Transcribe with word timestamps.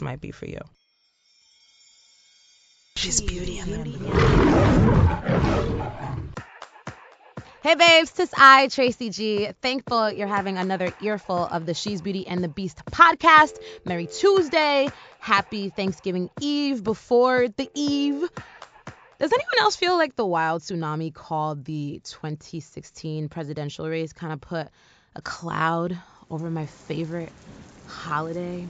might 0.00 0.20
be 0.20 0.30
for 0.30 0.46
you. 0.46 0.60
She's 2.96 3.20
beauty 3.20 3.58
and 3.58 3.72
the 3.72 3.82
Hey 7.62 7.76
babes, 7.76 8.10
tis 8.10 8.34
I, 8.36 8.66
Tracy 8.68 9.10
G. 9.10 9.48
Thankful 9.60 10.10
you're 10.10 10.26
having 10.26 10.58
another 10.58 10.92
earful 11.00 11.36
of 11.36 11.64
the 11.64 11.74
She's 11.74 12.02
Beauty 12.02 12.26
and 12.26 12.42
the 12.42 12.48
Beast 12.48 12.84
podcast. 12.86 13.56
Merry 13.84 14.06
Tuesday. 14.06 14.88
Happy 15.20 15.68
Thanksgiving 15.68 16.28
Eve 16.40 16.82
before 16.82 17.46
the 17.48 17.70
Eve. 17.74 18.28
Does 19.20 19.32
anyone 19.32 19.60
else 19.60 19.76
feel 19.76 19.96
like 19.96 20.16
the 20.16 20.26
wild 20.26 20.62
tsunami 20.62 21.14
called 21.14 21.64
the 21.64 22.00
2016 22.02 23.28
presidential 23.28 23.88
race 23.88 24.12
kind 24.12 24.32
of 24.32 24.40
put 24.40 24.66
a 25.14 25.22
cloud 25.22 25.96
over 26.30 26.50
my 26.50 26.66
favorite 26.66 27.30
holiday? 27.86 28.66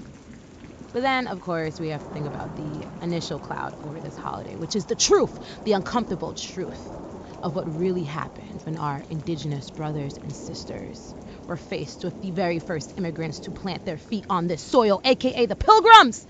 But 0.92 1.02
then, 1.02 1.26
of 1.26 1.40
course, 1.40 1.80
we 1.80 1.88
have 1.88 2.02
to 2.02 2.10
think 2.10 2.26
about 2.26 2.54
the 2.54 2.86
initial 3.00 3.38
cloud 3.38 3.74
over 3.82 3.98
this 4.00 4.16
holiday, 4.16 4.56
which 4.56 4.76
is 4.76 4.86
the 4.86 4.96
truth, 4.96 5.38
the 5.64 5.72
uncomfortable 5.72 6.34
truth 6.34 6.98
of 7.42 7.54
what 7.54 7.66
really 7.66 8.04
happened 8.04 8.60
when 8.64 8.76
our 8.76 9.02
indigenous 9.10 9.70
brothers 9.70 10.18
and 10.22 10.34
sisters 10.34 11.14
were 11.46 11.56
faced 11.56 12.04
with 12.04 12.18
the 12.20 12.30
very 12.30 12.58
first 12.58 12.92
immigrants 12.96 13.40
to 13.40 13.50
plant 13.50 13.84
their 13.84 13.96
feet 13.96 14.24
on 14.28 14.46
this 14.46 14.62
soil, 14.62 15.00
aka 15.04 15.46
the 15.46 15.56
pilgrims. 15.56 16.26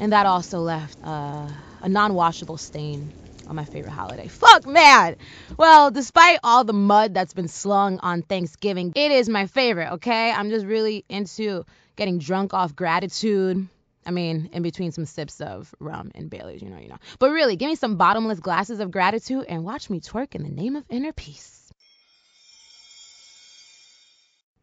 And 0.00 0.12
that 0.12 0.26
also 0.26 0.58
left 0.58 0.98
uh, 1.02 1.48
a 1.80 1.88
non 1.88 2.14
washable 2.14 2.58
stain 2.58 3.12
on 3.46 3.56
my 3.56 3.64
favorite 3.64 3.92
holiday. 3.92 4.26
Fuck, 4.26 4.66
man! 4.66 5.16
Well, 5.56 5.90
despite 5.90 6.40
all 6.42 6.64
the 6.64 6.72
mud 6.72 7.14
that's 7.14 7.32
been 7.34 7.48
slung 7.48 8.00
on 8.00 8.22
Thanksgiving, 8.22 8.92
it 8.96 9.12
is 9.12 9.28
my 9.28 9.46
favorite, 9.46 9.92
okay? 9.94 10.32
I'm 10.32 10.50
just 10.50 10.66
really 10.66 11.04
into 11.08 11.64
getting 11.96 12.18
drunk 12.18 12.54
off 12.54 12.74
gratitude. 12.74 13.68
I 14.06 14.10
mean, 14.10 14.50
in 14.52 14.62
between 14.62 14.92
some 14.92 15.06
sips 15.06 15.40
of 15.40 15.74
rum 15.80 16.10
and 16.14 16.30
Bailey's, 16.30 16.62
you 16.62 16.70
know, 16.70 16.78
you 16.78 16.88
know. 16.88 16.98
But 17.18 17.30
really, 17.30 17.56
give 17.56 17.68
me 17.68 17.76
some 17.76 17.96
bottomless 17.96 18.40
glasses 18.40 18.80
of 18.80 18.90
gratitude 18.90 19.46
and 19.48 19.64
watch 19.64 19.90
me 19.90 20.00
twerk 20.00 20.34
in 20.34 20.42
the 20.42 20.50
name 20.50 20.76
of 20.76 20.84
inner 20.88 21.12
peace. 21.12 21.72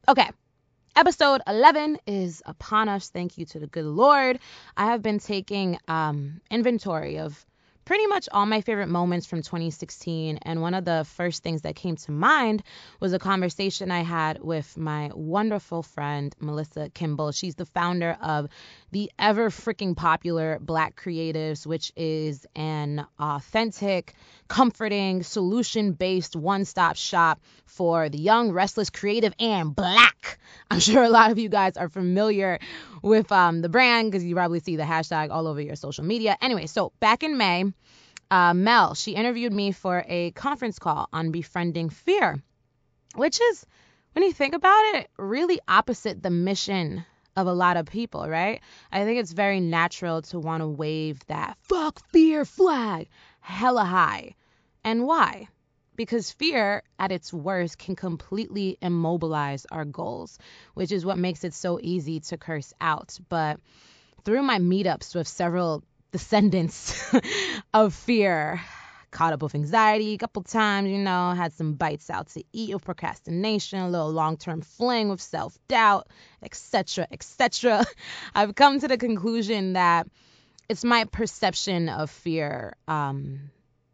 Okay. 0.08 0.30
Episode 0.94 1.42
11 1.47 2.00
is 2.06 2.44
upon 2.45 2.89
us. 2.89 3.09
Thank 3.09 3.38
you 3.38 3.45
to 3.45 3.59
the 3.59 3.67
good 3.67 3.86
Lord. 3.86 4.39
I 4.75 4.88
have 4.88 5.02
been 5.02 5.19
taking 5.19 5.80
um, 5.88 6.42
inventory 6.52 7.17
of 7.17 7.45
pretty 7.86 8.08
much 8.08 8.30
all 8.32 8.46
my 8.46 8.62
favorite 8.62 8.88
moments 8.90 9.25
from 9.25 9.42
2016. 9.42 10.40
And 10.42 10.62
one 10.62 10.74
of 10.74 10.86
the 10.86 11.06
first 11.16 11.44
things 11.44 11.64
that 11.64 11.75
came 11.75 11.96
to 11.97 12.12
mind 12.12 12.64
was 13.00 13.14
a 13.14 13.19
conversation 13.19 13.92
I 13.92 14.02
had 14.02 14.42
with 14.42 14.78
my 14.78 15.12
wonderful 15.14 15.84
friend, 15.84 16.36
Melissa 16.40 16.90
Kimble. 16.90 17.31
She's 17.31 17.56
the 17.56 17.66
founder 17.66 18.18
of 18.22 18.47
the 18.92 19.12
ever 19.18 19.50
freaking 19.50 19.96
popular 19.96 20.59
Black 20.59 21.02
Creatives, 21.02 21.66
which 21.66 21.92
is 21.96 22.46
an 22.56 23.06
authentic, 23.19 24.13
comforting, 24.48 25.24
solution 25.24 25.94
based 25.94 26.36
one 26.36 26.66
stop 26.66 26.96
shop 26.96 27.42
for 27.66 28.09
the 28.09 28.18
young, 28.18 28.52
restless, 28.52 28.90
creative, 28.90 29.34
and 29.40 29.75
black. 29.75 30.40
I'm 30.69 30.80
sure 30.80 31.03
a 31.03 31.09
lot 31.09 31.31
of 31.31 31.40
you 31.40 31.50
guys 31.50 31.78
are 31.78 31.90
familiar 31.90 32.59
with 33.02 33.31
um, 33.31 33.62
the 33.62 33.69
brand 33.69 34.12
because 34.12 34.24
you 34.24 34.36
probably 34.36 34.59
see 34.59 34.75
the 34.75 34.84
hashtag 34.84 35.31
all 35.31 35.48
over 35.48 35.62
your 35.62 35.75
social 35.75 36.03
media. 36.03 36.38
Anyway, 36.42 36.68
so 36.68 36.92
back 37.00 37.24
in 37.24 37.38
May, 37.38 37.71
uh, 38.30 38.54
Mel, 38.54 38.94
she 38.96 39.14
interviewed 39.14 39.54
me 39.54 39.72
for 39.72 40.04
a 40.08 40.32
conference 40.32 40.80
call 40.80 41.09
on 41.12 41.32
befriending 41.32 41.90
fear, 41.90 42.42
which 43.16 43.40
is, 43.42 43.66
when 44.14 44.24
you 44.24 44.32
think 44.32 44.56
about 44.56 44.96
it, 44.96 45.09
really 45.18 45.59
opposite 45.68 46.22
the 46.22 46.30
mission 46.30 47.06
of 47.36 47.48
a 47.48 47.54
lot 47.54 47.78
of 47.78 47.86
people, 47.86 48.28
right? 48.28 48.62
I 48.92 49.04
think 49.06 49.20
it's 49.20 49.31
very 49.31 49.60
natural 49.60 50.22
to 50.24 50.40
want 50.40 50.62
to 50.62 50.68
wave 50.68 51.26
that 51.28 51.58
fuck 51.62 52.02
fear 52.12 52.46
flag 52.46 53.08
hella 53.40 53.84
high. 53.84 54.36
And 54.84 55.06
why? 55.06 55.48
Because 55.96 56.31
fear, 56.31 56.84
at 56.98 57.12
its 57.12 57.34
worst, 57.34 57.78
can 57.78 57.96
completely 57.96 58.78
immobilize 58.81 59.66
our 59.72 59.86
goals, 59.86 60.40
which 60.74 60.92
is 60.92 61.06
what 61.06 61.18
makes 61.18 61.44
it 61.44 61.54
so 61.54 61.80
easy 61.81 62.20
to 62.22 62.38
curse 62.38 62.74
out. 62.81 63.20
But 63.30 63.60
through 64.24 64.44
my 64.44 64.60
meetups 64.60 65.16
with 65.16 65.28
several 65.28 65.84
descendants 66.12 67.14
of 67.74 67.94
fear, 67.94 68.62
caught 69.12 69.34
up 69.34 69.44
with 69.44 69.56
anxiety 69.56 70.14
a 70.14 70.18
couple 70.18 70.42
times, 70.44 70.90
you 70.90 70.98
know, 70.98 71.32
had 71.32 71.54
some 71.54 71.74
bites 71.74 72.10
out 72.10 72.30
to 72.30 72.44
eat 72.54 72.74
with 72.74 72.84
procrastination, 72.84 73.80
a 73.80 73.90
little 73.90 74.12
long-term 74.12 74.62
fling 74.62 75.10
with 75.10 75.22
self-doubt, 75.22 76.08
etc., 76.42 77.08
etc. 77.12 77.86
I've 78.36 78.56
come 78.56 78.80
to 78.80 78.88
the 78.88 78.98
conclusion 78.98 79.74
that 79.74 80.08
it's 80.70 80.84
my 80.84 81.04
perception 81.04 81.90
of 81.90 82.10
fear 82.10 82.76
um, 82.88 83.52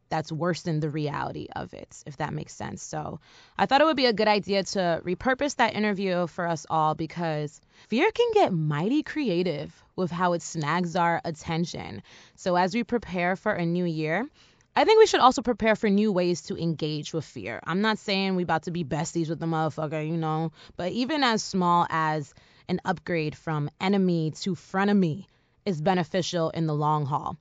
that's 0.10 0.32
worse 0.32 0.62
than 0.62 0.80
the 0.80 0.90
reality 0.90 1.48
of 1.56 1.74
it, 1.74 2.04
if 2.06 2.18
that 2.18 2.34
makes 2.34 2.54
sense. 2.54 2.82
So 2.82 3.20
I 3.58 3.66
thought 3.66 3.82
it 3.82 3.86
would 3.86 3.98
be 3.98 4.06
a 4.06 4.14
good 4.14 4.28
idea 4.28 4.64
to 4.64 5.02
repurpose 5.06 5.56
that 5.58 5.76
interview 5.76 6.28
for 6.28 6.48
us 6.48 6.66
all 6.70 6.96
because 6.96 7.60
fear 7.88 8.10
can 8.12 8.28
get 8.34 8.54
mighty 8.54 9.04
creative 9.04 9.84
with 9.96 10.12
how 10.12 10.34
it 10.34 10.42
snags 10.42 10.96
our 10.96 11.22
attention. 11.26 12.04
So 12.36 12.56
as 12.56 12.74
we 12.74 12.84
prepare 12.84 13.36
for 13.36 13.52
a 13.52 13.66
new 13.66 13.86
year, 13.86 14.28
I 14.76 14.86
think 14.86 15.00
we 15.00 15.08
should 15.08 15.22
also 15.22 15.42
prepare 15.42 15.76
for 15.76 15.90
new 15.90 16.12
ways 16.12 16.44
to 16.44 16.56
engage 16.56 17.12
with 17.12 17.26
fear. 17.26 17.60
I'm 17.64 17.82
not 17.82 17.98
saying 17.98 18.36
we 18.36 18.44
about 18.44 18.64
to 18.64 18.72
be 18.72 18.84
besties 18.84 19.28
with 19.28 19.40
the 19.40 19.48
motherfucker, 19.48 20.08
you 20.08 20.18
know, 20.18 20.52
but 20.76 20.92
even 20.92 21.24
as 21.24 21.44
small 21.44 21.88
as 21.90 22.34
an 22.70 22.80
upgrade 22.86 23.36
from 23.36 23.72
enemy 23.82 24.32
to 24.42 24.54
frenemy 24.54 25.26
is 25.66 25.82
beneficial 25.82 26.52
in 26.52 26.68
the 26.68 26.76
long 26.76 27.08
haul. 27.08 27.38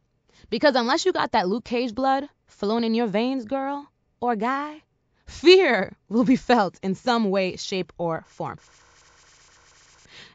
Because 0.49 0.77
unless 0.77 1.05
you 1.05 1.13
got 1.13 1.33
that 1.33 1.49
Luke 1.49 1.65
Cage 1.65 1.95
blood 1.95 2.29
flowing 2.47 2.85
in 2.85 2.95
your 2.95 3.07
veins, 3.07 3.45
girl 3.45 3.91
or 4.21 4.37
guy, 4.37 4.83
fear 5.27 5.97
will 6.09 6.25
be 6.25 6.37
felt 6.37 6.79
in 6.83 6.95
some 6.95 7.31
way, 7.31 7.57
shape, 7.57 7.93
or 7.99 8.25
form. 8.27 8.59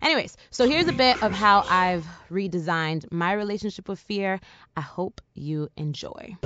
Anyways, 0.02 0.36
so 0.50 0.68
here's 0.68 0.88
a 0.88 0.94
bit 0.94 1.18
of 1.22 1.34
how 1.34 1.64
I've 1.68 2.06
redesigned 2.30 3.12
my 3.12 3.34
relationship 3.34 3.88
with 3.88 4.00
fear. 4.00 4.40
I 4.76 4.82
hope 4.82 5.22
you 5.34 5.70
enjoy. 5.78 6.38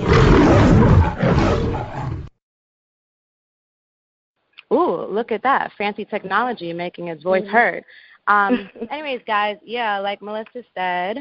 Ooh, 4.72 5.06
look 5.06 5.32
at 5.32 5.42
that. 5.42 5.72
Fancy 5.78 6.04
technology 6.04 6.72
making 6.72 7.08
its 7.08 7.22
voice 7.22 7.46
heard. 7.46 7.84
Um, 8.26 8.70
anyways, 8.90 9.22
guys, 9.26 9.56
yeah, 9.64 9.98
like 9.98 10.22
Melissa 10.22 10.62
said, 10.74 11.18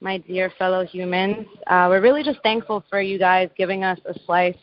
my 0.00 0.18
dear 0.18 0.52
fellow 0.58 0.84
humans, 0.84 1.46
uh, 1.66 1.86
we're 1.88 2.00
really 2.00 2.22
just 2.22 2.40
thankful 2.42 2.84
for 2.90 3.00
you 3.00 3.18
guys 3.18 3.48
giving 3.56 3.84
us 3.84 3.98
a 4.06 4.14
slice 4.26 4.56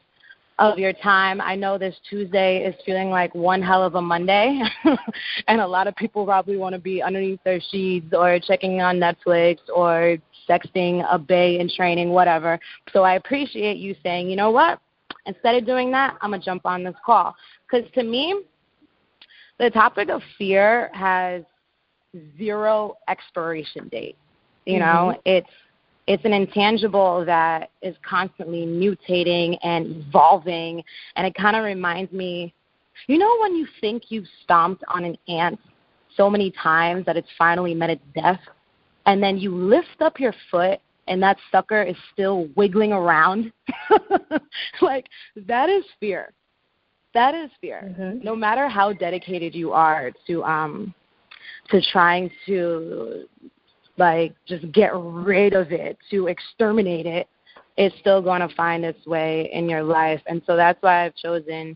of 0.59 0.77
your 0.77 0.93
time. 0.93 1.41
I 1.41 1.55
know 1.55 1.77
this 1.77 1.95
Tuesday 2.07 2.63
is 2.63 2.75
feeling 2.85 3.09
like 3.09 3.33
one 3.33 3.61
hell 3.61 3.83
of 3.83 3.95
a 3.95 4.01
Monday, 4.01 4.61
and 5.47 5.59
a 5.61 5.67
lot 5.67 5.87
of 5.87 5.95
people 5.95 6.25
probably 6.25 6.57
want 6.57 6.73
to 6.73 6.79
be 6.79 7.01
underneath 7.01 7.39
their 7.43 7.59
sheets 7.71 8.13
or 8.13 8.39
checking 8.39 8.81
on 8.81 8.97
Netflix 8.97 9.57
or 9.73 10.17
sexting 10.47 11.05
a 11.11 11.17
bay 11.17 11.59
in 11.59 11.69
training, 11.69 12.09
whatever. 12.09 12.59
So 12.93 13.03
I 13.03 13.15
appreciate 13.15 13.77
you 13.77 13.95
saying, 14.03 14.29
you 14.29 14.35
know 14.35 14.51
what? 14.51 14.79
Instead 15.25 15.55
of 15.55 15.65
doing 15.65 15.91
that, 15.91 16.17
I'm 16.21 16.31
going 16.31 16.41
to 16.41 16.45
jump 16.45 16.65
on 16.65 16.83
this 16.83 16.95
call. 17.05 17.35
Because 17.69 17.89
to 17.93 18.03
me, 18.03 18.41
the 19.59 19.69
topic 19.69 20.09
of 20.09 20.21
fear 20.37 20.91
has 20.93 21.43
zero 22.37 22.97
expiration 23.07 23.87
date. 23.89 24.17
You 24.71 24.79
know, 24.79 25.13
mm-hmm. 25.13 25.19
it's 25.25 25.49
it's 26.07 26.25
an 26.25 26.33
intangible 26.33 27.23
that 27.25 27.69
is 27.81 27.95
constantly 28.07 28.65
mutating 28.65 29.57
and 29.63 30.03
evolving 30.07 30.83
and 31.15 31.27
it 31.27 31.33
kind 31.35 31.55
of 31.55 31.63
reminds 31.63 32.11
me 32.11 32.53
you 33.07 33.17
know 33.17 33.37
when 33.41 33.55
you 33.55 33.67
think 33.79 34.03
you've 34.09 34.27
stomped 34.43 34.83
on 34.87 35.05
an 35.05 35.17
ant 35.27 35.59
so 36.17 36.29
many 36.29 36.51
times 36.61 37.05
that 37.05 37.17
it's 37.17 37.29
finally 37.37 37.73
met 37.73 37.89
its 37.89 38.03
death 38.15 38.39
and 39.05 39.21
then 39.21 39.37
you 39.37 39.55
lift 39.55 40.01
up 40.01 40.19
your 40.19 40.33
foot 40.49 40.79
and 41.07 41.21
that 41.21 41.37
sucker 41.51 41.81
is 41.83 41.95
still 42.11 42.47
wiggling 42.55 42.91
around 42.91 43.51
like 44.81 45.07
that 45.47 45.69
is 45.69 45.83
fear 45.99 46.33
that 47.13 47.35
is 47.35 47.49
fear 47.61 47.95
mm-hmm. 47.97 48.23
no 48.23 48.35
matter 48.35 48.67
how 48.67 48.91
dedicated 48.91 49.53
you 49.53 49.71
are 49.71 50.11
to 50.27 50.43
um 50.43 50.93
to 51.69 51.81
trying 51.91 52.29
to 52.45 53.25
like 53.97 54.33
just 54.47 54.71
get 54.71 54.91
rid 54.95 55.53
of 55.53 55.71
it, 55.71 55.97
to 56.09 56.27
exterminate 56.27 57.05
it, 57.05 57.27
it's 57.77 57.95
still 57.99 58.21
going 58.21 58.47
to 58.47 58.53
find 58.55 58.83
its 58.83 59.05
way 59.05 59.49
in 59.53 59.69
your 59.69 59.83
life. 59.83 60.21
And 60.27 60.41
so 60.45 60.55
that's 60.55 60.81
why 60.81 61.05
I've 61.05 61.15
chosen 61.15 61.75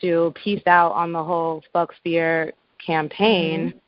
to 0.00 0.32
peace 0.42 0.62
out 0.66 0.92
on 0.92 1.12
the 1.12 1.22
whole 1.22 1.62
fuck 1.72 1.92
fear 2.02 2.52
campaign 2.84 3.68
mm-hmm. 3.68 3.78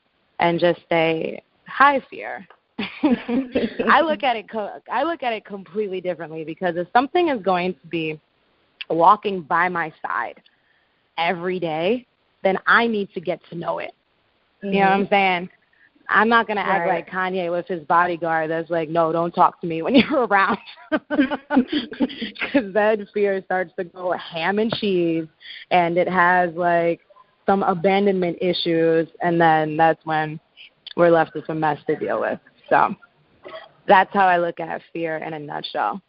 and 0.41 0.59
just 0.59 0.81
say 0.89 1.43
hi 1.67 2.00
fear. 2.11 2.47
I 2.79 4.00
look 4.03 4.23
at 4.23 4.37
it 4.37 4.49
co- 4.49 4.81
I 4.91 5.03
look 5.03 5.23
at 5.23 5.33
it 5.33 5.45
completely 5.45 6.00
differently 6.00 6.45
because 6.45 6.77
if 6.77 6.87
something 6.93 7.29
is 7.29 7.43
going 7.43 7.75
to 7.75 7.87
be 7.89 8.21
walking 8.89 9.43
by 9.43 9.69
my 9.69 9.93
side 10.00 10.41
every 11.19 11.59
day, 11.59 12.06
then 12.45 12.56
I 12.67 12.87
need 12.87 13.12
to 13.15 13.21
get 13.21 13.41
to 13.50 13.56
know 13.56 13.79
it. 13.81 13.93
Mm-hmm. 14.62 14.75
You 14.75 14.81
know 14.81 14.87
what 14.87 14.93
I'm 14.93 15.05
mm-hmm. 15.05 15.15
saying? 15.15 15.49
I'm 16.08 16.28
not 16.28 16.49
gonna 16.49 16.62
right. 16.62 16.81
act 16.81 16.88
like 16.88 17.10
Kanye 17.10 17.50
with 17.50 17.66
his 17.66 17.82
bodyguard 17.84 18.50
that's 18.50 18.70
like, 18.70 18.88
no, 18.88 19.12
don't 19.12 19.32
talk 19.32 19.60
to 19.60 19.66
me 19.66 19.82
when 19.82 19.94
you're 19.94 20.26
around, 20.26 20.58
because 20.90 22.72
then 22.72 23.06
fear 23.12 23.43
starts 23.44 23.72
to 23.78 23.84
go 23.84 24.12
ham 24.12 24.58
and 24.58 24.72
cheese, 24.72 25.26
and 25.70 25.99
it 25.99 26.08
has 26.08 26.55
like 26.55 27.00
some 27.46 27.62
abandonment 27.62 28.38
issues, 28.40 29.08
and 29.22 29.40
then 29.40 29.76
that's 29.76 30.05
when 30.05 30.40
we're 30.96 31.10
left 31.10 31.34
with 31.34 31.49
a 31.50 31.55
mess 31.55 31.78
to 31.87 31.96
deal 31.96 32.20
with. 32.20 32.38
So 32.69 32.94
that's 33.87 34.12
how 34.12 34.26
I 34.26 34.38
look 34.38 34.61
at 34.61 34.82
fear 34.93 35.19
in 35.19 35.34
a 35.34 35.38
nutshell. 35.38 36.00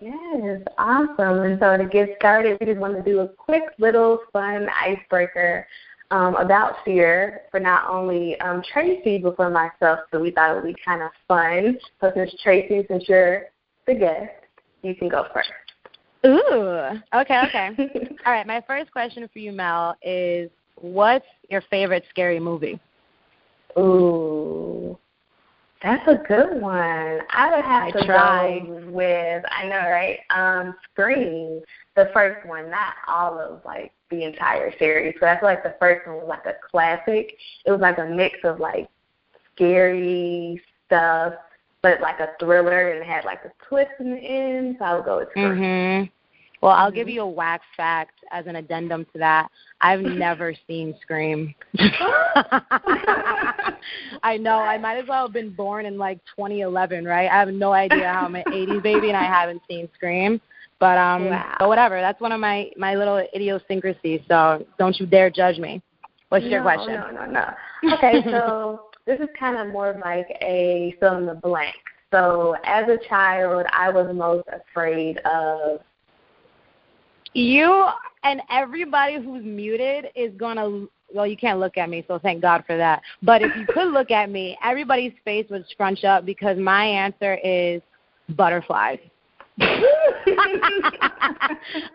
Yes, 0.00 0.60
awesome. 0.78 1.38
And 1.40 1.58
so 1.58 1.76
to 1.76 1.86
get 1.86 2.10
started, 2.18 2.58
we 2.60 2.66
just 2.66 2.78
want 2.78 2.96
to 2.96 3.02
do 3.02 3.20
a 3.20 3.28
quick 3.28 3.62
little 3.78 4.18
fun 4.32 4.68
icebreaker 4.68 5.66
um, 6.10 6.36
about 6.36 6.76
fear 6.84 7.42
for 7.50 7.60
not 7.60 7.88
only 7.88 8.38
um, 8.40 8.62
Tracy 8.72 9.18
but 9.18 9.36
for 9.36 9.50
myself. 9.50 10.00
So 10.12 10.20
we 10.20 10.30
thought 10.30 10.52
it 10.52 10.62
would 10.62 10.74
be 10.74 10.80
kind 10.84 11.02
of 11.02 11.10
fun. 11.26 11.78
So 12.00 12.12
since 12.14 12.34
Tracy, 12.42 12.86
since 12.88 13.08
you're 13.08 13.44
the 13.86 13.94
guest, 13.94 14.32
you 14.82 14.94
can 14.94 15.08
go 15.08 15.26
first. 15.32 15.50
Ooh. 16.24 17.00
Okay. 17.14 17.42
Okay. 17.46 17.70
All 18.26 18.32
right. 18.32 18.46
My 18.46 18.62
first 18.66 18.90
question 18.90 19.28
for 19.32 19.38
you, 19.38 19.52
Mel, 19.52 19.96
is 20.02 20.50
what's 20.80 21.26
your 21.48 21.62
favorite 21.70 22.04
scary 22.10 22.40
movie? 22.40 22.80
Ooh. 23.78 24.65
That's 25.82 26.06
a 26.08 26.22
good 26.26 26.60
one. 26.60 27.20
I 27.30 27.50
would 27.54 27.64
have 27.64 27.82
I 27.82 27.90
to 27.92 28.06
tried. 28.06 28.66
go 28.66 28.90
with 28.90 29.44
I 29.50 29.68
know, 29.68 29.90
right? 29.90 30.18
Um, 30.30 30.74
Scream, 30.92 31.60
the 31.94 32.10
first 32.14 32.46
one, 32.46 32.70
not 32.70 32.94
all 33.06 33.38
of 33.38 33.64
like 33.64 33.92
the 34.10 34.24
entire 34.24 34.72
series. 34.78 35.14
So 35.20 35.26
I 35.26 35.38
feel 35.38 35.48
like 35.48 35.62
the 35.62 35.76
first 35.78 36.06
one 36.06 36.16
was 36.16 36.26
like 36.28 36.46
a 36.46 36.54
classic. 36.70 37.36
It 37.64 37.70
was 37.70 37.80
like 37.80 37.98
a 37.98 38.06
mix 38.06 38.38
of 38.44 38.58
like 38.58 38.88
scary 39.54 40.60
stuff, 40.86 41.34
but 41.82 42.00
like 42.00 42.20
a 42.20 42.30
thriller, 42.40 42.92
and 42.92 43.00
it 43.02 43.06
had 43.06 43.24
like 43.24 43.44
a 43.44 43.52
twist 43.68 43.90
in 44.00 44.12
the 44.12 44.18
end. 44.18 44.76
So 44.78 44.84
I 44.84 44.94
would 44.94 45.04
go 45.04 45.18
with 45.18 45.28
Scream. 45.30 46.10
Mm-hmm. 46.66 46.78
Well, 46.78 46.84
I'll 46.84 46.90
give 46.90 47.08
you 47.08 47.22
a 47.22 47.28
wax 47.28 47.64
fact 47.76 48.24
as 48.32 48.46
an 48.46 48.56
addendum 48.56 49.04
to 49.12 49.18
that. 49.18 49.48
I've 49.80 50.00
never 50.02 50.52
seen 50.66 50.94
Scream. 51.00 51.54
I 54.22 54.36
know. 54.38 54.56
I 54.58 54.76
might 54.78 54.96
as 54.98 55.06
well 55.08 55.26
have 55.26 55.32
been 55.32 55.50
born 55.50 55.86
in 55.86 55.96
like 55.96 56.18
2011, 56.36 57.04
right? 57.04 57.30
I 57.30 57.38
have 57.38 57.50
no 57.50 57.72
idea 57.72 58.12
how 58.12 58.24
I'm 58.24 58.34
an 58.34 58.42
80s 58.48 58.82
baby 58.82 59.08
and 59.08 59.16
I 59.16 59.22
haven't 59.24 59.62
seen 59.68 59.88
Scream. 59.94 60.40
But 60.78 60.98
um, 60.98 61.26
wow. 61.26 61.54
but 61.58 61.68
whatever. 61.68 62.02
That's 62.02 62.20
one 62.20 62.32
of 62.32 62.40
my 62.40 62.70
my 62.76 62.96
little 62.96 63.26
idiosyncrasies. 63.34 64.20
So 64.28 64.66
don't 64.78 64.98
you 65.00 65.06
dare 65.06 65.30
judge 65.30 65.58
me. 65.58 65.80
What's 66.28 66.44
no, 66.44 66.50
your 66.50 66.60
question? 66.62 66.94
No, 66.94 67.10
no, 67.12 67.24
no. 67.24 67.48
Okay, 67.94 68.22
so 68.30 68.90
this 69.06 69.18
is 69.20 69.28
kind 69.38 69.56
of 69.56 69.68
more 69.72 69.88
of 69.88 69.98
like 70.00 70.26
a 70.42 70.94
fill 71.00 71.16
in 71.16 71.24
the 71.24 71.34
blank. 71.34 71.76
So 72.12 72.56
as 72.64 72.86
a 72.88 72.98
child, 73.08 73.64
I 73.72 73.88
was 73.88 74.14
most 74.14 74.46
afraid 74.48 75.16
of 75.18 75.80
you 77.34 77.86
and 78.22 78.40
everybody 78.50 79.16
who's 79.16 79.44
muted 79.44 80.06
is 80.14 80.32
gonna 80.36 80.86
well, 81.14 81.26
you 81.26 81.36
can't 81.36 81.60
look 81.60 81.76
at 81.76 81.88
me, 81.88 82.04
so 82.08 82.18
thank 82.18 82.42
God 82.42 82.64
for 82.66 82.76
that. 82.76 83.00
But 83.22 83.42
if 83.42 83.54
you 83.56 83.64
could 83.72 83.92
look 83.92 84.10
at 84.10 84.30
me, 84.30 84.58
everybody's 84.62 85.12
face 85.24 85.46
would 85.50 85.64
scrunch 85.70 86.04
up 86.04 86.26
because 86.26 86.58
my 86.58 86.84
answer 86.84 87.34
is 87.44 87.80
butterflies. 88.30 88.98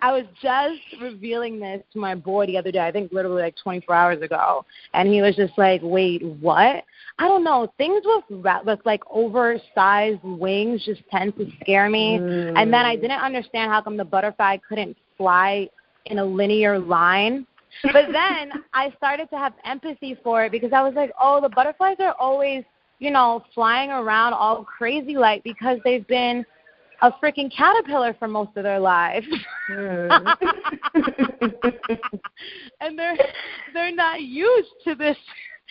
I 0.01 0.11
was 0.11 0.25
just 0.41 0.81
revealing 0.99 1.59
this 1.59 1.83
to 1.93 1.99
my 1.99 2.15
boy 2.15 2.47
the 2.47 2.57
other 2.57 2.71
day, 2.71 2.79
I 2.79 2.91
think 2.91 3.11
literally 3.11 3.43
like 3.43 3.55
24 3.61 3.93
hours 3.93 4.21
ago, 4.23 4.65
and 4.95 5.07
he 5.07 5.21
was 5.21 5.35
just 5.35 5.53
like, 5.59 5.79
"Wait, 5.83 6.23
what?" 6.23 6.83
I 7.19 7.27
don't 7.27 7.43
know. 7.43 7.71
Things 7.77 8.01
with 8.03 8.23
with 8.65 8.79
like 8.83 9.03
oversized 9.11 10.23
wings 10.23 10.83
just 10.85 11.01
tend 11.11 11.37
to 11.37 11.51
scare 11.61 11.87
me, 11.87 12.17
mm. 12.19 12.53
and 12.55 12.73
then 12.73 12.83
I 12.83 12.95
didn't 12.95 13.21
understand 13.21 13.69
how 13.69 13.81
come 13.81 13.95
the 13.95 14.05
butterfly 14.05 14.57
couldn't 14.67 14.97
fly 15.21 15.69
in 16.07 16.17
a 16.17 16.25
linear 16.25 16.79
line. 16.79 17.45
But 17.83 18.07
then 18.11 18.51
I 18.73 18.91
started 18.97 19.29
to 19.29 19.37
have 19.37 19.53
empathy 19.63 20.17
for 20.23 20.45
it 20.45 20.51
because 20.51 20.73
I 20.73 20.81
was 20.81 20.95
like, 20.95 21.11
oh, 21.21 21.39
the 21.39 21.49
butterflies 21.49 21.97
are 21.99 22.15
always, 22.19 22.63
you 22.99 23.11
know, 23.11 23.43
flying 23.53 23.91
around 23.91 24.33
all 24.33 24.65
crazy 24.65 25.15
like 25.15 25.43
because 25.43 25.77
they've 25.83 26.07
been 26.07 26.43
a 27.03 27.11
freaking 27.23 27.51
caterpillar 27.55 28.15
for 28.17 28.27
most 28.27 28.49
of 28.55 28.63
their 28.63 28.79
lives. 28.79 29.27
Mm. 29.71 30.37
and 32.81 32.97
they're 32.97 33.17
they're 33.73 33.95
not 33.95 34.21
used 34.21 34.69
to 34.85 34.95
this 34.95 35.17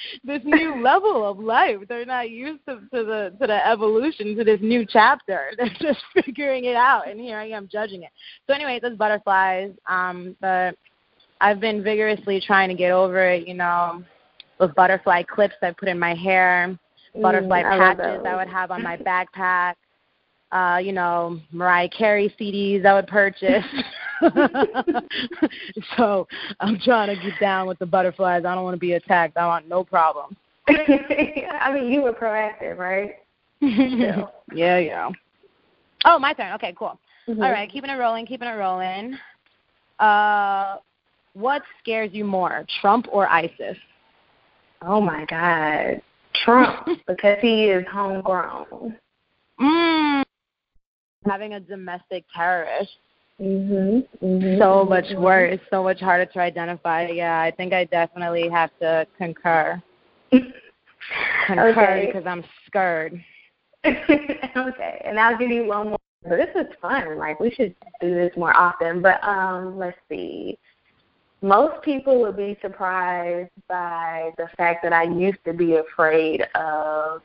this 0.24 0.40
new 0.44 0.82
level 0.82 1.28
of 1.28 1.38
life. 1.38 1.78
They're 1.88 2.04
not 2.04 2.30
used 2.30 2.60
to, 2.68 2.76
to 2.76 3.04
the 3.04 3.34
to 3.40 3.46
the 3.46 3.66
evolution 3.66 4.36
to 4.36 4.44
this 4.44 4.60
new 4.62 4.86
chapter. 4.86 5.50
They're 5.56 5.68
just 5.80 6.00
figuring 6.24 6.64
it 6.64 6.76
out, 6.76 7.08
and 7.08 7.20
here 7.20 7.38
I 7.38 7.48
am 7.48 7.68
judging 7.70 8.02
it. 8.02 8.10
So 8.46 8.54
anyway, 8.54 8.80
those 8.80 8.96
butterflies. 8.96 9.72
Um, 9.88 10.36
but 10.40 10.76
I've 11.40 11.60
been 11.60 11.82
vigorously 11.82 12.42
trying 12.46 12.68
to 12.68 12.74
get 12.74 12.92
over 12.92 13.24
it. 13.26 13.46
You 13.46 13.54
know, 13.54 14.02
with 14.58 14.74
butterfly 14.74 15.22
clips 15.22 15.54
I 15.62 15.72
put 15.72 15.88
in 15.88 15.98
my 15.98 16.14
hair, 16.14 16.78
butterfly 17.20 17.62
mm, 17.62 17.78
patches 17.78 18.24
I 18.26 18.36
would 18.36 18.48
have 18.48 18.70
on 18.70 18.82
my 18.82 18.96
backpack 18.96 19.74
uh, 20.52 20.80
you 20.82 20.92
know, 20.92 21.40
Mariah 21.52 21.88
Carey 21.88 22.34
CDs 22.40 22.84
I 22.84 22.94
would 22.94 23.06
purchase. 23.06 23.64
so 25.96 26.26
I'm 26.60 26.78
trying 26.80 27.14
to 27.14 27.22
get 27.22 27.38
down 27.40 27.66
with 27.66 27.78
the 27.78 27.86
butterflies. 27.86 28.44
I 28.44 28.54
don't 28.54 28.64
want 28.64 28.74
to 28.74 28.80
be 28.80 28.92
attacked. 28.92 29.36
I 29.36 29.46
want 29.46 29.68
no 29.68 29.84
problem. 29.84 30.36
I 30.68 31.72
mean, 31.72 31.90
you 31.90 32.02
were 32.02 32.12
proactive, 32.12 32.78
right? 32.78 33.16
yeah, 33.60 34.26
yeah, 34.54 34.78
yeah. 34.78 35.10
Oh, 36.04 36.18
my 36.18 36.32
turn. 36.32 36.52
Okay, 36.54 36.74
cool. 36.78 36.98
Mm-hmm. 37.28 37.42
All 37.42 37.50
right, 37.50 37.70
keeping 37.70 37.90
it 37.90 37.94
rolling, 37.94 38.26
keeping 38.26 38.48
it 38.48 38.52
rolling. 38.52 39.18
Uh, 39.98 40.76
what 41.34 41.62
scares 41.80 42.10
you 42.12 42.24
more, 42.24 42.66
Trump 42.80 43.06
or 43.12 43.28
ISIS? 43.28 43.76
Oh 44.82 45.00
my 45.00 45.26
God, 45.26 46.00
Trump, 46.44 46.88
because 47.06 47.38
he 47.42 47.64
is 47.64 47.84
homegrown. 47.92 48.96
Mm, 49.60 50.22
having 51.26 51.54
a 51.54 51.60
domestic 51.60 52.24
terrorist. 52.34 52.90
Mhm. 53.40 54.06
Mm-hmm, 54.22 54.58
so 54.58 54.84
much 54.84 55.06
mm-hmm. 55.06 55.22
worse, 55.22 55.60
so 55.70 55.82
much 55.82 56.00
harder 56.00 56.26
to 56.26 56.40
identify. 56.40 57.06
Yeah, 57.06 57.40
I 57.40 57.50
think 57.50 57.72
I 57.72 57.84
definitely 57.84 58.48
have 58.50 58.70
to 58.80 59.06
concur. 59.16 59.82
concur 61.46 61.70
okay. 61.70 62.06
because 62.06 62.26
I'm 62.26 62.44
scared. 62.66 63.22
okay, 63.86 65.02
and 65.04 65.18
I'll 65.18 65.38
give 65.38 65.50
you 65.50 65.66
one 65.66 65.90
more. 65.90 65.98
But 66.22 66.36
this 66.36 66.54
is 66.54 66.66
fun. 66.82 67.16
Like 67.16 67.40
we 67.40 67.50
should 67.50 67.74
do 68.02 68.14
this 68.14 68.32
more 68.36 68.54
often. 68.54 69.00
But 69.00 69.24
um, 69.24 69.78
let's 69.78 69.96
see. 70.10 70.58
Most 71.40 71.82
people 71.82 72.20
would 72.20 72.36
be 72.36 72.58
surprised 72.60 73.50
by 73.66 74.32
the 74.36 74.48
fact 74.58 74.82
that 74.82 74.92
I 74.92 75.04
used 75.04 75.42
to 75.46 75.54
be 75.54 75.76
afraid 75.76 76.42
of. 76.54 77.22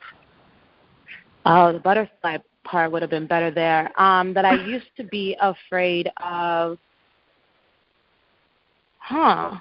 Oh, 1.44 1.74
the 1.74 1.78
butterfly 1.78 2.38
part 2.66 2.92
would 2.92 3.02
have 3.02 3.10
been 3.10 3.26
better 3.26 3.50
there. 3.50 3.98
Um, 4.00 4.34
that 4.34 4.44
I 4.44 4.54
used 4.66 4.86
to 4.96 5.04
be 5.04 5.36
afraid 5.40 6.10
of. 6.22 6.78
Huh. 8.98 9.56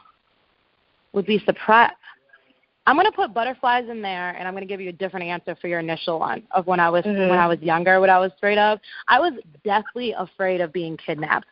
Would 1.13 1.25
be 1.25 1.41
surprised. 1.45 1.93
I'm 2.87 2.95
gonna 2.95 3.11
put 3.11 3.33
butterflies 3.33 3.85
in 3.89 4.01
there, 4.01 4.31
and 4.31 4.47
I'm 4.47 4.53
gonna 4.53 4.65
give 4.65 4.81
you 4.81 4.89
a 4.89 4.93
different 4.93 5.25
answer 5.25 5.55
for 5.59 5.67
your 5.67 5.79
initial 5.79 6.19
one 6.19 6.43
of 6.51 6.67
when 6.67 6.79
I 6.79 6.89
was 6.89 7.03
mm-hmm. 7.03 7.29
when 7.29 7.39
I 7.39 7.47
was 7.47 7.59
younger. 7.61 7.99
What 7.99 8.09
I 8.09 8.19
was 8.19 8.31
afraid 8.37 8.57
of. 8.57 8.79
I 9.07 9.19
was 9.19 9.33
deathly 9.63 10.13
afraid 10.17 10.61
of 10.61 10.71
being 10.73 10.97
kidnapped. 10.97 11.47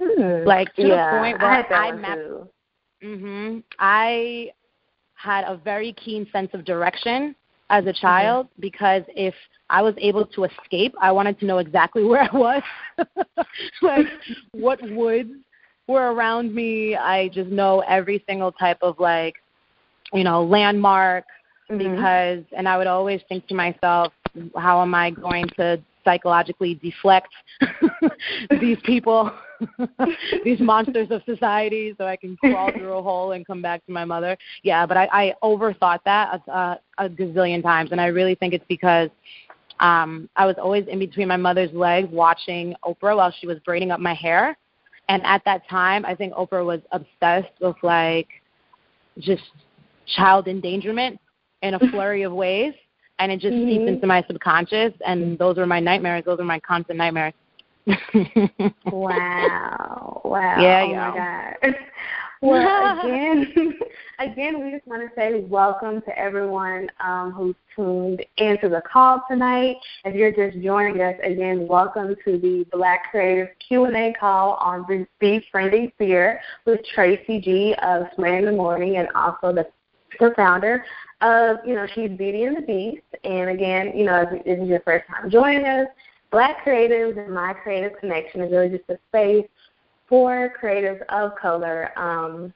Mm-hmm. 0.00 0.46
Like 0.46 0.74
to 0.74 0.82
yeah, 0.82 1.12
the 1.12 1.18
point 1.18 1.40
where 1.40 1.72
I, 1.72 1.88
I 1.88 1.92
mapped. 1.92 2.20
Mhm. 3.02 3.62
I 3.78 4.50
had 5.14 5.44
a 5.44 5.56
very 5.56 5.92
keen 5.92 6.26
sense 6.32 6.50
of 6.52 6.64
direction 6.64 7.34
as 7.70 7.84
a 7.84 7.88
mm-hmm. 7.88 8.00
child 8.00 8.46
mm-hmm. 8.46 8.60
because 8.60 9.02
if 9.08 9.34
I 9.70 9.82
was 9.82 9.94
able 9.98 10.26
to 10.26 10.44
escape, 10.44 10.94
I 11.00 11.12
wanted 11.12 11.38
to 11.40 11.46
know 11.46 11.58
exactly 11.58 12.04
where 12.08 12.28
I 12.30 12.36
was, 12.36 12.62
like 13.82 14.06
what 14.52 14.80
woods 14.90 15.30
were 15.86 16.12
around 16.12 16.54
me. 16.54 16.96
I 16.96 17.28
just 17.28 17.50
know 17.50 17.80
every 17.86 18.22
single 18.28 18.52
type 18.52 18.78
of 18.82 18.98
like, 18.98 19.34
you 20.12 20.24
know, 20.24 20.44
landmark, 20.44 21.24
mm-hmm. 21.70 21.78
because 21.78 22.44
and 22.56 22.68
I 22.68 22.78
would 22.78 22.86
always 22.86 23.20
think 23.28 23.46
to 23.48 23.54
myself, 23.54 24.12
how 24.56 24.82
am 24.82 24.94
I 24.94 25.10
going 25.10 25.46
to 25.56 25.80
psychologically 26.04 26.74
deflect 26.74 27.28
these 28.60 28.78
people, 28.84 29.32
these 30.44 30.60
monsters 30.60 31.08
of 31.10 31.22
society, 31.24 31.94
so 31.98 32.06
I 32.06 32.16
can 32.16 32.36
crawl 32.36 32.70
through 32.72 32.92
a 32.92 33.02
hole 33.02 33.32
and 33.32 33.46
come 33.46 33.62
back 33.62 33.84
to 33.86 33.92
my 33.92 34.04
mother. 34.04 34.36
Yeah, 34.62 34.86
but 34.86 34.96
I, 34.96 35.08
I 35.12 35.34
overthought 35.42 36.00
that 36.04 36.40
a, 36.48 36.78
a 36.98 37.08
gazillion 37.08 37.62
times, 37.62 37.92
and 37.92 38.00
I 38.00 38.06
really 38.06 38.34
think 38.34 38.54
it's 38.54 38.64
because 38.68 39.10
um, 39.80 40.28
I 40.36 40.46
was 40.46 40.56
always 40.58 40.86
in 40.86 40.98
between 40.98 41.28
my 41.28 41.36
mother's 41.36 41.72
legs 41.72 42.08
watching 42.10 42.74
Oprah 42.84 43.16
while 43.16 43.34
she 43.38 43.46
was 43.46 43.58
braiding 43.64 43.90
up 43.90 44.00
my 44.00 44.14
hair. 44.14 44.56
And 45.08 45.22
at 45.24 45.42
that 45.44 45.68
time, 45.68 46.06
I 46.06 46.14
think 46.14 46.32
Oprah 46.34 46.64
was 46.64 46.80
obsessed 46.92 47.52
with 47.60 47.76
like 47.82 48.28
just 49.18 49.42
child 50.16 50.48
endangerment 50.48 51.20
in 51.62 51.74
a 51.74 51.78
flurry 51.90 52.22
of 52.22 52.32
ways 52.32 52.74
and 53.18 53.30
it 53.30 53.40
just 53.40 53.54
mm-hmm. 53.54 53.68
seeps 53.68 53.88
into 53.88 54.06
my 54.06 54.22
subconscious 54.26 54.92
and 55.06 55.38
those 55.38 55.56
were 55.56 55.66
my 55.66 55.80
nightmares 55.80 56.24
those 56.26 56.38
were 56.38 56.44
my 56.44 56.60
constant 56.60 56.98
nightmares 56.98 57.32
wow 58.86 60.22
wow 60.24 60.60
yeah 60.60 60.84
oh 60.84 60.90
yeah. 60.90 61.10
my 61.10 61.68
god 61.68 61.76
well 62.42 63.00
again 63.00 63.74
again 64.18 64.64
we 64.64 64.70
just 64.70 64.86
want 64.86 65.02
to 65.02 65.08
say 65.14 65.40
welcome 65.48 66.00
to 66.00 66.18
everyone 66.18 66.88
um, 67.00 67.30
who's 67.32 67.54
tuned 67.76 68.24
into 68.38 68.70
the 68.70 68.80
call 68.90 69.22
tonight 69.28 69.76
if 70.06 70.14
you're 70.14 70.32
just 70.32 70.62
joining 70.62 71.00
us 71.02 71.16
again 71.22 71.68
welcome 71.68 72.14
to 72.24 72.38
the 72.38 72.64
black 72.72 73.10
creative 73.10 73.48
q&a 73.66 74.14
call 74.18 74.54
on 74.54 75.06
befriending 75.20 75.92
fear 75.98 76.40
with 76.64 76.80
tracy 76.94 77.38
g 77.38 77.74
of 77.82 78.04
Sway 78.14 78.38
in 78.38 78.46
the 78.46 78.52
morning 78.52 78.96
and 78.96 79.08
also 79.14 79.52
the 79.52 79.66
the 80.20 80.32
founder 80.36 80.84
of, 81.20 81.56
you 81.66 81.74
know, 81.74 81.86
She's 81.94 82.10
Beauty 82.10 82.44
and 82.44 82.56
the 82.56 82.62
Beast. 82.62 83.02
And 83.24 83.50
again, 83.50 83.92
you 83.96 84.04
know, 84.04 84.26
if 84.30 84.44
this 84.44 84.58
is 84.58 84.68
your 84.68 84.80
first 84.80 85.06
time 85.08 85.30
joining 85.30 85.64
us, 85.64 85.88
Black 86.34 86.64
Creatives 86.64 87.16
and 87.16 87.32
My 87.32 87.52
Creative 87.52 87.96
Connection 88.00 88.40
is 88.40 88.50
really 88.50 88.68
just 88.68 88.82
a 88.88 88.98
space 89.08 89.46
for 90.08 90.52
creatives 90.60 91.00
of 91.08 91.36
color. 91.36 91.96
Um, 91.96 92.52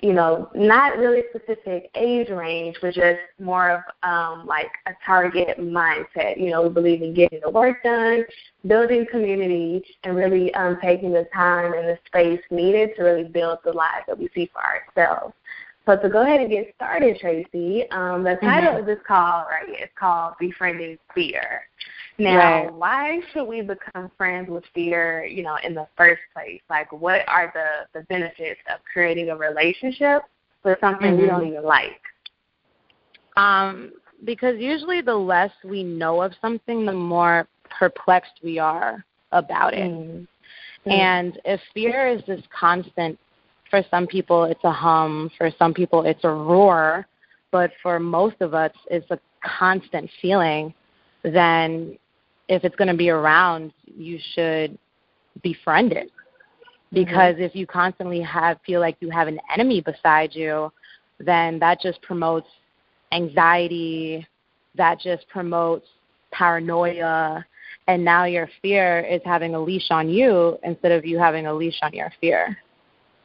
you 0.00 0.12
know, 0.12 0.48
not 0.54 0.98
really 0.98 1.24
specific 1.30 1.90
age 1.96 2.28
range, 2.28 2.76
but 2.80 2.94
just 2.94 3.18
more 3.40 3.72
of 3.72 3.80
um, 4.08 4.46
like 4.46 4.70
a 4.86 4.92
target 5.04 5.58
mindset. 5.58 6.40
You 6.40 6.50
know, 6.50 6.62
we 6.62 6.68
believe 6.68 7.02
in 7.02 7.12
getting 7.12 7.40
the 7.42 7.50
work 7.50 7.82
done, 7.82 8.24
building 8.68 9.04
community, 9.10 9.82
and 10.04 10.14
really 10.14 10.54
um, 10.54 10.78
taking 10.80 11.12
the 11.12 11.26
time 11.34 11.72
and 11.72 11.88
the 11.88 11.98
space 12.06 12.40
needed 12.52 12.90
to 12.96 13.02
really 13.02 13.24
build 13.24 13.58
the 13.64 13.72
lives 13.72 14.04
that 14.06 14.16
we 14.16 14.28
see 14.32 14.48
for 14.52 14.62
ourselves. 14.62 15.34
So 15.86 15.96
to 15.96 16.08
go 16.08 16.22
ahead 16.22 16.40
and 16.40 16.48
get 16.48 16.72
started, 16.76 17.18
Tracy, 17.18 17.90
um, 17.90 18.22
the 18.22 18.36
title 18.40 18.70
mm-hmm. 18.70 18.80
of 18.80 18.86
this 18.86 19.00
call 19.04 19.44
right 19.50 19.68
is 19.68 19.88
called 19.98 20.34
Befriending 20.38 20.98
Fear. 21.12 21.64
Now, 22.18 22.36
right. 22.36 22.74
why 22.74 23.20
should 23.32 23.44
we 23.44 23.62
become 23.62 24.10
friends 24.16 24.50
with 24.50 24.64
fear, 24.74 25.24
you 25.24 25.42
know, 25.42 25.56
in 25.64 25.74
the 25.74 25.86
first 25.96 26.20
place? 26.34 26.60
Like 26.68 26.92
what 26.92 27.22
are 27.26 27.52
the, 27.54 27.98
the 27.98 28.04
benefits 28.06 28.60
of 28.72 28.80
creating 28.92 29.30
a 29.30 29.36
relationship 29.36 30.22
with 30.64 30.78
something 30.80 31.12
mm-hmm. 31.12 31.22
we 31.22 31.26
don't 31.26 31.46
even 31.46 31.64
like? 31.64 32.00
Um, 33.36 33.92
because 34.24 34.56
usually 34.58 35.00
the 35.00 35.14
less 35.14 35.50
we 35.64 35.82
know 35.82 36.22
of 36.22 36.32
something, 36.40 36.84
the 36.84 36.92
more 36.92 37.48
perplexed 37.78 38.40
we 38.42 38.58
are 38.58 39.04
about 39.32 39.74
it. 39.74 39.90
Mm-hmm. 39.90 40.90
And 40.90 41.40
if 41.44 41.60
fear 41.72 42.08
is 42.08 42.22
this 42.26 42.42
constant 42.58 43.18
for 43.70 43.82
some 43.90 44.06
people, 44.06 44.44
it's 44.44 44.62
a 44.64 44.72
hum. 44.72 45.30
For 45.38 45.50
some 45.58 45.72
people, 45.72 46.04
it's 46.04 46.24
a 46.24 46.30
roar. 46.30 47.06
But 47.50 47.70
for 47.82 47.98
most 47.98 48.36
of 48.40 48.54
us, 48.54 48.72
it's 48.90 49.10
a 49.10 49.18
constant 49.58 50.10
feeling. 50.20 50.74
Then, 51.22 51.98
if 52.48 52.64
it's 52.64 52.76
going 52.76 52.88
to 52.88 52.96
be 52.96 53.10
around, 53.10 53.72
you 53.84 54.18
should 54.34 54.78
befriend 55.42 55.92
it. 55.92 56.10
Because 56.92 57.34
mm-hmm. 57.36 57.44
if 57.44 57.54
you 57.54 57.66
constantly 57.66 58.20
have 58.20 58.58
feel 58.66 58.80
like 58.80 58.96
you 59.00 59.10
have 59.10 59.26
an 59.26 59.38
enemy 59.52 59.80
beside 59.80 60.34
you, 60.34 60.70
then 61.18 61.58
that 61.58 61.80
just 61.80 62.02
promotes 62.02 62.48
anxiety. 63.12 64.26
That 64.74 65.00
just 65.00 65.26
promotes 65.28 65.86
paranoia 66.32 67.44
and 67.88 68.04
now 68.04 68.24
your 68.24 68.48
fear 68.60 69.00
is 69.00 69.20
having 69.24 69.54
a 69.54 69.60
leash 69.60 69.90
on 69.90 70.08
you 70.08 70.58
instead 70.62 70.92
of 70.92 71.04
you 71.04 71.18
having 71.18 71.46
a 71.46 71.54
leash 71.54 71.78
on 71.82 71.92
your 71.92 72.12
fear. 72.20 72.56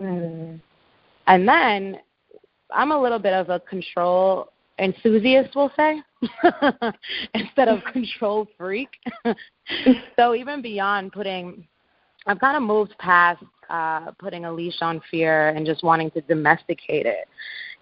Mm. 0.01 0.59
And 1.27 1.47
then 1.47 1.97
I'm 2.71 2.91
a 2.91 3.01
little 3.01 3.19
bit 3.19 3.33
of 3.33 3.49
a 3.49 3.59
control 3.59 4.51
enthusiast, 4.79 5.55
we'll 5.55 5.71
say, 5.75 6.01
instead 7.33 7.67
of 7.67 7.83
control 7.91 8.47
freak. 8.57 8.89
so 10.15 10.35
even 10.35 10.61
beyond 10.61 11.11
putting, 11.11 11.67
I've 12.25 12.39
kind 12.39 12.57
of 12.57 12.63
moved 12.63 12.95
past 12.99 13.43
uh, 13.69 14.11
putting 14.19 14.45
a 14.45 14.53
leash 14.53 14.81
on 14.81 15.01
fear 15.09 15.49
and 15.49 15.65
just 15.65 15.83
wanting 15.83 16.11
to 16.11 16.21
domesticate 16.21 17.05
it 17.05 17.27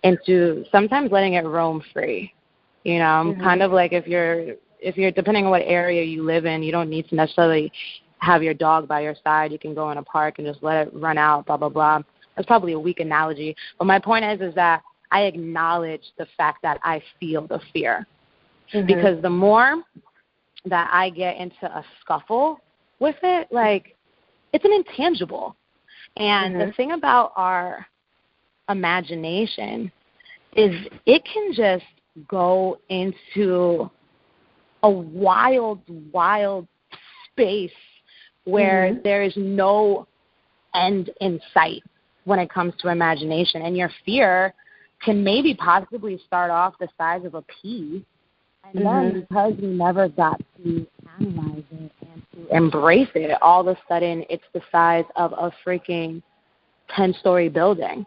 into 0.03 0.63
sometimes 0.71 1.11
letting 1.11 1.33
it 1.33 1.45
roam 1.45 1.83
free. 1.93 2.33
You 2.83 2.99
know, 2.99 3.23
mm-hmm. 3.25 3.41
kind 3.41 3.61
of 3.61 3.71
like 3.71 3.93
if 3.93 4.07
you're 4.07 4.55
if 4.79 4.97
you're 4.97 5.11
depending 5.11 5.45
on 5.45 5.51
what 5.51 5.63
area 5.65 6.03
you 6.03 6.23
live 6.23 6.45
in, 6.45 6.63
you 6.63 6.71
don't 6.71 6.89
need 6.89 7.09
to 7.09 7.15
necessarily 7.15 7.71
have 8.19 8.43
your 8.43 8.53
dog 8.53 8.87
by 8.87 9.01
your 9.01 9.15
side. 9.23 9.51
You 9.51 9.59
can 9.59 9.73
go 9.73 9.91
in 9.91 9.97
a 9.97 10.03
park 10.03 10.35
and 10.37 10.47
just 10.47 10.63
let 10.63 10.87
it 10.87 10.93
run 10.93 11.17
out, 11.17 11.47
blah 11.47 11.57
blah 11.57 11.69
blah. 11.69 12.01
That's 12.35 12.45
probably 12.45 12.73
a 12.73 12.79
weak 12.79 12.99
analogy, 12.99 13.55
but 13.79 13.85
my 13.85 13.99
point 13.99 14.25
is 14.25 14.41
is 14.41 14.53
that 14.55 14.81
I 15.11 15.23
acknowledge 15.23 16.03
the 16.17 16.27
fact 16.37 16.61
that 16.63 16.79
I 16.83 17.01
feel 17.19 17.47
the 17.47 17.59
fear. 17.73 18.05
Mm-hmm. 18.73 18.87
Because 18.87 19.21
the 19.21 19.29
more 19.29 19.83
that 20.65 20.89
I 20.91 21.09
get 21.09 21.37
into 21.37 21.65
a 21.65 21.83
scuffle 22.01 22.59
with 22.99 23.15
it, 23.23 23.47
like 23.51 23.95
it's 24.53 24.65
an 24.65 24.73
intangible. 24.73 25.55
And 26.17 26.55
mm-hmm. 26.55 26.67
the 26.67 26.73
thing 26.73 26.91
about 26.93 27.33
our 27.35 27.85
imagination 28.69 29.91
is 30.55 30.73
it 31.05 31.23
can 31.31 31.53
just 31.53 31.85
go 32.27 32.79
into 32.89 33.89
a 34.83 34.89
wild, 34.89 35.81
wild 36.11 36.67
space 37.31 37.71
where 38.45 38.91
mm-hmm. 38.91 39.01
there 39.03 39.23
is 39.23 39.33
no 39.35 40.07
end 40.73 41.09
in 41.21 41.39
sight 41.53 41.83
when 42.23 42.39
it 42.39 42.49
comes 42.49 42.73
to 42.79 42.89
imagination. 42.89 43.63
And 43.63 43.75
your 43.75 43.89
fear 44.05 44.53
can 45.05 45.23
maybe 45.23 45.53
possibly 45.53 46.19
start 46.25 46.51
off 46.51 46.73
the 46.79 46.89
size 46.97 47.23
of 47.23 47.35
a 47.35 47.43
pea. 47.43 48.03
And 48.63 48.83
mm-hmm. 48.83 49.09
then 49.09 49.21
because 49.21 49.53
we 49.61 49.67
never 49.67 50.09
got 50.09 50.41
to 50.57 50.87
analyze 51.19 51.63
it 51.71 51.91
and 52.01 52.23
to 52.33 52.55
embrace 52.55 53.09
it, 53.13 53.37
all 53.41 53.61
of 53.61 53.67
a 53.67 53.79
sudden 53.87 54.25
it's 54.29 54.43
the 54.53 54.61
size 54.71 55.05
of 55.15 55.31
a 55.33 55.51
freaking 55.65 56.21
10 56.95 57.13
story 57.19 57.47
building. 57.47 58.05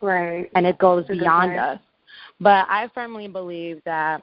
Right. 0.00 0.50
And 0.56 0.66
it 0.66 0.78
goes 0.78 1.06
beyond 1.06 1.58
us. 1.58 1.78
But 2.40 2.66
I 2.68 2.88
firmly 2.94 3.28
believe 3.28 3.82
that 3.84 4.22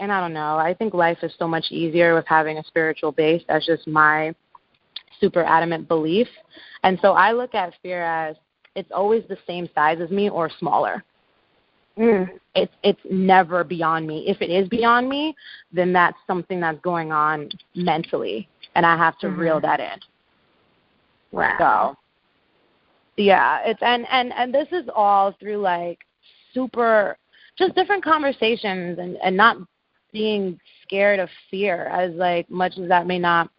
and 0.00 0.10
I 0.10 0.20
don't 0.20 0.32
know, 0.32 0.56
I 0.56 0.74
think 0.74 0.92
life 0.92 1.18
is 1.22 1.32
so 1.38 1.46
much 1.46 1.66
easier 1.70 2.14
with 2.14 2.26
having 2.26 2.58
a 2.58 2.64
spiritual 2.64 3.12
base. 3.12 3.42
That's 3.46 3.64
just 3.64 3.86
my 3.86 4.34
super 5.20 5.44
adamant 5.44 5.86
belief. 5.86 6.26
And 6.82 6.98
so 7.00 7.12
I 7.12 7.30
look 7.30 7.54
at 7.54 7.74
fear 7.80 8.02
as 8.02 8.34
it's 8.74 8.90
always 8.92 9.22
the 9.28 9.38
same 9.46 9.68
size 9.72 9.98
as 10.00 10.10
me 10.10 10.28
or 10.28 10.50
smaller. 10.58 11.04
Mm. 11.98 12.28
It's 12.56 12.72
it's 12.82 13.00
never 13.08 13.62
beyond 13.62 14.06
me. 14.06 14.24
If 14.26 14.42
it 14.42 14.50
is 14.50 14.68
beyond 14.68 15.08
me, 15.08 15.34
then 15.72 15.92
that's 15.92 16.16
something 16.26 16.60
that's 16.60 16.80
going 16.80 17.12
on 17.12 17.50
mentally, 17.74 18.48
and 18.74 18.84
I 18.84 18.96
have 18.96 19.18
to 19.20 19.28
mm-hmm. 19.28 19.40
reel 19.40 19.60
that 19.60 19.80
in. 19.80 20.00
Wow. 21.30 21.96
So, 23.16 23.22
yeah, 23.22 23.60
it's 23.64 23.82
and 23.82 24.06
and 24.10 24.32
and 24.32 24.52
this 24.52 24.68
is 24.72 24.88
all 24.94 25.36
through 25.38 25.58
like 25.58 26.00
super, 26.52 27.16
just 27.56 27.74
different 27.74 28.02
conversations 28.02 28.98
and 28.98 29.16
and 29.22 29.36
not 29.36 29.56
being 30.12 30.58
scared 30.82 31.20
of 31.20 31.28
fear 31.50 31.86
as 31.86 32.12
like 32.14 32.48
much 32.50 32.76
as 32.78 32.88
that 32.88 33.06
may 33.06 33.18
not 33.18 33.50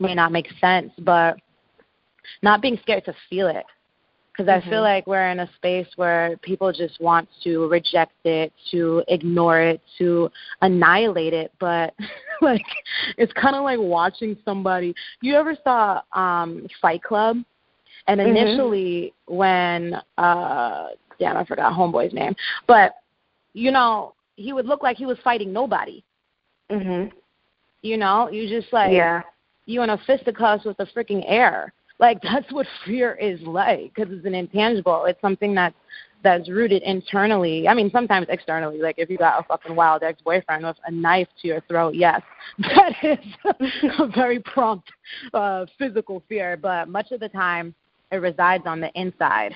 may 0.00 0.14
not 0.14 0.32
make 0.32 0.48
sense, 0.58 0.90
but 1.00 1.36
not 2.42 2.62
being 2.62 2.78
scared 2.82 3.04
to 3.04 3.14
feel 3.28 3.48
it. 3.48 3.64
Because 4.36 4.50
mm-hmm. 4.50 4.66
I 4.66 4.70
feel 4.70 4.78
mm-hmm. 4.78 4.82
like 4.82 5.06
we're 5.06 5.28
in 5.30 5.40
a 5.40 5.50
space 5.56 5.86
where 5.96 6.36
people 6.42 6.72
just 6.72 7.00
want 7.00 7.28
to 7.44 7.68
reject 7.68 8.14
it, 8.24 8.52
to 8.70 9.02
ignore 9.08 9.60
it, 9.60 9.80
to 9.98 10.30
annihilate 10.60 11.32
it. 11.32 11.52
But 11.60 11.94
like, 12.40 12.64
it's 13.16 13.32
kind 13.34 13.54
of 13.56 13.62
like 13.62 13.78
watching 13.78 14.36
somebody. 14.44 14.94
You 15.20 15.36
ever 15.36 15.56
saw 15.62 16.02
um 16.12 16.66
Fight 16.80 17.02
Club? 17.02 17.38
And 18.06 18.20
mm-hmm. 18.20 18.36
initially, 18.36 19.14
mm-hmm. 19.28 19.34
when 19.34 19.94
uh, 20.18 20.88
damn, 21.18 21.36
I 21.36 21.44
forgot 21.44 21.72
Homeboy's 21.72 22.12
name, 22.12 22.34
but 22.66 22.96
you 23.52 23.70
know, 23.70 24.14
he 24.36 24.52
would 24.52 24.66
look 24.66 24.82
like 24.82 24.96
he 24.96 25.06
was 25.06 25.16
fighting 25.22 25.52
nobody. 25.52 26.02
Mhm. 26.70 27.12
You 27.82 27.96
know, 27.98 28.28
you 28.30 28.48
just 28.48 28.72
like 28.72 28.92
yeah 28.92 29.22
you 29.66 29.82
in 29.82 29.90
a 29.90 29.98
fisticuffs 30.06 30.64
with 30.64 30.76
the 30.76 30.86
freaking 30.86 31.24
air. 31.26 31.72
Like 32.00 32.20
that's 32.22 32.50
what 32.52 32.66
fear 32.84 33.14
is 33.14 33.40
like 33.42 33.92
because 33.94 34.12
it's 34.12 34.26
an 34.26 34.34
intangible. 34.34 35.04
It's 35.06 35.20
something 35.20 35.54
that's 35.54 35.76
that's 36.24 36.48
rooted 36.48 36.82
internally. 36.82 37.68
I 37.68 37.74
mean, 37.74 37.90
sometimes 37.92 38.26
externally. 38.28 38.78
Like 38.80 38.96
if 38.98 39.08
you 39.10 39.16
got 39.16 39.38
a 39.38 39.44
fucking 39.44 39.76
wild 39.76 40.02
ex-boyfriend 40.02 40.64
with 40.64 40.76
a 40.86 40.90
knife 40.90 41.28
to 41.42 41.48
your 41.48 41.60
throat, 41.68 41.94
yes, 41.94 42.20
that 42.58 42.94
is 43.02 43.18
a 43.98 44.08
very 44.08 44.40
prompt 44.40 44.90
uh, 45.32 45.66
physical 45.78 46.22
fear. 46.28 46.56
But 46.56 46.88
much 46.88 47.12
of 47.12 47.20
the 47.20 47.28
time, 47.28 47.74
it 48.10 48.16
resides 48.16 48.64
on 48.66 48.80
the 48.80 48.90
inside, 48.98 49.54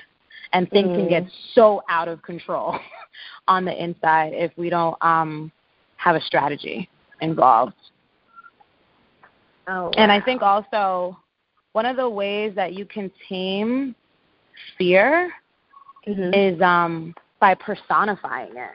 and 0.52 0.70
things 0.70 0.88
mm. 0.88 0.96
can 0.96 1.08
get 1.08 1.24
so 1.54 1.82
out 1.88 2.06
of 2.06 2.22
control 2.22 2.78
on 3.48 3.64
the 3.64 3.82
inside 3.82 4.32
if 4.34 4.52
we 4.56 4.70
don't 4.70 4.96
um, 5.02 5.50
have 5.96 6.14
a 6.14 6.20
strategy 6.20 6.88
involved. 7.20 7.74
Oh, 9.66 9.84
wow. 9.84 9.90
And 9.96 10.12
I 10.12 10.20
think 10.20 10.40
also 10.40 11.18
one 11.72 11.86
of 11.86 11.96
the 11.96 12.08
ways 12.08 12.52
that 12.54 12.72
you 12.72 12.84
can 12.84 13.10
tame 13.28 13.94
fear 14.76 15.30
mm-hmm. 16.06 16.34
is 16.34 16.60
um 16.60 17.14
by 17.40 17.54
personifying 17.54 18.56
it. 18.56 18.70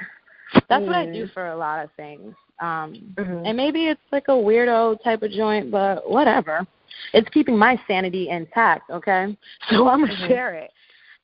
That's 0.70 0.84
mm. 0.84 0.88
what 0.88 0.96
I 0.96 1.06
do 1.06 1.26
mm. 1.26 1.34
for 1.34 1.48
a 1.48 1.58
lot 1.58 1.84
of 1.84 1.90
things. 1.98 2.34
Um 2.60 3.14
mm-hmm. 3.16 3.46
and 3.46 3.58
maybe 3.58 3.88
it's 3.88 4.02
like 4.12 4.28
a 4.28 4.32
weirdo 4.32 5.04
type 5.04 5.24
of 5.24 5.32
joint, 5.32 5.72
but 5.72 6.10
whatever. 6.10 6.66
It's 7.14 7.28
keeping 7.30 7.58
my 7.58 7.80
sanity 7.88 8.30
intact, 8.30 8.90
okay? 8.90 9.36
So 9.70 9.88
I'm 9.88 10.02
gonna 10.02 10.14
mm-hmm. 10.14 10.28
share 10.28 10.54
it. 10.56 10.72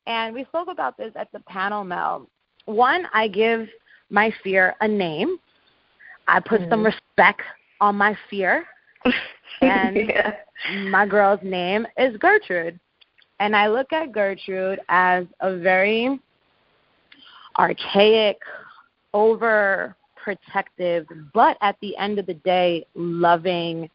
And 0.07 0.33
we 0.33 0.43
spoke 0.45 0.67
about 0.69 0.97
this 0.97 1.11
at 1.15 1.31
the 1.31 1.39
panel 1.41 1.83
Mel. 1.83 2.27
One, 2.65 3.05
I 3.13 3.27
give 3.27 3.67
my 4.09 4.33
fear 4.43 4.75
a 4.81 4.88
name. 4.88 5.38
I 6.27 6.39
put 6.39 6.61
some 6.61 6.83
mm-hmm. 6.83 6.85
respect 6.85 7.41
on 7.79 7.95
my 7.95 8.17
fear. 8.29 8.65
and 9.62 9.96
yeah. 9.96 10.36
my 10.89 11.06
girl's 11.06 11.39
name 11.44 11.86
is 11.98 12.15
Gertrude. 12.18 12.79
And 13.39 13.56
I 13.56 13.68
look 13.68 13.94
at 13.94 14.12
Gertrude 14.12 14.79
as 14.89 15.25
a 15.39 15.58
very 15.58 16.20
archaic, 17.58 18.38
over 19.13 19.96
protective, 20.22 21.08
but 21.34 21.58
at 21.62 21.75
the 21.82 21.96
end 21.98 22.20
of 22.20 22.25
the 22.25 22.34
day, 22.36 22.86
loving, 22.96 23.89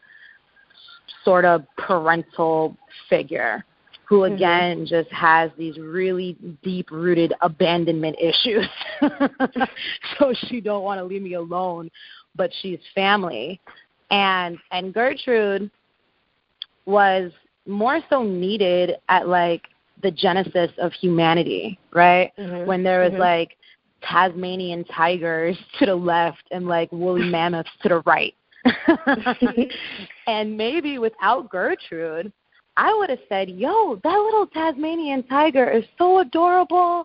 sort 1.25 1.45
of 1.45 1.65
parental 1.77 2.77
figure 3.09 3.65
who 4.07 4.21
mm-hmm. 4.21 4.35
again 4.35 4.77
mm-hmm. 4.79 4.87
just 4.87 5.11
has 5.11 5.51
these 5.57 5.79
really 5.79 6.37
deep 6.63 6.91
rooted 6.91 7.33
abandonment 7.41 8.17
issues 8.21 8.69
so 10.19 10.33
she 10.49 10.61
don't 10.61 10.83
want 10.83 10.99
to 10.99 11.05
leave 11.05 11.23
me 11.23 11.35
alone 11.35 11.91
but 12.37 12.51
she's 12.61 12.79
family 12.95 13.61
and 14.15 14.59
and 14.71 14.95
gertrude 14.95 15.71
was 16.87 17.33
more 17.67 17.99
so 18.09 18.23
needed 18.23 18.97
at 19.09 19.29
like 19.29 19.63
the 20.03 20.11
genesis 20.11 20.71
of 20.79 20.93
humanity, 20.93 21.79
right? 21.93 22.31
Mm-hmm. 22.39 22.67
When 22.67 22.83
there 22.83 23.01
was 23.01 23.13
mm-hmm. 23.13 23.21
like 23.21 23.57
Tasmanian 24.03 24.85
tigers 24.85 25.57
to 25.79 25.87
the 25.87 25.95
left 25.95 26.43
and 26.51 26.67
like 26.67 26.91
woolly 26.93 27.29
mammoths 27.31 27.71
to 27.83 27.89
the 27.89 28.01
right. 28.01 28.35
and 30.27 30.57
maybe 30.57 30.99
without 30.99 31.51
Gertrude, 31.51 32.33
I 32.77 32.95
would 32.95 33.11
have 33.11 33.19
said, 33.29 33.51
Yo, 33.51 34.01
that 34.03 34.19
little 34.19 34.47
Tasmanian 34.47 35.23
tiger 35.25 35.71
is 35.71 35.85
so 35.99 36.21
adorable. 36.21 37.05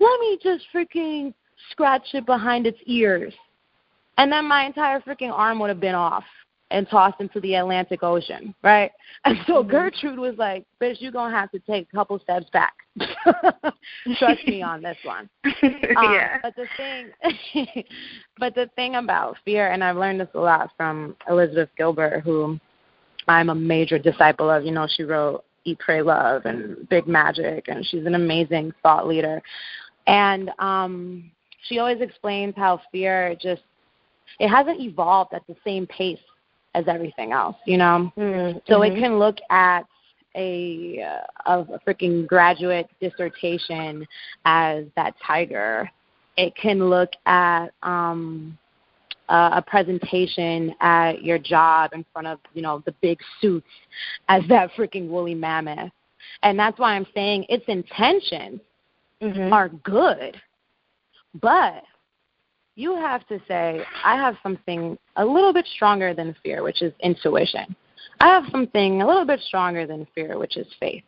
Let 0.00 0.20
me 0.20 0.38
just 0.42 0.64
freaking 0.74 1.34
scratch 1.70 2.08
it 2.14 2.26
behind 2.26 2.66
its 2.66 2.78
ears. 2.86 3.34
And 4.18 4.30
then 4.30 4.46
my 4.46 4.66
entire 4.66 5.00
freaking 5.00 5.32
arm 5.32 5.58
would 5.60 5.70
have 5.70 5.80
been 5.80 5.94
off 5.94 6.24
and 6.70 6.88
tossed 6.90 7.20
into 7.20 7.40
the 7.40 7.54
Atlantic 7.54 8.02
Ocean, 8.02 8.54
right? 8.62 8.90
And 9.24 9.36
so 9.48 9.54
mm-hmm. 9.54 9.70
Gertrude 9.70 10.18
was 10.18 10.36
like, 10.38 10.64
"Bitch, 10.80 10.96
you're 11.00 11.10
gonna 11.10 11.34
have 11.34 11.50
to 11.50 11.58
take 11.58 11.88
a 11.92 11.96
couple 11.96 12.18
steps 12.20 12.46
back. 12.52 12.74
Trust 14.16 14.46
me 14.46 14.62
on 14.62 14.80
this 14.80 14.96
one." 15.02 15.28
Um, 15.96 16.14
yeah. 16.14 16.38
But 16.40 16.54
the 16.54 16.66
thing, 16.76 17.84
but 18.38 18.54
the 18.54 18.70
thing 18.76 18.94
about 18.94 19.36
fear, 19.44 19.72
and 19.72 19.82
I've 19.82 19.96
learned 19.96 20.20
this 20.20 20.28
a 20.34 20.38
lot 20.38 20.70
from 20.76 21.16
Elizabeth 21.28 21.68
Gilbert, 21.76 22.22
who 22.22 22.60
I'm 23.26 23.50
a 23.50 23.54
major 23.54 23.98
disciple 23.98 24.48
of. 24.48 24.64
You 24.64 24.70
know, 24.70 24.86
she 24.96 25.02
wrote 25.02 25.44
Eat, 25.64 25.80
Pray, 25.80 26.00
Love 26.00 26.42
and 26.44 26.88
Big 26.88 27.08
Magic, 27.08 27.66
and 27.66 27.84
she's 27.84 28.06
an 28.06 28.14
amazing 28.14 28.72
thought 28.82 29.08
leader. 29.08 29.42
And 30.06 30.50
um, 30.60 31.30
she 31.62 31.80
always 31.80 32.00
explains 32.00 32.54
how 32.56 32.80
fear 32.92 33.34
just 33.40 33.62
it 34.38 34.48
hasn't 34.48 34.80
evolved 34.80 35.34
at 35.34 35.46
the 35.46 35.56
same 35.64 35.86
pace 35.86 36.18
as 36.74 36.86
everything 36.86 37.32
else, 37.32 37.56
you 37.66 37.76
know. 37.76 38.12
Mm-hmm. 38.16 38.58
So 38.66 38.82
it 38.82 38.90
mm-hmm. 38.90 39.02
can 39.02 39.18
look 39.18 39.38
at 39.50 39.82
a 40.36 41.02
uh, 41.46 41.64
a 41.68 41.78
freaking 41.86 42.26
graduate 42.26 42.88
dissertation 43.00 44.06
as 44.44 44.84
that 44.96 45.14
tiger. 45.24 45.90
It 46.36 46.54
can 46.54 46.88
look 46.88 47.10
at 47.26 47.68
um 47.82 48.58
a 49.28 49.62
presentation 49.66 50.74
at 50.80 51.22
your 51.22 51.38
job 51.38 51.90
in 51.92 52.04
front 52.12 52.26
of 52.26 52.38
you 52.54 52.62
know 52.62 52.82
the 52.86 52.92
big 53.02 53.18
suits 53.40 53.66
as 54.28 54.42
that 54.48 54.70
freaking 54.76 55.08
woolly 55.08 55.34
mammoth 55.34 55.90
and 56.42 56.58
that's 56.58 56.78
why 56.78 56.94
i'm 56.94 57.06
saying 57.14 57.44
its 57.48 57.64
intentions 57.68 58.60
mm-hmm. 59.20 59.52
are 59.52 59.68
good 59.68 60.40
but 61.42 61.82
you 62.78 62.94
have 62.94 63.26
to 63.26 63.40
say, 63.48 63.82
I 64.04 64.14
have 64.14 64.36
something 64.40 64.96
a 65.16 65.24
little 65.24 65.52
bit 65.52 65.66
stronger 65.74 66.14
than 66.14 66.36
fear, 66.44 66.62
which 66.62 66.80
is 66.80 66.92
intuition. 67.02 67.74
I 68.20 68.28
have 68.28 68.44
something 68.52 69.02
a 69.02 69.06
little 69.06 69.24
bit 69.24 69.40
stronger 69.40 69.84
than 69.84 70.06
fear, 70.14 70.38
which 70.38 70.56
is 70.56 70.66
faith. 70.78 71.02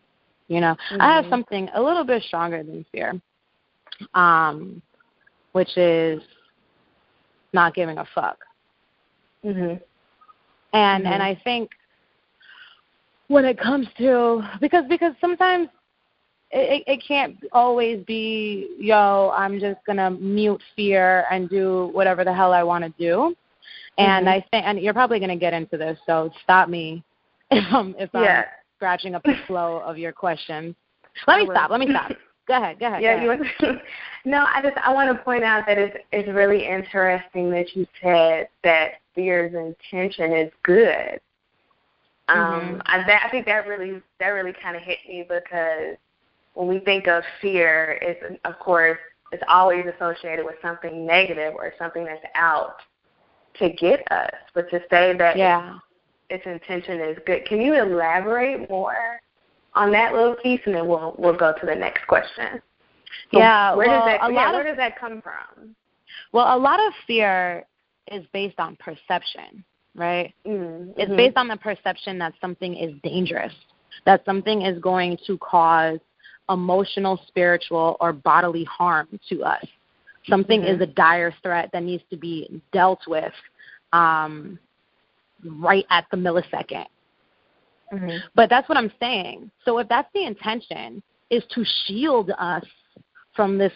You 0.49 0.61
know, 0.61 0.75
mm-hmm. 0.91 1.01
I 1.01 1.15
have 1.15 1.25
mm-hmm. 1.27 1.33
something 1.33 1.69
a 1.73 1.81
little 1.81 2.03
bit 2.03 2.25
stronger 2.25 2.65
than 2.65 2.85
fear, 2.91 3.21
um, 4.15 4.83
which 5.53 5.77
is 5.77 6.21
not 7.53 7.73
giving 7.75 7.99
a 7.99 8.07
fuck. 8.17 8.39
Mhm. 9.45 9.81
And 10.73 11.05
mm-hmm. 11.05 11.13
and 11.13 11.23
I 11.23 11.41
think 11.45 11.71
when 13.29 13.45
it 13.45 13.61
comes 13.61 13.87
to 13.99 14.43
because 14.61 14.85
because 14.89 15.15
sometimes 15.21 15.69
it, 16.53 16.83
it 16.87 17.05
can't 17.07 17.37
always 17.53 18.05
be 18.07 18.69
yo 18.79 19.33
i'm 19.37 19.61
just 19.61 19.79
going 19.87 19.97
to 19.97 20.11
mute 20.11 20.61
fear 20.75 21.25
and 21.31 21.49
do 21.49 21.91
whatever 21.93 22.25
the 22.25 22.33
hell 22.33 22.53
i 22.53 22.63
want 22.63 22.85
to 22.85 22.93
do 22.99 23.35
and 23.99 24.27
mm-hmm. 24.27 24.29
i 24.29 24.45
think 24.51 24.67
and 24.67 24.81
you're 24.81 24.95
probably 24.95 25.19
going 25.19 25.31
to 25.31 25.37
get 25.37 25.53
into 25.53 25.77
this 25.77 25.99
so 26.07 26.31
stop 26.43 26.69
me 26.69 27.03
if 27.51 27.65
i'm 27.73 27.95
if 27.99 28.11
yeah. 28.15 28.39
i'm 28.39 28.45
scratching 28.77 29.15
up 29.15 29.23
the 29.23 29.35
flow 29.47 29.79
of 29.79 29.97
your 29.99 30.13
questions 30.13 30.75
let 31.27 31.39
me 31.39 31.49
stop 31.51 31.71
let 31.71 31.81
me 31.81 31.89
stop 31.89 32.11
go 32.49 32.57
ahead 32.57 32.79
go 32.79 32.87
ahead 32.87 33.03
yeah 33.03 33.25
go 33.25 33.31
ahead. 33.31 33.47
you 33.61 33.81
no 34.25 34.45
i 34.53 34.61
just 34.63 34.77
i 34.79 34.93
want 34.93 35.17
to 35.17 35.25
point 35.25 35.45
out 35.45 35.65
that 35.67 35.79
it's 35.79 35.97
it's 36.13 36.29
really 36.29 36.67
interesting 36.67 37.51
that 37.51 37.75
you 37.75 37.87
said 38.03 38.49
that 38.65 38.95
fear's 39.15 39.55
intention 39.55 40.33
is 40.33 40.53
good 40.65 41.21
um 42.29 42.39
mm-hmm. 42.39 42.81
I, 42.87 43.05
that, 43.07 43.23
I 43.27 43.31
think 43.31 43.47
that 43.47 43.67
really 43.67 44.03
that 44.19 44.29
really 44.29 44.55
kind 44.61 44.77
of 44.77 44.83
hit 44.83 44.99
me 45.09 45.25
because 45.29 45.97
when 46.55 46.69
we 46.69 46.81
think 46.81 47.07
of 47.07 47.23
fear, 47.41 47.99
it's 48.03 48.41
of 48.45 48.59
course 48.59 48.99
it's 49.33 49.43
always 49.49 49.85
associated 49.97 50.45
with 50.45 50.57
something 50.61 51.07
negative 51.07 51.55
or 51.55 51.73
something 51.79 52.05
that's 52.05 52.25
out 52.35 52.77
to 53.59 53.71
get 53.71 54.01
us. 54.11 54.35
But 54.55 54.71
to 54.71 54.81
say 54.91 55.17
that 55.17 55.37
yeah. 55.37 55.79
its, 56.29 56.45
intention 56.47 57.01
is 57.01 57.19
good, 57.27 57.45
can 57.47 57.61
you 57.61 57.75
elaborate 57.75 58.69
more 58.69 59.21
on 59.75 59.93
that 59.93 60.13
little 60.13 60.35
piece, 60.37 60.61
and 60.67 60.75
then 60.75 60.89
we'll 60.89 61.15
we'll 61.19 61.37
go 61.37 61.53
to 61.59 61.67
the 61.67 61.75
next 61.75 62.07
question. 62.07 62.61
So 63.33 63.39
yeah, 63.39 63.75
where 63.75 63.89
well, 63.89 64.01
does 64.01 64.19
that 64.19 64.33
yeah, 64.33 64.53
where 64.53 64.65
does 64.65 64.77
that 64.77 64.99
come 64.99 65.23
from? 65.23 65.77
Well, 66.33 66.57
a 66.57 66.59
lot 66.59 66.81
of 66.81 66.93
fear 67.07 67.65
is 68.11 68.25
based 68.33 68.59
on 68.59 68.77
perception, 68.77 69.65
right? 69.95 70.35
Mm-hmm. 70.47 70.93
It's 70.97 71.11
based 71.17 71.37
on 71.37 71.49
the 71.49 71.57
perception 71.57 72.19
that 72.19 72.35
something 72.41 72.77
is 72.77 72.93
dangerous, 73.03 73.53
that 74.07 74.25
something 74.25 74.63
is 74.63 74.81
going 74.81 75.19
to 75.27 75.39
cause 75.39 76.01
emotional, 76.51 77.21
spiritual, 77.29 77.97
or 78.01 78.13
bodily 78.13 78.65
harm 78.65 79.09
to 79.29 79.43
us. 79.43 79.65
Something 80.29 80.63
mm-hmm. 80.63 80.75
is 80.75 80.81
a 80.81 80.87
dire 80.87 81.35
threat 81.43 81.71
that 81.73 81.83
needs 81.83 82.03
to 82.11 82.17
be 82.17 82.61
dealt 82.73 83.01
with 83.07 83.33
um, 83.93 84.59
right 85.45 85.87
at 85.91 86.07
the 86.11 86.17
millisecond. 86.17 86.87
Mm-hmm. 87.93 88.19
But 88.35 88.51
that's 88.51 88.69
what 88.69 88.79
I'm 88.79 88.93
saying. 89.01 89.51
So 89.65 89.79
if 89.79 89.89
that's 89.89 90.09
the 90.15 90.25
intention, 90.25 91.03
is 91.31 91.45
to 91.55 91.65
shield 91.87 92.31
us 92.39 92.65
from 93.35 93.57
this, 93.57 93.73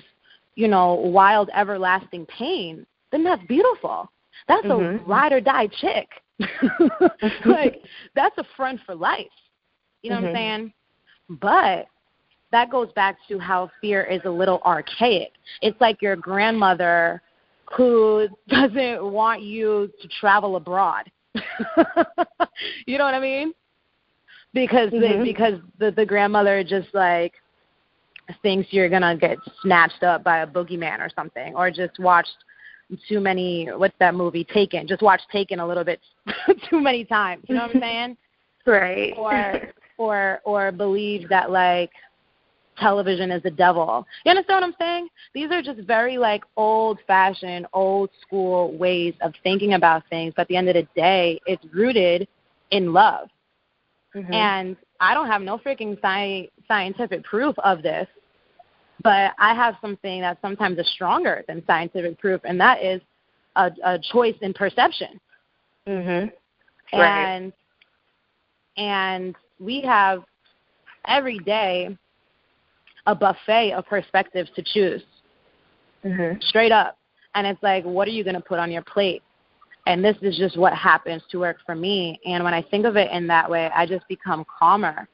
you 0.56 0.68
know, 0.68 0.94
wild, 0.94 1.50
everlasting 1.54 2.26
pain, 2.26 2.84
then 3.12 3.24
that's 3.24 3.42
beautiful. 3.46 4.10
That's 4.48 4.66
mm-hmm. 4.66 5.04
a 5.04 5.06
ride 5.06 5.32
or 5.32 5.40
die 5.40 5.68
chick. 5.80 6.08
like 7.46 7.82
that's 8.14 8.36
a 8.38 8.44
friend 8.56 8.78
for 8.84 8.94
life. 8.94 9.26
You 10.02 10.10
know 10.10 10.16
mm-hmm. 10.16 10.24
what 10.26 10.30
I'm 10.30 10.34
mm-hmm. 10.34 10.36
saying? 10.36 10.72
But 11.40 11.86
that 12.52 12.70
goes 12.70 12.90
back 12.92 13.16
to 13.28 13.38
how 13.38 13.70
fear 13.80 14.04
is 14.04 14.20
a 14.24 14.30
little 14.30 14.60
archaic. 14.64 15.32
It's 15.60 15.80
like 15.80 16.00
your 16.00 16.16
grandmother 16.16 17.22
who 17.76 18.28
doesn't 18.48 19.04
want 19.04 19.42
you 19.42 19.90
to 20.00 20.08
travel 20.20 20.56
abroad. 20.56 21.10
you 22.86 22.98
know 22.98 23.04
what 23.04 23.14
I 23.14 23.20
mean? 23.20 23.52
Because 24.52 24.90
mm-hmm. 24.90 25.18
the, 25.18 25.24
because 25.24 25.54
the 25.78 25.90
the 25.90 26.06
grandmother 26.06 26.62
just 26.62 26.88
like 26.94 27.32
thinks 28.42 28.68
you're 28.70 28.88
gonna 28.88 29.16
get 29.16 29.38
snatched 29.62 30.02
up 30.04 30.22
by 30.22 30.38
a 30.38 30.46
boogeyman 30.46 31.00
or 31.00 31.10
something, 31.14 31.54
or 31.56 31.70
just 31.70 31.98
watched 31.98 32.36
too 33.08 33.18
many 33.18 33.66
what's 33.66 33.96
that 33.98 34.14
movie 34.14 34.44
Taken? 34.44 34.86
Just 34.86 35.02
watched 35.02 35.28
Taken 35.32 35.58
a 35.58 35.66
little 35.66 35.84
bit 35.84 36.00
too 36.70 36.80
many 36.80 37.04
times. 37.04 37.44
You 37.48 37.56
know 37.56 37.62
what 37.62 37.74
I'm 37.74 37.80
saying? 37.80 38.16
Right. 38.66 39.12
Or 39.16 39.72
or 39.98 40.40
or 40.44 40.72
believe 40.72 41.28
that 41.28 41.50
like 41.50 41.90
television 42.78 43.30
is 43.30 43.42
the 43.42 43.50
devil. 43.50 44.06
You 44.24 44.30
understand 44.30 44.62
what 44.62 44.64
I'm 44.64 44.74
saying? 44.78 45.08
These 45.34 45.50
are 45.50 45.62
just 45.62 45.80
very 45.86 46.18
like 46.18 46.44
old 46.56 46.98
fashioned, 47.06 47.66
old 47.72 48.10
school 48.20 48.76
ways 48.76 49.14
of 49.20 49.32
thinking 49.42 49.74
about 49.74 50.02
things. 50.10 50.34
But 50.36 50.42
at 50.42 50.48
the 50.48 50.56
end 50.56 50.68
of 50.68 50.74
the 50.74 50.86
day, 50.94 51.40
it's 51.46 51.64
rooted 51.72 52.28
in 52.70 52.92
love. 52.92 53.28
Mm-hmm. 54.14 54.32
And 54.32 54.76
I 55.00 55.14
don't 55.14 55.26
have 55.26 55.42
no 55.42 55.58
freaking 55.58 55.98
sci- 56.00 56.50
scientific 56.68 57.24
proof 57.24 57.58
of 57.58 57.82
this, 57.82 58.06
but 59.02 59.32
I 59.38 59.54
have 59.54 59.76
something 59.80 60.20
that 60.20 60.38
sometimes 60.40 60.78
is 60.78 60.88
stronger 60.92 61.44
than 61.48 61.64
scientific 61.66 62.18
proof, 62.18 62.40
and 62.44 62.60
that 62.60 62.82
is 62.82 63.00
a, 63.56 63.70
a 63.84 63.98
choice 64.12 64.36
in 64.40 64.54
perception. 64.54 65.20
Mhm. 65.86 66.32
And 66.92 67.52
and 68.76 69.34
we 69.58 69.80
have 69.82 70.24
every 71.06 71.38
day 71.40 71.96
a 73.06 73.14
buffet 73.14 73.72
of 73.72 73.86
perspectives 73.86 74.50
to 74.56 74.62
choose. 74.62 75.02
Mm-hmm. 76.04 76.40
Straight 76.40 76.72
up. 76.72 76.98
And 77.34 77.46
it's 77.46 77.62
like, 77.62 77.84
what 77.84 78.06
are 78.06 78.12
you 78.12 78.24
going 78.24 78.36
to 78.36 78.40
put 78.40 78.58
on 78.58 78.70
your 78.70 78.82
plate? 78.82 79.22
And 79.86 80.04
this 80.04 80.16
is 80.22 80.36
just 80.36 80.56
what 80.56 80.72
happens 80.72 81.22
to 81.30 81.38
work 81.38 81.58
for 81.66 81.74
me. 81.74 82.18
And 82.24 82.42
when 82.42 82.54
I 82.54 82.62
think 82.62 82.86
of 82.86 82.96
it 82.96 83.10
in 83.10 83.26
that 83.26 83.50
way, 83.50 83.70
I 83.74 83.86
just 83.86 84.06
become 84.08 84.44
calmer. 84.58 85.08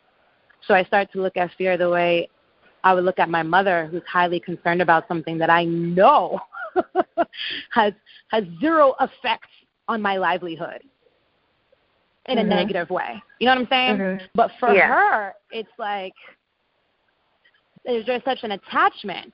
So 0.66 0.74
I 0.74 0.85
start 0.85 1.11
to 1.12 1.22
look 1.22 1.37
at 1.37 1.50
fear 1.57 1.76
the 1.76 1.90
way 1.90 2.29
I 2.85 2.94
would 2.94 3.05
look 3.05 3.18
at 3.18 3.29
my 3.29 3.42
mother, 3.42 3.88
who's 3.90 4.03
highly 4.11 4.40
concerned 4.40 4.81
about 4.81 5.09
something 5.09 5.38
that 5.38 5.50
I 5.50 5.64
know 5.64 6.40
has 7.70 7.92
has 8.29 8.44
zero 8.61 8.94
effect 9.00 9.46
on 9.88 10.00
my 10.00 10.16
livelihood 10.16 10.83
in 12.26 12.38
mm-hmm. 12.38 12.50
a 12.50 12.55
negative 12.55 12.90
way. 12.90 13.22
You 13.38 13.46
know 13.46 13.55
what 13.55 13.61
I'm 13.62 13.68
saying? 13.68 13.96
Mm-hmm. 13.98 14.24
But 14.35 14.50
for 14.61 14.72
yeah. 14.72 14.87
her, 14.87 15.35
it's 15.50 15.72
like 15.79 16.14
there's 17.84 18.04
just 18.04 18.24
such 18.24 18.40
an 18.42 18.52
attachment 18.52 19.32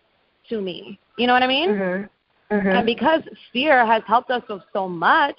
to 0.49 0.61
me. 0.61 0.99
You 1.19 1.27
know 1.27 1.33
what 1.33 1.43
I 1.43 1.47
mean? 1.47 1.71
Mm-hmm. 1.71 2.55
Mm-hmm. 2.55 2.69
And 2.69 2.87
because 2.87 3.23
fear 3.53 3.85
has 3.85 4.03
helped 4.07 4.31
us 4.31 4.43
with 4.49 4.63
so 4.73 4.89
much, 4.89 5.37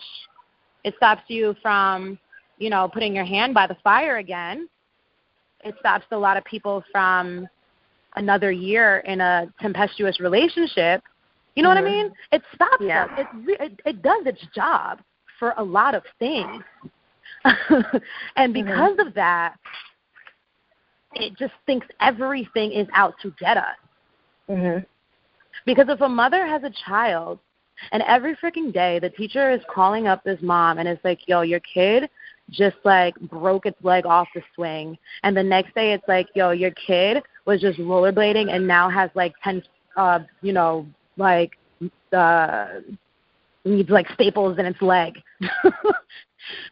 it 0.83 0.93
stops 0.97 1.23
you 1.27 1.55
from, 1.61 2.19
you 2.57 2.69
know, 2.69 2.89
putting 2.91 3.15
your 3.15 3.25
hand 3.25 3.53
by 3.53 3.67
the 3.67 3.77
fire 3.83 4.17
again. 4.17 4.67
It 5.63 5.75
stops 5.79 6.05
a 6.11 6.17
lot 6.17 6.37
of 6.37 6.43
people 6.45 6.83
from 6.91 7.47
another 8.15 8.51
year 8.51 8.99
in 8.99 9.21
a 9.21 9.47
tempestuous 9.61 10.19
relationship. 10.19 11.01
You 11.55 11.63
know 11.63 11.69
mm-hmm. 11.69 11.83
what 11.83 11.89
I 11.89 12.03
mean? 12.03 12.13
It 12.31 12.41
stops 12.53 12.77
yeah. 12.81 13.05
us. 13.05 13.09
It, 13.47 13.61
it 13.61 13.81
it 13.85 14.01
does 14.01 14.25
its 14.25 14.41
job 14.53 14.99
for 15.39 15.53
a 15.57 15.63
lot 15.63 15.95
of 15.95 16.03
things. 16.19 16.63
and 18.35 18.53
because 18.53 18.91
mm-hmm. 18.91 19.07
of 19.07 19.13
that, 19.13 19.55
it 21.13 21.37
just 21.37 21.53
thinks 21.65 21.87
everything 22.01 22.71
is 22.71 22.87
out 22.93 23.15
to 23.21 23.33
get 23.39 23.57
us. 23.57 23.75
Mm-hmm. 24.49 24.83
Because 25.65 25.87
if 25.89 26.01
a 26.01 26.09
mother 26.09 26.45
has 26.45 26.63
a 26.63 26.71
child 26.85 27.39
and 27.91 28.03
every 28.03 28.35
freaking 28.35 28.73
day 28.73 28.99
the 28.99 29.09
teacher 29.09 29.51
is 29.51 29.61
calling 29.73 30.07
up 30.07 30.23
this 30.23 30.39
mom 30.41 30.79
and 30.79 30.87
it's 30.87 31.03
like, 31.03 31.19
yo, 31.27 31.41
your 31.41 31.61
kid 31.61 32.09
just 32.49 32.77
like 32.85 33.13
broke 33.19 33.65
its 33.65 33.77
leg 33.83 34.05
off 34.05 34.27
the 34.33 34.41
swing. 34.55 34.97
And 35.23 35.35
the 35.35 35.43
next 35.43 35.75
day 35.75 35.93
it's 35.93 36.07
like, 36.07 36.27
yo, 36.33 36.51
your 36.51 36.71
kid 36.71 37.21
was 37.45 37.61
just 37.61 37.79
rollerblading 37.79 38.53
and 38.53 38.65
now 38.65 38.89
has 38.89 39.09
like 39.15 39.33
10, 39.43 39.63
uh, 39.97 40.19
you 40.41 40.53
know, 40.53 40.85
like, 41.17 41.57
uh, 42.13 42.67
needs 43.65 43.89
like 43.89 44.07
staples 44.13 44.57
in 44.59 44.65
its 44.65 44.81
leg. 44.81 45.21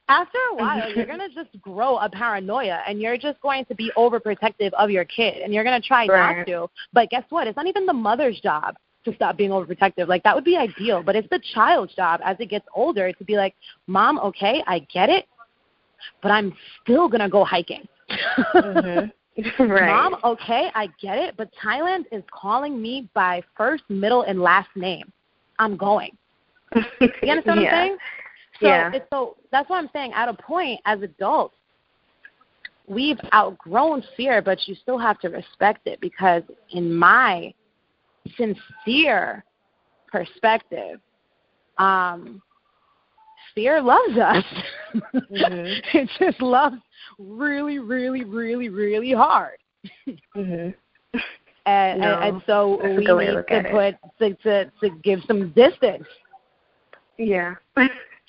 After 0.07 0.37
a 0.51 0.55
while, 0.55 0.93
you're 0.93 1.05
going 1.05 1.19
to 1.19 1.29
just 1.33 1.59
grow 1.61 1.97
a 1.97 2.09
paranoia 2.09 2.81
and 2.87 3.01
you're 3.01 3.17
just 3.17 3.39
going 3.41 3.65
to 3.65 3.75
be 3.75 3.91
overprotective 3.97 4.71
of 4.73 4.89
your 4.89 5.05
kid 5.05 5.41
and 5.41 5.53
you're 5.53 5.63
going 5.63 5.79
to 5.79 5.87
try 5.87 6.05
right. 6.07 6.37
not 6.37 6.47
to. 6.47 6.69
But 6.93 7.09
guess 7.09 7.23
what? 7.29 7.47
It's 7.47 7.55
not 7.55 7.67
even 7.67 7.85
the 7.85 7.93
mother's 7.93 8.39
job 8.39 8.75
to 9.05 9.15
stop 9.15 9.37
being 9.37 9.51
overprotective. 9.51 10.07
Like, 10.07 10.23
that 10.23 10.35
would 10.35 10.43
be 10.43 10.57
ideal, 10.57 11.03
but 11.03 11.15
it's 11.15 11.29
the 11.29 11.41
child's 11.53 11.93
job 11.95 12.21
as 12.23 12.37
it 12.39 12.49
gets 12.49 12.65
older 12.75 13.11
to 13.11 13.23
be 13.23 13.35
like, 13.35 13.55
Mom, 13.87 14.19
okay, 14.19 14.63
I 14.67 14.79
get 14.93 15.09
it, 15.09 15.25
but 16.21 16.31
I'm 16.31 16.53
still 16.83 17.07
going 17.07 17.21
to 17.21 17.29
go 17.29 17.43
hiking. 17.43 17.87
mm-hmm. 18.55 19.07
Right. 19.59 19.87
Mom, 19.87 20.15
okay, 20.23 20.69
I 20.75 20.87
get 21.01 21.17
it, 21.17 21.35
but 21.35 21.49
Thailand 21.61 22.05
is 22.11 22.23
calling 22.31 22.81
me 22.81 23.09
by 23.13 23.41
first, 23.57 23.83
middle, 23.89 24.21
and 24.21 24.39
last 24.39 24.69
name. 24.75 25.11
I'm 25.59 25.75
going. 25.75 26.11
You 26.73 26.81
understand 27.23 27.43
what 27.45 27.59
yeah. 27.61 27.75
I'm 27.75 27.87
saying? 27.87 27.97
So 28.59 28.67
yeah. 28.67 28.91
it's 28.93 29.05
so 29.11 29.35
that's 29.51 29.69
what 29.69 29.77
I'm 29.77 29.89
saying 29.93 30.13
at 30.13 30.29
a 30.29 30.33
point 30.33 30.79
as 30.85 31.01
adults, 31.01 31.55
we've 32.87 33.19
outgrown 33.33 34.03
fear, 34.15 34.41
but 34.41 34.59
you 34.67 34.75
still 34.75 34.97
have 34.97 35.19
to 35.19 35.29
respect 35.29 35.87
it 35.87 35.99
because 35.99 36.43
in 36.71 36.93
my 36.93 37.53
sincere 38.37 39.43
perspective, 40.11 40.99
um, 41.77 42.41
fear 43.53 43.81
loves 43.81 44.17
us. 44.17 44.45
Mm-hmm. 44.95 45.17
it 45.97 46.09
just 46.19 46.41
loves 46.41 46.77
really, 47.19 47.79
really, 47.79 48.23
really, 48.23 48.69
really 48.69 49.11
hard. 49.13 49.57
Mm-hmm. 50.35 50.69
And, 51.67 52.01
no, 52.01 52.19
and, 52.19 52.35
and 52.35 52.43
so 52.45 52.79
we 52.83 52.97
need 52.97 53.05
to, 53.05 53.43
to 53.43 53.69
put 53.71 53.95
to, 54.19 54.35
to 54.43 54.71
to 54.81 54.89
give 55.01 55.21
some 55.25 55.49
distance. 55.53 56.05
Yeah. 57.17 57.55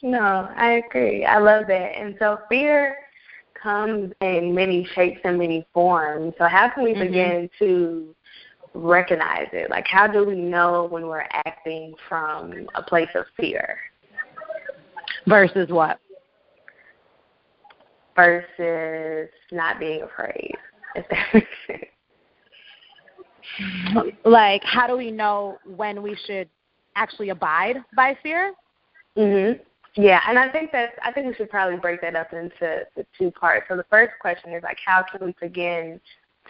No, 0.02 0.48
I 0.56 0.82
agree. 0.86 1.24
I 1.24 1.38
love 1.38 1.64
that. 1.68 1.96
And 1.96 2.16
so 2.18 2.38
fear 2.48 2.96
comes 3.60 4.12
in 4.20 4.54
many 4.54 4.86
shapes 4.94 5.20
and 5.24 5.38
many 5.38 5.66
forms. 5.72 6.34
So 6.38 6.46
how 6.46 6.68
can 6.68 6.84
we 6.84 6.92
mm-hmm. 6.92 7.06
begin 7.06 7.50
to 7.58 8.14
recognize 8.74 9.48
it? 9.52 9.70
Like 9.70 9.86
how 9.86 10.06
do 10.06 10.24
we 10.24 10.36
know 10.36 10.86
when 10.90 11.06
we're 11.06 11.26
acting 11.46 11.94
from 12.08 12.68
a 12.74 12.82
place 12.82 13.08
of 13.14 13.24
fear? 13.36 13.78
Versus 15.26 15.70
what? 15.70 15.98
Versus 18.14 19.30
not 19.50 19.80
being 19.80 20.02
afraid. 20.02 20.54
If 20.94 21.08
that 21.08 21.26
makes 21.34 21.48
sense. 21.66 21.84
Like 24.24 24.62
how 24.64 24.86
do 24.86 24.96
we 24.96 25.10
know 25.10 25.58
when 25.64 26.02
we 26.02 26.16
should 26.26 26.48
actually 26.94 27.30
abide 27.30 27.76
by 27.94 28.16
fear? 28.22 28.52
Mhm. 29.16 29.58
Yeah, 29.96 30.20
and 30.28 30.38
I 30.38 30.50
think 30.50 30.72
that 30.72 30.90
I 31.02 31.10
think 31.10 31.26
we 31.26 31.34
should 31.34 31.48
probably 31.48 31.78
break 31.78 32.02
that 32.02 32.14
up 32.14 32.32
into 32.34 32.86
the 32.94 33.06
two 33.18 33.30
parts. 33.30 33.66
So 33.68 33.76
the 33.76 33.86
first 33.90 34.12
question 34.20 34.52
is 34.52 34.62
like, 34.62 34.78
how 34.84 35.02
can 35.02 35.24
we 35.24 35.34
begin 35.40 35.98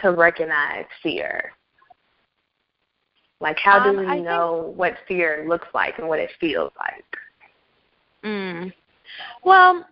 to 0.02 0.10
recognize 0.10 0.84
fear? 1.02 1.52
Like, 3.40 3.58
how 3.58 3.82
do 3.82 3.90
um, 3.90 3.98
we 3.98 4.06
I 4.06 4.18
know 4.18 4.64
think, 4.66 4.78
what 4.78 4.94
fear 5.06 5.44
looks 5.48 5.68
like 5.74 5.98
and 5.98 6.08
what 6.08 6.18
it 6.18 6.30
feels 6.40 6.72
like? 6.76 7.04
Mm. 8.24 8.72
Well, 9.44 9.86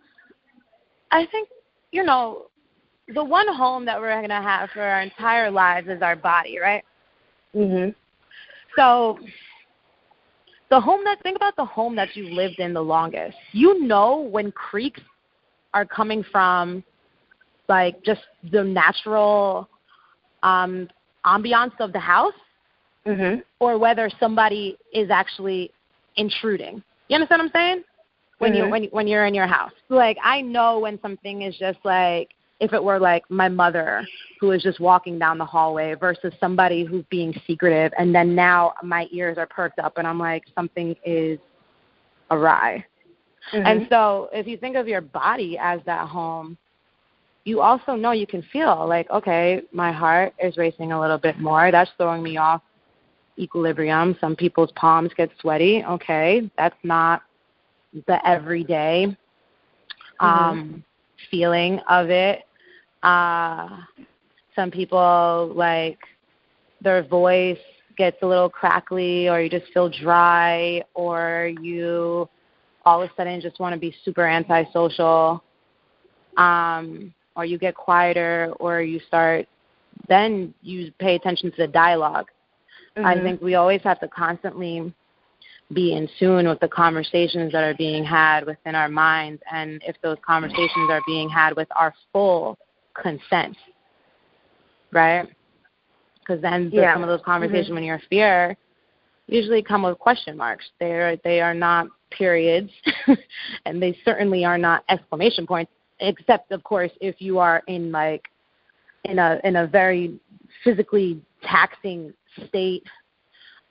I 1.12 1.26
think 1.26 1.48
you 1.92 2.02
know 2.02 2.46
the 3.14 3.22
one 3.22 3.46
home 3.54 3.84
that 3.84 4.00
we're 4.00 4.20
gonna 4.20 4.42
have 4.42 4.70
for 4.70 4.82
our 4.82 5.00
entire 5.02 5.50
lives 5.50 5.88
is 5.88 6.02
our 6.02 6.16
body, 6.16 6.58
right? 6.58 6.84
Mhm. 7.54 7.94
So 8.76 9.20
the 10.70 10.80
home 10.80 11.04
that 11.04 11.22
think 11.22 11.36
about 11.36 11.56
the 11.56 11.64
home 11.64 11.94
that 11.96 12.16
you 12.16 12.28
lived 12.30 12.58
in 12.58 12.72
the 12.72 12.82
longest. 12.82 13.36
You 13.52 13.80
know 13.82 14.28
when 14.30 14.50
creaks 14.52 15.00
are 15.72 15.84
coming 15.84 16.24
from 16.30 16.82
like 17.68 18.02
just 18.04 18.22
the 18.52 18.62
natural 18.62 19.68
um 20.42 20.88
ambiance 21.24 21.78
of 21.80 21.92
the 21.92 21.98
house 21.98 22.34
Mhm. 23.06 23.42
or 23.60 23.76
whether 23.78 24.08
somebody 24.18 24.78
is 24.92 25.10
actually 25.10 25.70
intruding. 26.16 26.82
You 27.08 27.16
understand 27.16 27.40
what 27.40 27.46
I'm 27.46 27.52
saying? 27.52 27.84
When 28.38 28.52
mm-hmm. 28.52 28.64
you 28.64 28.70
when 28.70 28.84
when 28.84 29.06
you're 29.06 29.26
in 29.26 29.34
your 29.34 29.46
house. 29.46 29.72
Like 29.88 30.16
I 30.22 30.40
know 30.40 30.78
when 30.78 31.00
something 31.00 31.42
is 31.42 31.56
just 31.56 31.78
like 31.84 32.30
if 32.64 32.72
it 32.72 32.82
were 32.82 32.98
like 32.98 33.28
my 33.30 33.48
mother 33.48 34.06
who 34.40 34.50
is 34.50 34.62
just 34.62 34.80
walking 34.80 35.18
down 35.18 35.38
the 35.38 35.44
hallway 35.44 35.94
versus 35.94 36.32
somebody 36.40 36.84
who's 36.84 37.04
being 37.10 37.34
secretive 37.46 37.92
and 37.98 38.14
then 38.14 38.34
now 38.34 38.74
my 38.82 39.06
ears 39.12 39.38
are 39.38 39.46
perked 39.46 39.78
up 39.78 39.98
and 39.98 40.06
I'm 40.06 40.18
like 40.18 40.44
something 40.54 40.96
is 41.04 41.38
awry. 42.30 42.84
Mm-hmm. 43.52 43.66
And 43.66 43.86
so 43.90 44.28
if 44.32 44.46
you 44.46 44.56
think 44.56 44.76
of 44.76 44.88
your 44.88 45.00
body 45.00 45.58
as 45.60 45.80
that 45.86 46.08
home, 46.08 46.56
you 47.44 47.60
also 47.60 47.94
know 47.94 48.12
you 48.12 48.26
can 48.26 48.42
feel 48.52 48.86
like, 48.88 49.08
okay, 49.10 49.60
my 49.72 49.92
heart 49.92 50.32
is 50.42 50.56
racing 50.56 50.92
a 50.92 51.00
little 51.00 51.18
bit 51.18 51.38
more. 51.38 51.70
That's 51.70 51.90
throwing 51.98 52.22
me 52.22 52.38
off 52.38 52.62
equilibrium. 53.38 54.16
Some 54.20 54.34
people's 54.34 54.72
palms 54.76 55.10
get 55.14 55.30
sweaty. 55.40 55.84
Okay, 55.84 56.50
that's 56.56 56.76
not 56.82 57.22
the 58.06 58.26
everyday 58.26 59.14
Mm-hmm. 60.20 60.26
um 60.26 60.84
feeling 61.30 61.80
of 61.88 62.10
it. 62.10 62.44
Uh 63.04 63.68
some 64.56 64.70
people 64.70 65.52
like 65.54 65.98
their 66.80 67.02
voice 67.02 67.58
gets 67.96 68.16
a 68.22 68.26
little 68.26 68.48
crackly 68.48 69.28
or 69.28 69.40
you 69.40 69.48
just 69.48 69.72
feel 69.72 69.88
dry 69.88 70.82
or 70.94 71.52
you 71.60 72.28
all 72.84 73.02
of 73.02 73.08
a 73.08 73.12
sudden 73.16 73.40
just 73.40 73.58
want 73.60 73.72
to 73.72 73.78
be 73.78 73.94
super 74.04 74.26
antisocial 74.26 75.42
um 76.36 77.14
or 77.36 77.44
you 77.44 77.58
get 77.58 77.74
quieter 77.74 78.52
or 78.58 78.82
you 78.82 79.00
start 79.06 79.46
then 80.08 80.52
you 80.62 80.92
pay 80.98 81.14
attention 81.14 81.50
to 81.50 81.56
the 81.56 81.68
dialog 81.68 82.26
mm-hmm. 82.96 83.06
i 83.06 83.20
think 83.20 83.40
we 83.40 83.54
always 83.54 83.80
have 83.82 84.00
to 84.00 84.08
constantly 84.08 84.92
be 85.72 85.94
in 85.94 86.08
tune 86.18 86.46
with 86.46 86.60
the 86.60 86.68
conversations 86.68 87.52
that 87.52 87.64
are 87.64 87.74
being 87.74 88.04
had 88.04 88.44
within 88.44 88.74
our 88.74 88.88
minds 88.88 89.40
and 89.52 89.80
if 89.86 89.96
those 90.02 90.18
conversations 90.26 90.90
are 90.90 91.00
being 91.06 91.28
had 91.28 91.56
with 91.56 91.68
our 91.76 91.94
full 92.12 92.58
consent 93.00 93.56
right 94.92 95.28
because 96.20 96.40
then 96.40 96.70
yeah. 96.72 96.94
some 96.94 97.02
of 97.02 97.08
those 97.08 97.20
conversations 97.24 97.66
mm-hmm. 97.66 97.74
when 97.74 97.84
you're 97.84 98.00
fear 98.08 98.56
usually 99.26 99.62
come 99.62 99.82
with 99.82 99.98
question 99.98 100.36
marks 100.36 100.64
they're 100.80 101.16
they 101.24 101.40
are 101.40 101.54
not 101.54 101.86
periods 102.10 102.70
and 103.66 103.82
they 103.82 103.96
certainly 104.04 104.44
are 104.44 104.58
not 104.58 104.84
exclamation 104.88 105.46
points 105.46 105.72
except 106.00 106.52
of 106.52 106.62
course 106.64 106.90
if 107.00 107.16
you 107.20 107.38
are 107.38 107.62
in 107.66 107.90
like 107.90 108.24
in 109.04 109.18
a 109.18 109.40
in 109.44 109.56
a 109.56 109.66
very 109.66 110.18
physically 110.62 111.20
taxing 111.42 112.12
state 112.48 112.84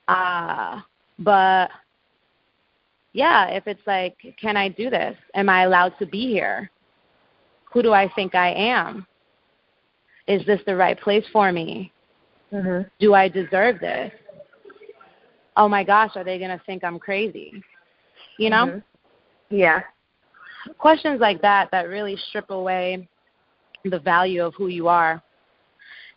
uh 0.08 0.80
but 1.18 1.70
yeah, 3.14 3.46
if 3.46 3.66
it's 3.66 3.86
like, 3.86 4.16
can 4.38 4.56
I 4.56 4.68
do 4.68 4.90
this? 4.90 5.16
Am 5.34 5.48
I 5.48 5.62
allowed 5.62 5.94
to 6.00 6.06
be 6.06 6.26
here? 6.26 6.70
Who 7.72 7.80
do 7.82 7.92
I 7.92 8.12
think 8.14 8.34
I 8.34 8.52
am? 8.52 9.06
Is 10.26 10.44
this 10.46 10.60
the 10.66 10.74
right 10.74 10.98
place 10.98 11.24
for 11.32 11.52
me? 11.52 11.92
Mm-hmm. 12.52 12.88
Do 12.98 13.14
I 13.14 13.28
deserve 13.28 13.80
this? 13.80 14.12
Oh 15.56 15.68
my 15.68 15.84
gosh, 15.84 16.12
are 16.16 16.24
they 16.24 16.38
going 16.38 16.56
to 16.56 16.64
think 16.64 16.82
I'm 16.82 16.98
crazy? 16.98 17.62
You 18.38 18.50
know? 18.50 18.66
Mm-hmm. 18.66 19.56
Yeah. 19.56 19.80
Questions 20.78 21.20
like 21.20 21.42
that 21.42 21.70
that 21.72 21.88
really 21.88 22.16
strip 22.28 22.50
away 22.50 23.08
the 23.84 23.98
value 23.98 24.42
of 24.42 24.54
who 24.54 24.68
you 24.68 24.88
are. 24.88 25.22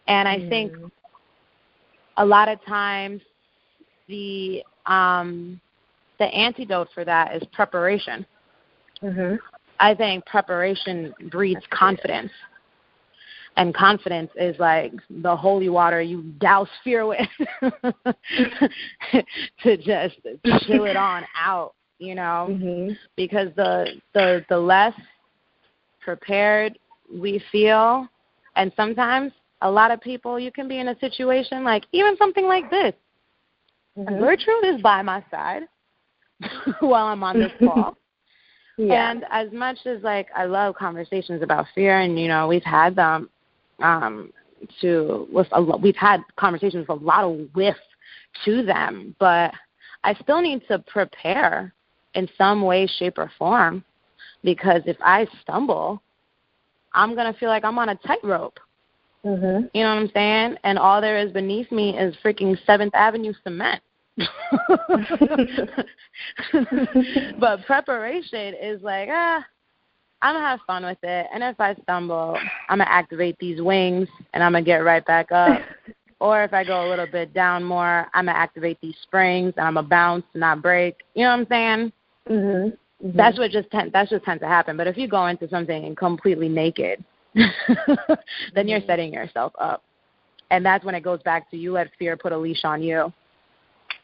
And 0.07 0.27
I 0.27 0.37
mm. 0.37 0.49
think 0.49 0.73
a 2.15 2.25
lot 2.25 2.47
of 2.47 2.63
times 2.65 3.21
the 4.07 4.63
um 4.85 5.59
the 6.17 6.25
antidote 6.25 6.87
for 6.93 7.03
that 7.05 7.35
is 7.35 7.43
preparation. 7.51 8.25
Mm-hmm. 9.03 9.35
I 9.79 9.93
think 9.93 10.25
preparation 10.25 11.13
breeds 11.29 11.61
confidence. 11.69 12.31
And 13.57 13.73
confidence 13.73 14.29
is 14.35 14.55
like 14.59 14.93
the 15.09 15.35
holy 15.35 15.67
water 15.69 15.99
you 15.99 16.21
douse 16.39 16.69
fear 16.83 17.07
with 17.07 17.19
to 19.63 19.77
just 19.77 20.15
chill 20.67 20.85
it 20.85 20.95
on 20.95 21.23
out, 21.35 21.73
you 21.97 22.15
know? 22.15 22.47
Mm-hmm. 22.57 22.93
Because 23.15 23.49
the 23.55 23.99
the 24.13 24.45
the 24.47 24.57
less 24.57 24.93
prepared 26.01 26.77
we 27.11 27.43
feel 27.51 28.07
and 28.55 28.71
sometimes 28.75 29.31
a 29.61 29.69
lot 29.69 29.91
of 29.91 29.99
people 30.01 30.39
you 30.39 30.51
can 30.51 30.67
be 30.67 30.79
in 30.79 30.89
a 30.89 30.99
situation 30.99 31.63
like 31.63 31.85
even 31.91 32.15
something 32.17 32.45
like 32.45 32.69
this. 32.69 32.93
Mm-hmm. 33.97 34.19
Gertrude 34.19 34.75
is 34.75 34.81
by 34.81 35.01
my 35.01 35.23
side 35.31 35.63
while 36.79 37.07
I'm 37.07 37.23
on 37.23 37.39
this 37.39 37.51
call. 37.59 37.97
yeah. 38.77 39.11
And 39.11 39.25
as 39.31 39.51
much 39.51 39.79
as 39.85 40.03
like 40.03 40.27
I 40.35 40.45
love 40.45 40.75
conversations 40.75 41.41
about 41.41 41.65
fear, 41.73 41.99
and 41.99 42.19
you 42.19 42.27
know 42.27 42.47
we've 42.47 42.63
had 42.63 42.95
them 42.95 43.29
um, 43.79 44.31
to 44.81 45.27
with 45.31 45.47
a, 45.51 45.61
we've 45.61 45.95
had 45.95 46.21
conversations 46.37 46.87
with 46.87 47.01
a 47.01 47.03
lot 47.03 47.23
of 47.23 47.47
width 47.55 47.77
to 48.45 48.63
them, 48.63 49.15
but 49.19 49.51
I 50.03 50.13
still 50.15 50.41
need 50.41 50.63
to 50.67 50.79
prepare 50.79 51.73
in 52.13 52.27
some 52.37 52.61
way, 52.61 52.87
shape, 52.87 53.17
or 53.17 53.31
form 53.37 53.83
because 54.43 54.81
if 54.85 54.97
I 55.01 55.27
stumble, 55.41 56.01
I'm 56.93 57.15
gonna 57.15 57.33
feel 57.33 57.49
like 57.49 57.63
I'm 57.63 57.77
on 57.77 57.89
a 57.89 57.95
tightrope. 57.95 58.59
Mm-hmm. 59.25 59.67
You 59.73 59.83
know 59.83 59.95
what 59.95 60.01
I'm 60.01 60.11
saying? 60.13 60.57
And 60.63 60.79
all 60.79 61.01
there 61.01 61.17
is 61.17 61.31
beneath 61.31 61.71
me 61.71 61.97
is 61.97 62.15
freaking 62.23 62.57
Seventh 62.65 62.95
Avenue 62.95 63.33
cement. 63.43 63.81
but 67.39 67.65
preparation 67.65 68.55
is 68.61 68.81
like, 68.81 69.09
ah, 69.11 69.45
I'm 70.21 70.35
gonna 70.35 70.47
have 70.47 70.59
fun 70.65 70.83
with 70.83 70.97
it. 71.03 71.27
And 71.33 71.43
if 71.43 71.59
I 71.59 71.75
stumble, 71.83 72.37
I'm 72.69 72.79
gonna 72.79 72.89
activate 72.89 73.37
these 73.39 73.61
wings 73.61 74.07
and 74.33 74.43
I'm 74.43 74.53
gonna 74.53 74.65
get 74.65 74.77
right 74.77 75.05
back 75.05 75.31
up. 75.31 75.61
or 76.19 76.43
if 76.43 76.53
I 76.53 76.63
go 76.63 76.87
a 76.87 76.89
little 76.89 77.05
bit 77.05 77.33
down 77.33 77.63
more, 77.63 78.07
I'm 78.13 78.25
gonna 78.25 78.37
activate 78.37 78.79
these 78.81 78.95
springs 79.03 79.53
and 79.57 79.67
I'm 79.67 79.75
gonna 79.75 79.87
bounce, 79.87 80.25
not 80.33 80.61
break. 80.61 80.95
You 81.13 81.23
know 81.23 81.29
what 81.29 81.39
I'm 81.39 81.47
saying? 81.47 81.93
Mhm. 82.29 82.77
Mm-hmm. 83.03 83.17
That's 83.17 83.37
what 83.37 83.51
just 83.51 83.69
tend, 83.69 83.91
that's 83.93 84.09
just 84.09 84.25
tends 84.25 84.41
to 84.41 84.47
happen. 84.47 84.75
But 84.75 84.87
if 84.87 84.97
you 84.97 85.07
go 85.07 85.27
into 85.27 85.47
something 85.49 85.95
completely 85.95 86.49
naked, 86.49 87.03
then 87.35 87.47
mm-hmm. 87.47 88.67
you're 88.67 88.81
setting 88.87 89.13
yourself 89.13 89.53
up. 89.59 89.83
And 90.49 90.65
that's 90.65 90.83
when 90.83 90.95
it 90.95 91.01
goes 91.01 91.21
back 91.23 91.51
to 91.51 91.57
you 91.57 91.73
let 91.73 91.91
fear 91.99 92.17
put 92.17 92.31
a 92.31 92.37
leash 92.37 92.63
on 92.63 92.81
you. 92.81 93.13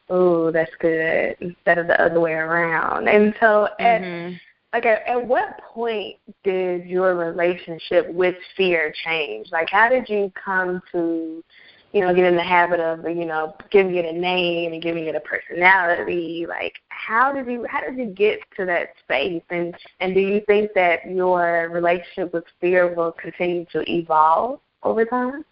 Oh, 0.09 0.51
that's 0.51 0.71
good. 0.79 1.37
Instead 1.39 1.77
of 1.77 1.87
the 1.87 1.99
other 1.99 2.19
way 2.19 2.33
around. 2.33 3.07
And 3.07 3.33
so, 3.39 3.69
mm-hmm. 3.79 4.35
At, 4.73 4.85
at 4.85 5.27
what 5.27 5.59
point 5.73 6.17
did 6.43 6.85
your 6.85 7.15
relationship 7.15 8.11
with 8.11 8.35
fear 8.57 8.93
change? 9.05 9.51
Like, 9.51 9.69
how 9.69 9.87
did 9.87 10.09
you 10.09 10.31
come 10.43 10.81
to, 10.91 11.43
you 11.91 12.01
know, 12.01 12.13
get 12.13 12.25
in 12.25 12.35
the 12.35 12.43
habit 12.43 12.79
of, 12.79 13.05
you 13.05 13.25
know, 13.25 13.55
giving 13.69 13.95
it 13.95 14.05
a 14.05 14.11
name 14.11 14.73
and 14.73 14.81
giving 14.81 15.05
it 15.05 15.15
a 15.15 15.19
personality? 15.19 16.45
Like, 16.47 16.73
how 16.89 17.31
did 17.31 17.47
you, 17.47 17.65
how 17.69 17.81
did 17.81 17.97
you 17.97 18.07
get 18.07 18.39
to 18.57 18.65
that 18.65 18.89
space? 19.03 19.43
And 19.51 19.75
and 19.99 20.13
do 20.15 20.19
you 20.19 20.41
think 20.47 20.71
that 20.73 21.09
your 21.09 21.69
relationship 21.71 22.33
with 22.33 22.45
fear 22.59 22.93
will 22.95 23.11
continue 23.11 23.65
to 23.71 23.83
evolve 23.89 24.59
over 24.81 25.05
time? 25.05 25.45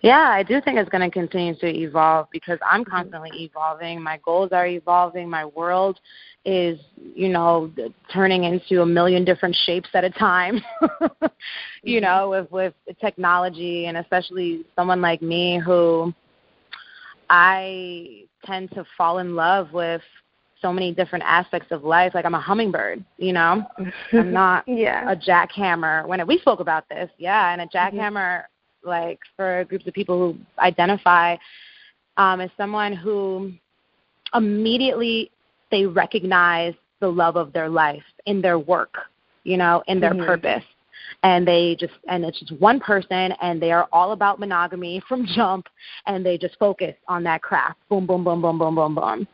Yeah, 0.00 0.28
I 0.30 0.42
do 0.42 0.60
think 0.60 0.78
it's 0.78 0.90
going 0.90 1.08
to 1.08 1.10
continue 1.10 1.54
to 1.56 1.66
evolve 1.66 2.28
because 2.32 2.58
I'm 2.68 2.84
constantly 2.84 3.30
evolving. 3.34 4.02
My 4.02 4.18
goals 4.24 4.50
are 4.52 4.66
evolving. 4.66 5.28
My 5.28 5.44
world 5.44 6.00
is, 6.44 6.78
you 7.14 7.28
know, 7.28 7.70
turning 8.12 8.44
into 8.44 8.82
a 8.82 8.86
million 8.86 9.24
different 9.24 9.56
shapes 9.64 9.88
at 9.94 10.04
a 10.04 10.10
time. 10.10 10.60
you 11.82 12.00
know, 12.00 12.30
with 12.30 12.50
with 12.50 12.74
technology 13.00 13.86
and 13.86 13.96
especially 13.96 14.64
someone 14.76 15.00
like 15.00 15.22
me 15.22 15.58
who 15.58 16.14
I 17.28 18.24
tend 18.44 18.70
to 18.72 18.84
fall 18.96 19.18
in 19.18 19.34
love 19.34 19.72
with 19.72 20.02
so 20.62 20.72
many 20.72 20.92
different 20.92 21.24
aspects 21.26 21.70
of 21.70 21.84
life. 21.84 22.12
Like 22.14 22.24
I'm 22.24 22.34
a 22.34 22.40
hummingbird, 22.40 23.04
you 23.18 23.32
know. 23.32 23.64
I'm 24.12 24.32
not 24.32 24.64
yeah. 24.66 25.10
a 25.10 25.16
jackhammer. 25.16 26.06
When 26.06 26.24
we 26.26 26.38
spoke 26.38 26.60
about 26.60 26.88
this, 26.88 27.10
yeah, 27.18 27.52
and 27.52 27.60
a 27.60 27.66
mm-hmm. 27.66 27.98
jackhammer 27.98 28.44
like 28.86 29.18
for 29.36 29.64
groups 29.64 29.86
of 29.86 29.94
people 29.94 30.16
who 30.18 30.38
identify 30.58 31.36
um, 32.16 32.40
as 32.40 32.50
someone 32.56 32.92
who 32.92 33.52
immediately 34.34 35.30
they 35.70 35.86
recognize 35.86 36.74
the 37.00 37.08
love 37.08 37.36
of 37.36 37.52
their 37.52 37.68
life 37.68 38.02
in 38.26 38.40
their 38.40 38.58
work, 38.58 38.94
you 39.44 39.56
know, 39.56 39.82
in 39.86 40.00
their 40.00 40.12
mm-hmm. 40.12 40.24
purpose. 40.24 40.64
And 41.22 41.46
they 41.46 41.76
just, 41.78 41.94
and 42.08 42.24
it's 42.24 42.38
just 42.40 42.60
one 42.60 42.80
person, 42.80 43.32
and 43.40 43.60
they 43.60 43.72
are 43.72 43.88
all 43.92 44.12
about 44.12 44.38
monogamy 44.38 45.02
from 45.08 45.26
jump, 45.34 45.66
and 46.06 46.24
they 46.24 46.38
just 46.38 46.56
focus 46.58 46.94
on 47.08 47.22
that 47.24 47.42
craft. 47.42 47.78
Boom, 47.88 48.06
boom, 48.06 48.24
boom, 48.24 48.42
boom, 48.42 48.58
boom, 48.58 48.74
boom, 48.74 48.94
boom. 48.94 49.28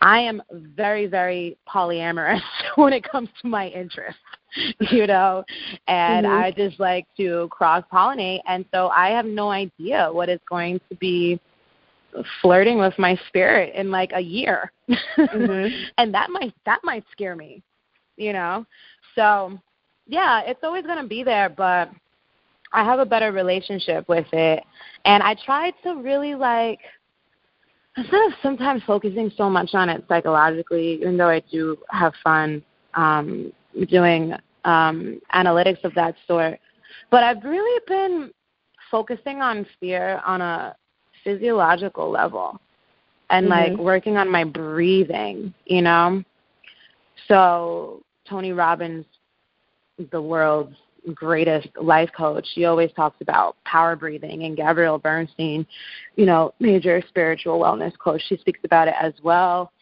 I 0.00 0.20
am 0.20 0.42
very, 0.50 1.06
very 1.06 1.56
polyamorous 1.68 2.40
when 2.76 2.92
it 2.92 3.08
comes 3.08 3.28
to 3.42 3.48
my 3.48 3.68
interests. 3.68 4.20
you 4.90 5.06
know, 5.06 5.44
and 5.88 6.26
mm-hmm. 6.26 6.44
I 6.44 6.50
just 6.52 6.80
like 6.80 7.06
to 7.16 7.48
cross 7.50 7.84
pollinate. 7.92 8.40
And 8.46 8.64
so 8.72 8.88
I 8.88 9.10
have 9.10 9.26
no 9.26 9.50
idea 9.50 10.08
what 10.10 10.28
is 10.28 10.40
going 10.48 10.80
to 10.88 10.96
be 10.96 11.40
flirting 12.40 12.78
with 12.78 12.98
my 12.98 13.18
spirit 13.28 13.74
in 13.74 13.90
like 13.90 14.12
a 14.14 14.20
year. 14.20 14.72
Mm-hmm. 14.88 15.74
and 15.98 16.14
that 16.14 16.30
might 16.30 16.54
that 16.64 16.80
might 16.84 17.04
scare 17.12 17.36
me, 17.36 17.62
you 18.16 18.32
know. 18.32 18.66
So, 19.14 19.58
yeah, 20.06 20.42
it's 20.44 20.60
always 20.62 20.84
going 20.84 21.02
to 21.02 21.08
be 21.08 21.22
there, 21.22 21.48
but 21.48 21.90
I 22.72 22.84
have 22.84 22.98
a 22.98 23.06
better 23.06 23.32
relationship 23.32 24.08
with 24.08 24.26
it. 24.32 24.62
And 25.04 25.22
I 25.22 25.36
try 25.44 25.70
to 25.84 25.94
really 26.02 26.34
like 26.34 26.80
instead 27.96 28.26
of 28.26 28.32
sometimes 28.42 28.82
focusing 28.86 29.30
so 29.36 29.48
much 29.48 29.70
on 29.74 29.88
it 29.88 30.04
psychologically, 30.08 30.94
even 30.94 31.16
though 31.16 31.28
I 31.28 31.40
do 31.50 31.78
have 31.90 32.12
fun 32.22 32.62
um, 32.94 33.52
doing 33.88 34.34
um, 34.66 35.20
analytics 35.34 35.82
of 35.84 35.94
that 35.94 36.14
sort. 36.26 36.58
But 37.10 37.22
I've 37.24 37.42
really 37.44 37.80
been 37.86 38.30
focusing 38.90 39.40
on 39.40 39.66
fear 39.80 40.20
on 40.26 40.42
a 40.42 40.76
physiological 41.24 42.10
level 42.10 42.60
and 43.30 43.48
mm-hmm. 43.48 43.72
like 43.72 43.78
working 43.78 44.16
on 44.16 44.30
my 44.30 44.44
breathing, 44.44 45.54
you 45.64 45.82
know? 45.82 46.22
So 47.28 48.02
Tony 48.28 48.52
Robbins, 48.52 49.06
the 50.12 50.20
world's 50.20 50.76
greatest 51.14 51.68
life 51.80 52.10
coach. 52.16 52.46
She 52.54 52.64
always 52.64 52.90
talks 52.92 53.20
about 53.20 53.56
power 53.64 53.96
breathing, 53.96 54.44
and 54.44 54.56
Gabrielle 54.56 54.98
Bernstein, 54.98 55.66
you 56.16 56.26
know, 56.26 56.52
major 56.58 57.02
spiritual 57.08 57.60
wellness 57.60 57.96
coach, 57.98 58.22
she 58.28 58.36
speaks 58.38 58.60
about 58.64 58.88
it 58.88 58.94
as 59.00 59.12
well. 59.22 59.72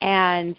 And 0.00 0.56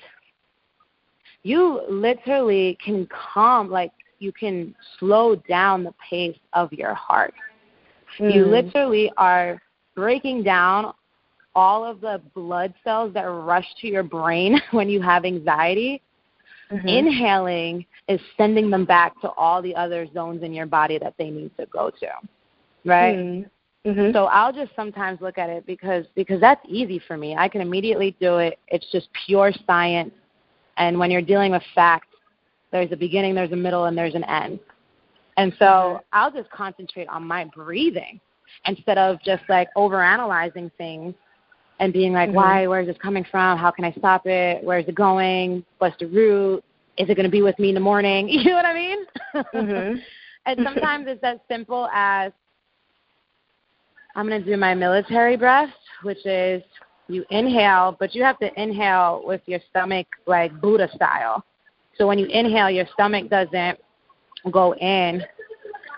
you 1.43 1.81
literally 1.89 2.77
can 2.83 3.07
calm, 3.07 3.69
like 3.69 3.91
you 4.19 4.31
can 4.31 4.75
slow 4.99 5.35
down 5.35 5.83
the 5.83 5.93
pace 6.09 6.37
of 6.53 6.71
your 6.71 6.93
heart. 6.93 7.33
Mm. 8.19 8.35
You 8.35 8.45
literally 8.45 9.11
are 9.17 9.61
breaking 9.95 10.43
down 10.43 10.93
all 11.55 11.83
of 11.83 12.01
the 12.01 12.21
blood 12.33 12.73
cells 12.83 13.13
that 13.13 13.23
rush 13.23 13.65
to 13.81 13.87
your 13.87 14.03
brain 14.03 14.61
when 14.71 14.89
you 14.89 15.01
have 15.01 15.25
anxiety. 15.25 16.01
Mm-hmm. 16.71 16.87
Inhaling 16.87 17.85
is 18.07 18.21
sending 18.37 18.69
them 18.69 18.85
back 18.85 19.19
to 19.21 19.29
all 19.31 19.61
the 19.61 19.75
other 19.75 20.07
zones 20.13 20.41
in 20.41 20.53
your 20.53 20.65
body 20.65 20.97
that 20.99 21.13
they 21.17 21.29
need 21.29 21.51
to 21.57 21.65
go 21.65 21.91
to. 21.99 22.07
Right? 22.85 23.17
Mm-hmm. 23.17 23.89
mm-hmm. 23.89 24.13
So 24.13 24.25
I'll 24.25 24.53
just 24.53 24.71
sometimes 24.75 25.19
look 25.19 25.37
at 25.37 25.49
it 25.49 25.65
because 25.65 26.05
because 26.15 26.39
that's 26.39 26.61
easy 26.69 27.01
for 27.07 27.17
me. 27.17 27.35
I 27.35 27.49
can 27.49 27.59
immediately 27.59 28.15
do 28.21 28.37
it. 28.37 28.57
It's 28.69 28.89
just 28.91 29.09
pure 29.25 29.51
science. 29.67 30.13
And 30.81 30.97
when 30.97 31.11
you're 31.11 31.21
dealing 31.21 31.51
with 31.51 31.61
facts, 31.75 32.07
there's 32.71 32.91
a 32.91 32.95
beginning, 32.95 33.35
there's 33.35 33.51
a 33.51 33.55
middle, 33.55 33.85
and 33.85 33.95
there's 33.95 34.15
an 34.15 34.23
end. 34.23 34.59
And 35.37 35.53
so 35.59 35.65
mm-hmm. 35.65 35.97
I'll 36.11 36.31
just 36.31 36.49
concentrate 36.49 37.07
on 37.07 37.23
my 37.25 37.45
breathing 37.55 38.19
instead 38.65 38.97
of 38.97 39.21
just 39.23 39.43
like 39.47 39.69
overanalyzing 39.77 40.71
things 40.79 41.13
and 41.79 41.93
being 41.93 42.13
like, 42.13 42.29
mm-hmm. 42.29 42.35
why, 42.37 42.67
where 42.67 42.81
is 42.81 42.87
this 42.87 42.97
coming 42.97 43.23
from? 43.29 43.59
How 43.59 43.69
can 43.69 43.85
I 43.85 43.91
stop 43.91 44.25
it? 44.25 44.63
Where 44.63 44.79
is 44.79 44.87
it 44.87 44.95
going? 44.95 45.63
What's 45.77 45.97
the 45.99 46.07
route? 46.07 46.63
Is 46.97 47.09
it 47.09 47.15
going 47.15 47.25
to 47.25 47.31
be 47.31 47.43
with 47.43 47.59
me 47.59 47.69
in 47.69 47.75
the 47.75 47.81
morning? 47.81 48.27
You 48.29 48.43
know 48.45 48.55
what 48.55 48.65
I 48.65 48.73
mean? 48.73 48.99
Mm-hmm. 49.35 49.99
and 50.47 50.59
sometimes 50.63 51.05
it's 51.07 51.23
as 51.23 51.37
simple 51.47 51.87
as 51.93 52.31
I'm 54.15 54.27
going 54.27 54.43
to 54.43 54.49
do 54.49 54.57
my 54.57 54.73
military 54.73 55.37
breath, 55.37 55.69
which 56.01 56.25
is 56.25 56.63
you 57.11 57.25
inhale, 57.29 57.95
but 57.99 58.15
you 58.15 58.23
have 58.23 58.39
to 58.39 58.61
inhale 58.61 59.21
with 59.25 59.41
your 59.45 59.59
stomach 59.69 60.07
like 60.25 60.59
Buddha 60.61 60.89
style. 60.95 61.43
So 61.97 62.07
when 62.07 62.17
you 62.17 62.25
inhale, 62.27 62.69
your 62.69 62.85
stomach 62.93 63.29
doesn't 63.29 63.77
go 64.51 64.73
in, 64.75 65.23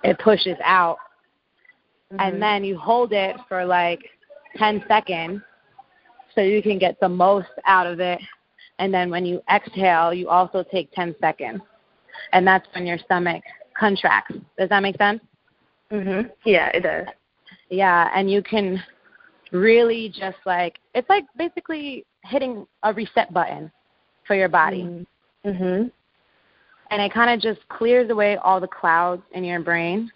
it 0.04 0.20
pushes 0.20 0.58
out. 0.64 0.98
Mm-hmm. 2.12 2.20
And 2.20 2.42
then 2.42 2.64
you 2.64 2.78
hold 2.78 3.14
it 3.14 3.36
for 3.48 3.66
like 3.66 4.00
10 4.58 4.84
seconds 4.88 5.42
so 6.36 6.42
you 6.42 6.62
can 6.62 6.80
get 6.80 7.00
the 7.00 7.10
most 7.10 7.50
out 7.66 7.88
of 7.88 8.00
it. 8.00 8.20
And 8.80 8.94
then 8.94 9.10
when 9.10 9.26
you 9.26 9.42
exhale, 9.54 10.14
you 10.14 10.30
also 10.30 10.64
take 10.64 10.92
10 10.94 11.16
seconds. 11.22 11.62
And 12.32 12.46
that's 12.46 12.68
when 12.74 12.86
your 12.86 12.98
stomach 12.98 13.44
contracts. 13.78 14.36
Does 14.58 14.70
that 14.70 14.82
make 14.82 14.98
sense? 14.98 15.22
Mhm. 15.92 16.32
Yeah, 16.44 16.70
it 16.74 16.82
does. 16.82 17.08
Yeah, 17.70 18.10
and 18.16 18.30
you 18.30 18.42
can 18.42 18.84
really 19.54 20.10
just 20.10 20.38
like 20.46 20.80
it's 20.94 21.08
like 21.10 21.26
basically 21.38 22.06
hitting 22.24 22.66
a 22.84 22.94
reset 22.94 23.34
button 23.34 23.72
for 24.28 24.36
your 24.36 24.50
body. 24.50 24.84
Mm-hmm. 24.84 25.50
Mhm. 25.50 25.92
And 26.90 27.02
it 27.02 27.14
kind 27.14 27.30
of 27.32 27.40
just 27.40 27.68
clears 27.70 28.10
away 28.10 28.38
all 28.38 28.60
the 28.60 28.68
clouds 28.68 29.22
in 29.34 29.44
your 29.44 29.62
brain. 29.62 30.12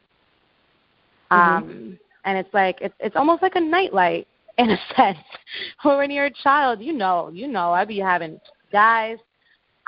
Mm-hmm. 1.32 1.66
Um 1.66 2.00
and 2.26 2.38
it's 2.38 2.54
like 2.54 2.80
it's 2.82 2.96
it's 3.00 3.16
almost 3.16 3.42
like 3.42 3.56
a 3.56 3.62
nightlight 3.62 4.28
in 4.58 4.72
a 4.72 4.78
sense. 4.96 5.20
But 5.84 5.98
when 5.98 6.12
you're 6.12 6.26
a 6.26 6.34
child, 6.44 6.82
you 6.82 6.94
know, 6.94 7.30
you 7.32 7.48
know, 7.48 7.72
I 7.72 7.86
be 7.86 8.00
having 8.00 8.40
guys. 8.72 9.18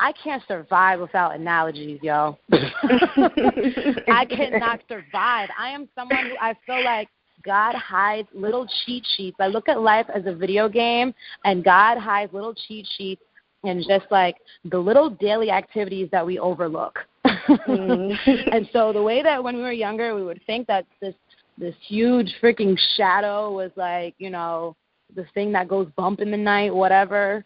I 0.01 0.13
can't 0.13 0.41
survive 0.47 1.01
without 1.01 1.35
analogies, 1.35 1.99
yo. 2.01 2.37
I 2.51 4.25
cannot 4.29 4.79
survive. 4.87 5.49
I 5.59 5.71
am 5.71 5.89
someone 5.93 6.25
who 6.27 6.37
I 6.39 6.53
feel 6.65 6.85
like 6.85 7.09
God 7.49 7.73
hides 7.73 8.27
little 8.31 8.67
cheat 8.85 9.03
sheets. 9.17 9.37
I 9.39 9.47
look 9.47 9.69
at 9.69 9.81
life 9.81 10.05
as 10.13 10.27
a 10.27 10.35
video 10.35 10.69
game, 10.69 11.15
and 11.45 11.63
God 11.63 11.97
hides 11.97 12.31
little 12.31 12.53
cheat 12.53 12.87
sheets 12.95 13.23
and 13.63 13.83
just 13.87 14.05
like 14.11 14.35
the 14.65 14.77
little 14.77 15.09
daily 15.09 15.49
activities 15.49 16.09
that 16.11 16.23
we 16.23 16.37
overlook. 16.37 16.99
mm. 17.25 18.15
and 18.53 18.69
so 18.71 18.93
the 18.93 19.01
way 19.01 19.23
that 19.23 19.43
when 19.43 19.55
we 19.55 19.63
were 19.63 19.71
younger, 19.71 20.13
we 20.13 20.23
would 20.23 20.39
think 20.45 20.67
that 20.67 20.85
this 21.01 21.15
this 21.57 21.73
huge 21.87 22.35
freaking 22.39 22.77
shadow 22.95 23.51
was 23.51 23.71
like, 23.75 24.13
you 24.19 24.29
know, 24.29 24.75
the 25.15 25.25
thing 25.33 25.51
that 25.53 25.67
goes 25.67 25.87
bump 25.97 26.19
in 26.19 26.29
the 26.29 26.37
night, 26.37 26.73
whatever. 26.73 27.43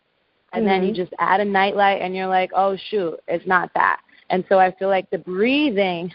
And 0.52 0.66
mm-hmm. 0.66 0.68
then 0.68 0.84
you 0.84 0.90
mm-hmm. 0.90 1.02
just 1.02 1.14
add 1.18 1.40
a 1.40 1.46
nightlight 1.46 2.02
and 2.02 2.14
you're 2.14 2.28
like, 2.28 2.52
oh 2.54 2.76
shoot, 2.90 3.18
it's 3.30 3.48
not 3.48 3.72
that. 3.74 4.02
And 4.32 4.44
so 4.50 4.60
I 4.60 4.76
feel 4.76 4.90
like 4.90 5.10
the 5.12 5.18
breathing 5.18 6.12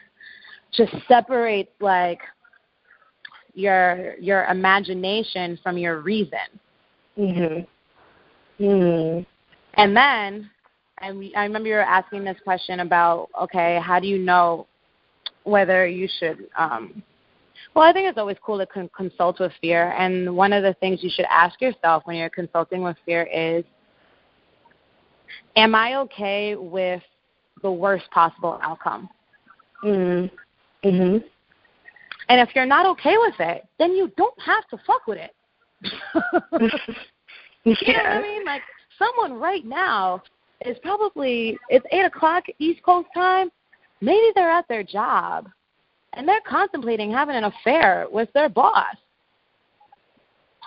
just 0.76 0.92
separates 1.08 1.72
like 1.80 2.20
your 3.54 4.14
your 4.18 4.44
imagination 4.46 5.58
from 5.62 5.78
your 5.78 6.00
reason. 6.00 6.48
Mhm. 7.18 7.66
Mhm. 8.60 9.26
And 9.74 9.96
then 9.96 10.50
I 11.00 11.08
I 11.36 11.44
remember 11.44 11.68
you 11.68 11.74
were 11.74 11.80
asking 11.80 12.24
this 12.24 12.38
question 12.40 12.80
about 12.80 13.28
okay, 13.40 13.80
how 13.82 14.00
do 14.00 14.06
you 14.06 14.18
know 14.18 14.66
whether 15.44 15.86
you 15.86 16.08
should 16.18 16.48
um 16.56 17.02
well, 17.74 17.86
I 17.86 17.92
think 17.92 18.08
it's 18.08 18.18
always 18.18 18.36
cool 18.42 18.58
to 18.58 18.66
con- 18.66 18.90
consult 18.96 19.40
with 19.40 19.52
fear. 19.60 19.92
And 19.96 20.34
one 20.36 20.52
of 20.52 20.62
the 20.62 20.74
things 20.74 21.02
you 21.02 21.10
should 21.10 21.26
ask 21.26 21.60
yourself 21.60 22.02
when 22.06 22.16
you're 22.16 22.30
consulting 22.30 22.82
with 22.82 22.96
fear 23.04 23.24
is 23.24 23.64
Am 25.56 25.74
I 25.74 25.96
okay 25.96 26.54
with 26.54 27.02
the 27.62 27.70
worst 27.70 28.10
possible 28.10 28.58
outcome? 28.62 29.08
Mhm. 29.82 30.30
Mhm. 30.84 31.24
And 32.28 32.40
if 32.40 32.54
you're 32.54 32.66
not 32.66 32.86
okay 32.86 33.16
with 33.16 33.34
it, 33.40 33.66
then 33.78 33.92
you 33.92 34.12
don't 34.16 34.40
have 34.40 34.66
to 34.68 34.78
fuck 34.86 35.06
with 35.06 35.18
it. 35.18 35.34
you 37.64 37.92
know 37.92 38.02
what 38.02 38.06
I 38.06 38.22
mean? 38.22 38.44
Like 38.44 38.62
someone 38.98 39.38
right 39.38 39.64
now 39.64 40.22
is 40.64 40.76
probably 40.82 41.56
it's 41.68 41.86
eight 41.92 42.04
o'clock 42.04 42.44
East 42.58 42.82
Coast 42.82 43.08
time. 43.14 43.50
Maybe 44.00 44.30
they're 44.34 44.50
at 44.50 44.68
their 44.68 44.82
job 44.82 45.48
and 46.14 46.26
they're 46.26 46.40
contemplating 46.46 47.10
having 47.10 47.36
an 47.36 47.44
affair 47.44 48.06
with 48.10 48.28
their 48.32 48.48
boss, 48.48 48.96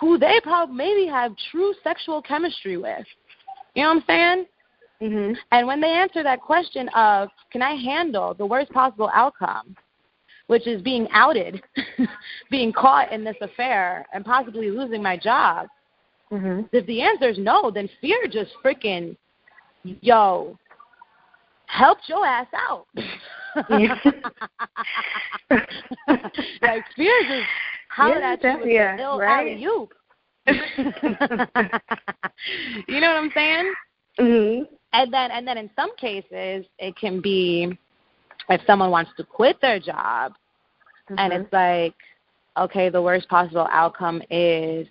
who 0.00 0.18
they 0.18 0.40
probably 0.42 0.76
maybe 0.76 1.06
have 1.06 1.32
true 1.50 1.74
sexual 1.82 2.22
chemistry 2.22 2.76
with. 2.76 3.06
You 3.74 3.82
know 3.82 3.88
what 3.88 3.96
I'm 3.96 4.04
saying? 4.06 4.46
Mm-hmm. 5.02 5.34
And 5.50 5.66
when 5.66 5.80
they 5.80 5.90
answer 5.90 6.22
that 6.22 6.40
question 6.40 6.88
of, 6.90 7.28
can 7.50 7.62
I 7.62 7.74
handle 7.74 8.34
the 8.34 8.46
worst 8.46 8.70
possible 8.70 9.10
outcome, 9.12 9.76
which 10.46 10.66
is 10.66 10.82
being 10.82 11.08
outed, 11.12 11.62
being 12.50 12.72
caught 12.72 13.12
in 13.12 13.24
this 13.24 13.36
affair, 13.40 14.06
and 14.12 14.24
possibly 14.24 14.70
losing 14.70 15.02
my 15.02 15.16
job, 15.16 15.66
mm-hmm. 16.30 16.62
if 16.72 16.86
the 16.86 17.00
answer 17.00 17.28
is 17.28 17.38
no, 17.38 17.70
then 17.70 17.88
fear 18.00 18.26
just 18.30 18.52
freaking, 18.64 19.16
yo, 19.82 20.58
helped 21.66 22.08
your 22.08 22.26
ass 22.26 22.46
out. 22.54 22.86
like 26.62 26.84
fears 26.96 27.26
is 27.30 27.44
how 27.88 28.08
yeah, 28.08 28.36
that 28.36 28.64
you 28.64 28.72
yeah, 28.72 28.98
ill 28.98 29.18
right. 29.18 29.40
out 29.40 29.52
of 29.52 29.58
you. 29.58 29.88
you 32.88 33.00
know 33.00 33.08
what 33.08 33.16
I'm 33.16 33.30
saying? 33.34 33.72
Mm-hmm. 34.18 34.64
And 34.94 35.12
then 35.12 35.30
and 35.30 35.46
then 35.46 35.58
in 35.58 35.70
some 35.76 35.94
cases 35.96 36.66
it 36.78 36.96
can 36.96 37.20
be 37.20 37.76
if 38.48 38.60
someone 38.66 38.90
wants 38.90 39.10
to 39.16 39.24
quit 39.24 39.60
their 39.60 39.78
job 39.78 40.32
mm-hmm. 41.10 41.14
and 41.18 41.32
it's 41.32 41.52
like, 41.52 41.94
okay, 42.56 42.88
the 42.88 43.00
worst 43.00 43.28
possible 43.28 43.68
outcome 43.70 44.22
is 44.30 44.86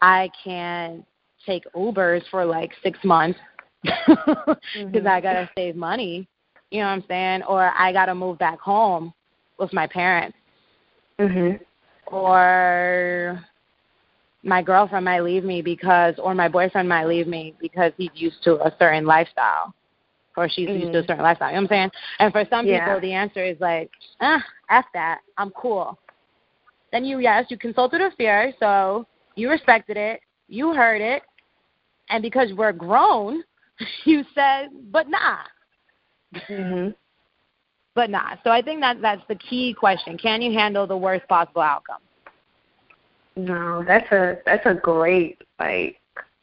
I 0.00 0.30
can't 0.42 1.04
take 1.46 1.64
Ubers 1.74 2.22
for 2.30 2.44
like 2.44 2.72
six 2.82 2.98
months 3.04 3.38
because 3.82 4.56
mm-hmm. 4.76 5.06
I 5.06 5.20
gotta 5.20 5.50
save 5.56 5.76
money. 5.76 6.28
You 6.70 6.80
know 6.80 6.86
what 6.86 6.92
I'm 6.92 7.04
saying? 7.08 7.42
Or 7.44 7.72
I 7.76 7.92
got 7.92 8.06
to 8.06 8.14
move 8.14 8.38
back 8.38 8.58
home 8.58 9.12
with 9.58 9.72
my 9.72 9.86
parents. 9.86 10.36
Mhm. 11.18 11.60
Or 12.06 13.44
my 14.42 14.62
girlfriend 14.62 15.04
might 15.04 15.20
leave 15.20 15.44
me 15.44 15.62
because 15.62 16.14
or 16.18 16.34
my 16.34 16.48
boyfriend 16.48 16.88
might 16.88 17.06
leave 17.06 17.26
me 17.26 17.54
because 17.60 17.92
he's 17.96 18.10
used 18.14 18.42
to 18.44 18.54
a 18.66 18.74
certain 18.78 19.04
lifestyle 19.04 19.74
or 20.36 20.48
she's 20.48 20.68
mm-hmm. 20.68 20.80
used 20.80 20.92
to 20.92 20.98
a 20.98 21.02
mm-hmm. 21.02 21.10
certain 21.10 21.24
lifestyle. 21.24 21.50
You 21.50 21.56
know 21.56 21.62
what 21.62 21.72
I'm 21.72 21.76
saying? 21.76 21.90
And 22.18 22.32
for 22.32 22.44
some 22.50 22.66
yeah. 22.66 22.84
people 22.84 23.00
the 23.00 23.12
answer 23.12 23.44
is 23.44 23.56
like, 23.60 23.90
ah, 24.20 24.42
F 24.70 24.84
that. 24.94 25.20
I'm 25.38 25.50
cool. 25.50 25.98
Then 26.92 27.04
you 27.04 27.18
yes, 27.20 27.46
you 27.48 27.58
consulted 27.58 28.00
with 28.00 28.14
fear, 28.16 28.52
so 28.60 29.06
you 29.34 29.50
respected 29.50 29.96
it, 29.96 30.20
you 30.48 30.74
heard 30.74 31.00
it, 31.00 31.22
and 32.10 32.22
because 32.22 32.52
we're 32.54 32.72
grown, 32.72 33.42
you 34.04 34.24
said, 34.34 34.68
but 34.90 35.08
nah, 35.08 35.38
Mm-hmm. 36.34 36.90
But 37.94 38.08
not. 38.08 38.38
So 38.42 38.48
I 38.48 38.62
think 38.62 38.80
that 38.80 39.02
that's 39.02 39.20
the 39.28 39.34
key 39.34 39.74
question. 39.78 40.16
Can 40.16 40.40
you 40.40 40.50
handle 40.58 40.86
the 40.86 40.96
worst 40.96 41.28
possible 41.28 41.60
outcome? 41.60 42.00
No, 43.36 43.84
that's 43.86 44.10
a 44.10 44.38
that's 44.46 44.64
a 44.64 44.72
great 44.72 45.42
like 45.60 46.00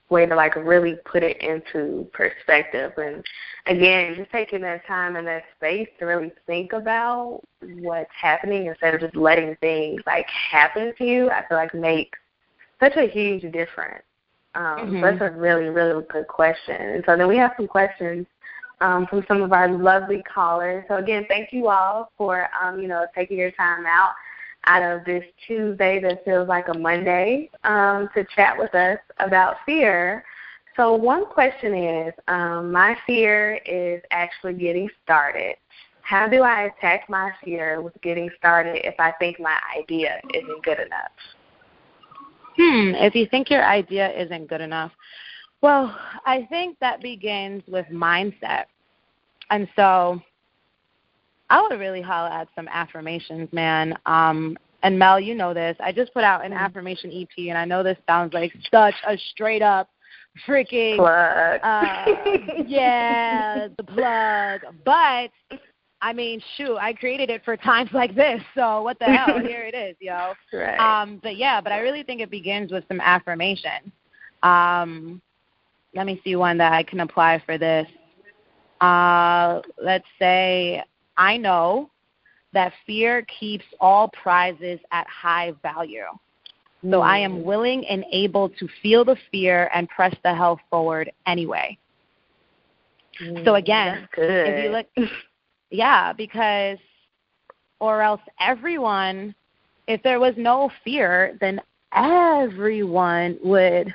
way 0.10 0.26
to 0.26 0.36
like 0.36 0.56
really 0.56 0.96
put 1.06 1.24
it 1.24 1.38
into 1.42 2.08
perspective. 2.14 2.92
And 2.98 3.24
again 3.70 4.16
just 4.16 4.32
taking 4.32 4.62
that 4.62 4.86
time 4.88 5.16
and 5.16 5.28
that 5.28 5.44
space 5.56 5.88
to 6.00 6.06
really 6.06 6.32
think 6.48 6.74
about 6.74 7.42
what's 7.82 8.10
happening 8.20 8.66
instead 8.66 8.96
of 8.96 9.02
just 9.02 9.16
letting 9.16 9.56
things 9.58 10.02
like 10.08 10.26
happen 10.28 10.94
to 10.98 11.06
you 11.06 11.30
i 11.30 11.46
feel 11.48 11.58
like 11.58 11.74
makes 11.74 12.18
such 12.80 12.96
a 12.96 13.08
huge 13.08 13.42
difference. 13.52 14.04
Um 14.56 14.64
mm-hmm. 14.64 14.96
so 14.96 15.02
that's 15.02 15.22
a 15.22 15.38
really 15.38 15.66
really 15.66 16.04
good 16.10 16.28
question. 16.28 16.76
And 16.76 17.04
so 17.06 17.18
then 17.18 17.28
we 17.28 17.38
have 17.38 17.52
some 17.58 17.68
questions 17.68 18.26
um, 18.82 19.06
from 19.08 19.26
some 19.28 19.42
of 19.42 19.52
our 19.52 19.68
lovely 19.68 20.24
callers. 20.34 20.86
So 20.88 20.96
again 20.96 21.26
thank 21.28 21.52
you 21.52 21.68
all 21.68 22.12
for 22.18 22.48
um 22.60 22.80
you 22.80 22.88
know 22.88 23.06
taking 23.14 23.38
your 23.38 23.52
time 23.52 23.86
out 23.86 24.12
out 24.70 24.84
of 24.84 25.04
this 25.04 25.24
Tuesday 25.48 26.00
that 26.00 26.24
feels 26.24 26.48
like 26.48 26.68
a 26.68 26.78
Monday 26.78 27.50
um, 27.64 28.08
to 28.14 28.24
chat 28.36 28.58
with 28.58 28.74
us 28.76 29.00
about 29.18 29.56
fear. 29.66 30.24
So, 30.76 30.94
one 30.94 31.26
question 31.26 31.74
is 31.74 32.14
um, 32.28 32.72
My 32.72 32.96
fear 33.08 33.60
is 33.66 34.02
actually 34.12 34.54
getting 34.54 34.88
started. 35.04 35.56
How 36.02 36.28
do 36.28 36.44
I 36.44 36.64
attack 36.64 37.10
my 37.10 37.32
fear 37.44 37.82
with 37.82 37.94
getting 38.02 38.30
started 38.38 38.86
if 38.86 38.96
I 39.00 39.12
think 39.14 39.40
my 39.40 39.58
idea 39.78 40.22
isn't 40.34 40.64
good 40.64 40.80
enough? 40.80 41.12
Hmm, 42.58 42.94
if 42.96 43.16
you 43.16 43.26
think 43.26 43.50
your 43.50 43.66
idea 43.66 44.12
isn't 44.12 44.48
good 44.48 44.62
enough, 44.62 44.92
well, 45.62 45.96
I 46.26 46.46
think 46.50 46.78
that 46.80 47.02
begins 47.02 47.64
with 47.68 47.86
mindset. 47.88 48.66
And 49.50 49.68
so 49.76 50.22
I 51.50 51.62
would 51.62 51.80
really 51.80 52.02
holler 52.02 52.30
at 52.30 52.48
some 52.56 52.68
affirmations, 52.68 53.52
man. 53.52 53.98
Um, 54.06 54.58
and 54.84 54.98
Mel, 54.98 55.20
you 55.20 55.36
know 55.36 55.54
this. 55.54 55.76
I 55.80 55.92
just 55.92 56.14
put 56.14 56.24
out 56.24 56.46
an 56.46 56.52
mm-hmm. 56.52 56.60
affirmation 56.60 57.12
EP, 57.12 57.50
and 57.50 57.58
I 57.58 57.66
know 57.66 57.84
this 57.84 57.98
sounds 58.08 58.34
like 58.34 58.54
such 58.72 58.96
a 59.08 59.18
straight 59.32 59.62
up 59.62 59.90
freaking 60.48 60.98
plug. 60.98 61.60
Uh, 61.64 62.64
yeah, 62.68 63.68
the 63.78 63.84
plug. 63.84 64.62
But 64.86 65.32
I 66.02 66.14
mean, 66.14 66.42
shoot, 66.56 66.78
I 66.78 66.94
created 66.94 67.30
it 67.30 67.44
for 67.44 67.58
times 67.58 67.90
like 67.94 68.16
this. 68.16 68.42
So 68.56 68.82
what 68.84 69.00
the 69.00 69.06
hell? 69.06 69.40
Here 69.42 69.64
it 69.64 69.76
is, 69.76 69.96
yo. 70.00 70.34
Right. 70.54 70.80
Um, 70.80 71.20
but 71.22 71.36
yeah, 71.36 71.60
but 71.62 71.72
I 71.72 71.80
really 71.80 72.04
think 72.04 72.22
it 72.22 72.32
begins 72.32 72.72
with 72.72 72.86
some 72.88 73.02
affirmation. 73.02 73.92
Um, 74.44 75.22
let 75.94 76.06
me 76.06 76.22
see 76.24 76.36
one 76.36 76.58
that 76.60 76.72
I 76.72 76.84
can 76.84 77.02
apply 77.02 77.42
for 77.46 77.58
this. 77.58 77.88
Uh, 78.80 79.62
let's 79.82 80.06
say 80.20 80.84
I 81.20 81.38
know 81.38 81.92
that 82.54 82.74
fear 82.88 83.24
keeps 83.40 83.66
all 83.80 84.10
prizes 84.10 84.80
at 84.92 85.06
high 85.08 85.54
value. 85.62 86.06
Mm. 86.84 86.92
So 86.92 87.02
I 87.02 87.20
am 87.20 87.40
mm. 87.40 87.44
willing 87.44 87.86
and 87.86 88.04
able 88.12 88.50
to 88.50 88.68
feel 88.82 89.06
the 89.06 89.18
fear 89.32 89.70
and 89.74 89.88
press 89.90 90.16
the 90.24 90.34
hell 90.34 90.60
forward 90.70 91.12
anyway. 91.28 91.78
Mm, 93.22 93.46
so 93.46 93.56
again, 93.56 94.08
if 94.18 94.64
you 94.64 94.72
look 94.72 95.10
yeah, 95.70 96.14
because 96.14 96.78
or 97.80 98.02
else 98.02 98.22
everyone 98.40 99.36
if 99.88 100.02
there 100.04 100.20
was 100.20 100.36
no 100.38 100.72
fear, 100.84 101.36
then 101.42 101.60
everyone 101.94 103.40
would 103.44 103.94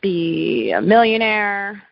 be 0.00 0.70
a 0.70 0.80
millionaire, 0.80 1.82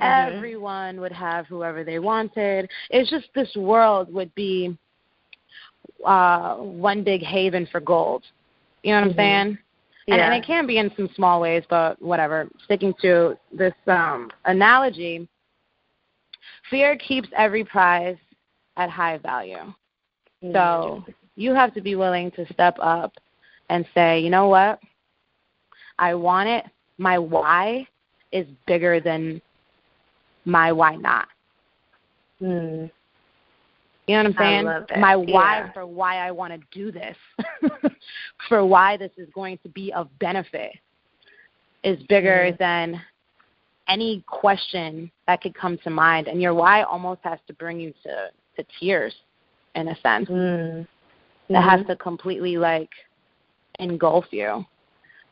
Mm-hmm. 0.00 0.36
Everyone 0.36 1.00
would 1.00 1.12
have 1.12 1.46
whoever 1.46 1.82
they 1.82 1.98
wanted. 1.98 2.70
It's 2.90 3.10
just 3.10 3.26
this 3.34 3.54
world 3.56 4.12
would 4.12 4.34
be 4.34 4.76
uh, 6.04 6.56
one 6.56 7.02
big 7.02 7.22
haven 7.22 7.66
for 7.70 7.80
gold. 7.80 8.24
You 8.82 8.92
know 8.92 9.00
what 9.00 9.10
mm-hmm. 9.10 9.20
I'm 9.20 9.46
saying? 9.46 9.58
Yeah. 10.06 10.14
And, 10.14 10.22
and 10.22 10.34
it 10.34 10.46
can 10.46 10.66
be 10.66 10.78
in 10.78 10.92
some 10.96 11.08
small 11.16 11.40
ways, 11.40 11.64
but 11.68 12.00
whatever. 12.00 12.48
Sticking 12.64 12.94
to 13.02 13.36
this 13.52 13.72
um, 13.86 14.30
analogy, 14.44 15.26
fear 16.70 16.96
keeps 16.96 17.28
every 17.36 17.64
prize 17.64 18.16
at 18.76 18.90
high 18.90 19.18
value. 19.18 19.72
Mm-hmm. 20.44 20.52
So 20.52 21.04
you 21.36 21.54
have 21.54 21.72
to 21.74 21.80
be 21.80 21.96
willing 21.96 22.30
to 22.32 22.50
step 22.52 22.76
up 22.80 23.12
and 23.70 23.86
say, 23.94 24.20
you 24.20 24.30
know 24.30 24.48
what? 24.48 24.78
I 25.98 26.14
want 26.14 26.48
it. 26.48 26.66
My 26.98 27.18
why 27.18 27.86
is 28.32 28.46
bigger 28.66 29.00
than 29.00 29.40
my 30.46 30.72
why 30.72 30.96
not. 30.96 31.28
Mm. 32.40 32.90
You 34.06 34.14
know 34.16 34.22
what 34.22 34.40
I'm 34.40 34.86
saying? 34.86 35.00
My 35.00 35.16
why 35.16 35.58
yeah. 35.58 35.72
for 35.72 35.84
why 35.84 36.18
I 36.26 36.30
want 36.30 36.54
to 36.54 36.60
do 36.70 36.92
this, 36.92 37.16
for 38.48 38.64
why 38.64 38.96
this 38.96 39.10
is 39.16 39.28
going 39.34 39.58
to 39.64 39.68
be 39.68 39.92
of 39.92 40.08
benefit, 40.20 40.72
is 41.82 41.98
bigger 42.08 42.52
mm. 42.52 42.58
than 42.58 43.02
any 43.88 44.24
question 44.26 45.10
that 45.26 45.40
could 45.40 45.54
come 45.54 45.76
to 45.84 45.90
mind. 45.90 46.28
And 46.28 46.40
your 46.40 46.54
why 46.54 46.82
almost 46.84 47.20
has 47.24 47.40
to 47.48 47.52
bring 47.54 47.80
you 47.80 47.92
to, 48.04 48.30
to 48.56 48.66
tears, 48.78 49.14
in 49.74 49.88
a 49.88 50.00
sense. 50.00 50.28
Mm. 50.28 50.86
It 51.48 51.52
mm-hmm. 51.52 51.68
has 51.68 51.86
to 51.86 51.96
completely 51.96 52.56
like 52.56 52.90
engulf 53.78 54.26
you. 54.30 54.64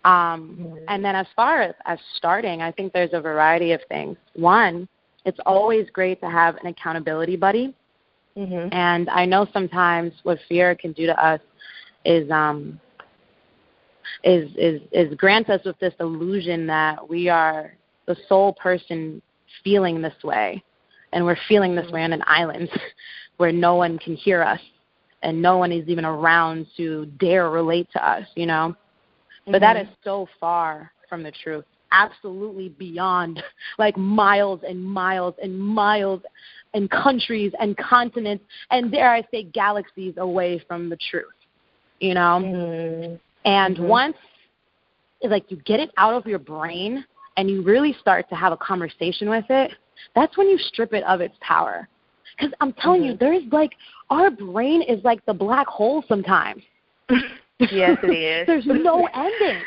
Um, 0.05 0.59
mm-hmm. 0.61 0.77
And 0.89 1.05
then 1.05 1.17
as 1.17 1.27
far 1.35 1.63
as, 1.63 1.75
as 1.87 1.99
starting, 2.17 2.61
I 2.61 2.71
think 2.71 2.93
there's 2.93 3.15
a 3.15 3.21
variety 3.21 3.73
of 3.73 3.81
things. 3.89 4.17
One 4.35 4.89
it's 5.25 5.39
always 5.47 5.89
great 5.91 6.21
to 6.21 6.31
have 6.31 6.57
an 6.57 6.67
accountability 6.67 7.37
buddy. 7.37 7.75
Mm-hmm. 8.37 8.69
And 8.73 9.09
I 9.11 9.25
know 9.25 9.47
sometimes 9.53 10.13
what 10.23 10.39
fear 10.49 10.75
can 10.75 10.93
do 10.93 11.07
to 11.07 11.25
us 11.25 11.41
is 12.05 12.31
um 12.31 12.81
is 14.23 14.51
is 14.57 14.81
is 14.93 15.15
grant 15.15 15.49
us 15.49 15.61
with 15.65 15.79
this 15.79 15.95
illusion 16.01 16.67
that 16.67 17.09
we 17.09 17.29
are 17.29 17.73
the 18.07 18.17
sole 18.29 18.53
person 18.55 19.23
feeling 19.63 20.03
this 20.03 20.15
way 20.23 20.63
and 21.13 21.25
we're 21.25 21.39
feeling 21.49 21.75
this 21.75 21.91
way 21.91 22.03
on 22.03 22.13
an 22.13 22.23
island 22.27 22.69
where 23.39 23.53
no 23.53 23.77
one 23.77 23.99
can 23.99 24.15
hear 24.15 24.43
us 24.43 24.61
and 25.23 25.41
no 25.41 25.57
one 25.57 25.73
is 25.73 25.89
even 25.89 26.05
around 26.05 26.67
to 26.77 27.07
dare 27.19 27.49
relate 27.49 27.89
to 27.93 28.09
us, 28.09 28.27
you 28.35 28.47
know? 28.47 28.75
Mm-hmm. 28.75 29.53
But 29.53 29.61
that 29.61 29.77
mm-hmm. 29.77 29.93
so 30.03 30.29
far 30.39 30.93
from 31.09 31.23
the 31.23 31.33
truth 31.33 31.65
absolutely 31.95 32.71
beyond 32.71 33.43
like 33.79 33.97
miles 33.97 34.61
and 34.67 34.85
miles 34.85 35.35
and 35.43 35.59
miles 35.59 36.21
and 36.75 36.91
countries 36.91 37.53
and 37.61 37.77
continents 37.77 38.45
and 38.71 38.91
dare 38.91 39.13
I 39.13 39.23
say 39.31 39.45
galaxies 39.45 40.15
away 40.17 40.63
from 40.67 40.91
the 40.91 40.99
truth. 41.11 41.27
You 42.01 42.15
know? 42.15 42.41
Mm-hmm. 42.43 43.15
And 43.45 43.77
mm-hmm. 43.77 43.87
once 43.87 44.17
like 45.23 45.51
you 45.51 45.57
get 45.65 45.81
it 45.81 45.91
out 45.97 46.15
of 46.15 46.27
your 46.27 46.39
brain 46.39 47.05
and 47.37 47.49
you 47.49 47.63
really 47.63 47.95
start 48.01 48.29
to 48.29 48.35
have 48.35 48.53
a 48.53 48.57
conversation 48.57 49.31
with 49.31 49.45
it, 49.49 49.73
that's 50.15 50.37
when 50.37 50.49
you 50.49 50.59
strip 50.59 50.93
it 50.93 51.05
of 51.05 51.21
its 51.21 51.35
power. 51.41 51.89
Because 52.37 52.53
I'm 52.61 52.73
telling 52.75 53.03
mm-hmm. 53.03 53.11
you, 53.13 53.17
there's 53.17 53.43
like 53.53 53.73
our 54.11 54.31
brain 54.31 54.83
is 54.83 55.03
like 55.05 55.25
the 55.27 55.35
black 55.35 55.67
hole 55.67 56.05
sometimes. 56.09 56.63
yes, 57.59 57.99
it 58.03 58.11
is. 58.11 58.47
there's 58.47 58.67
no 58.67 59.09
ending. 59.15 59.63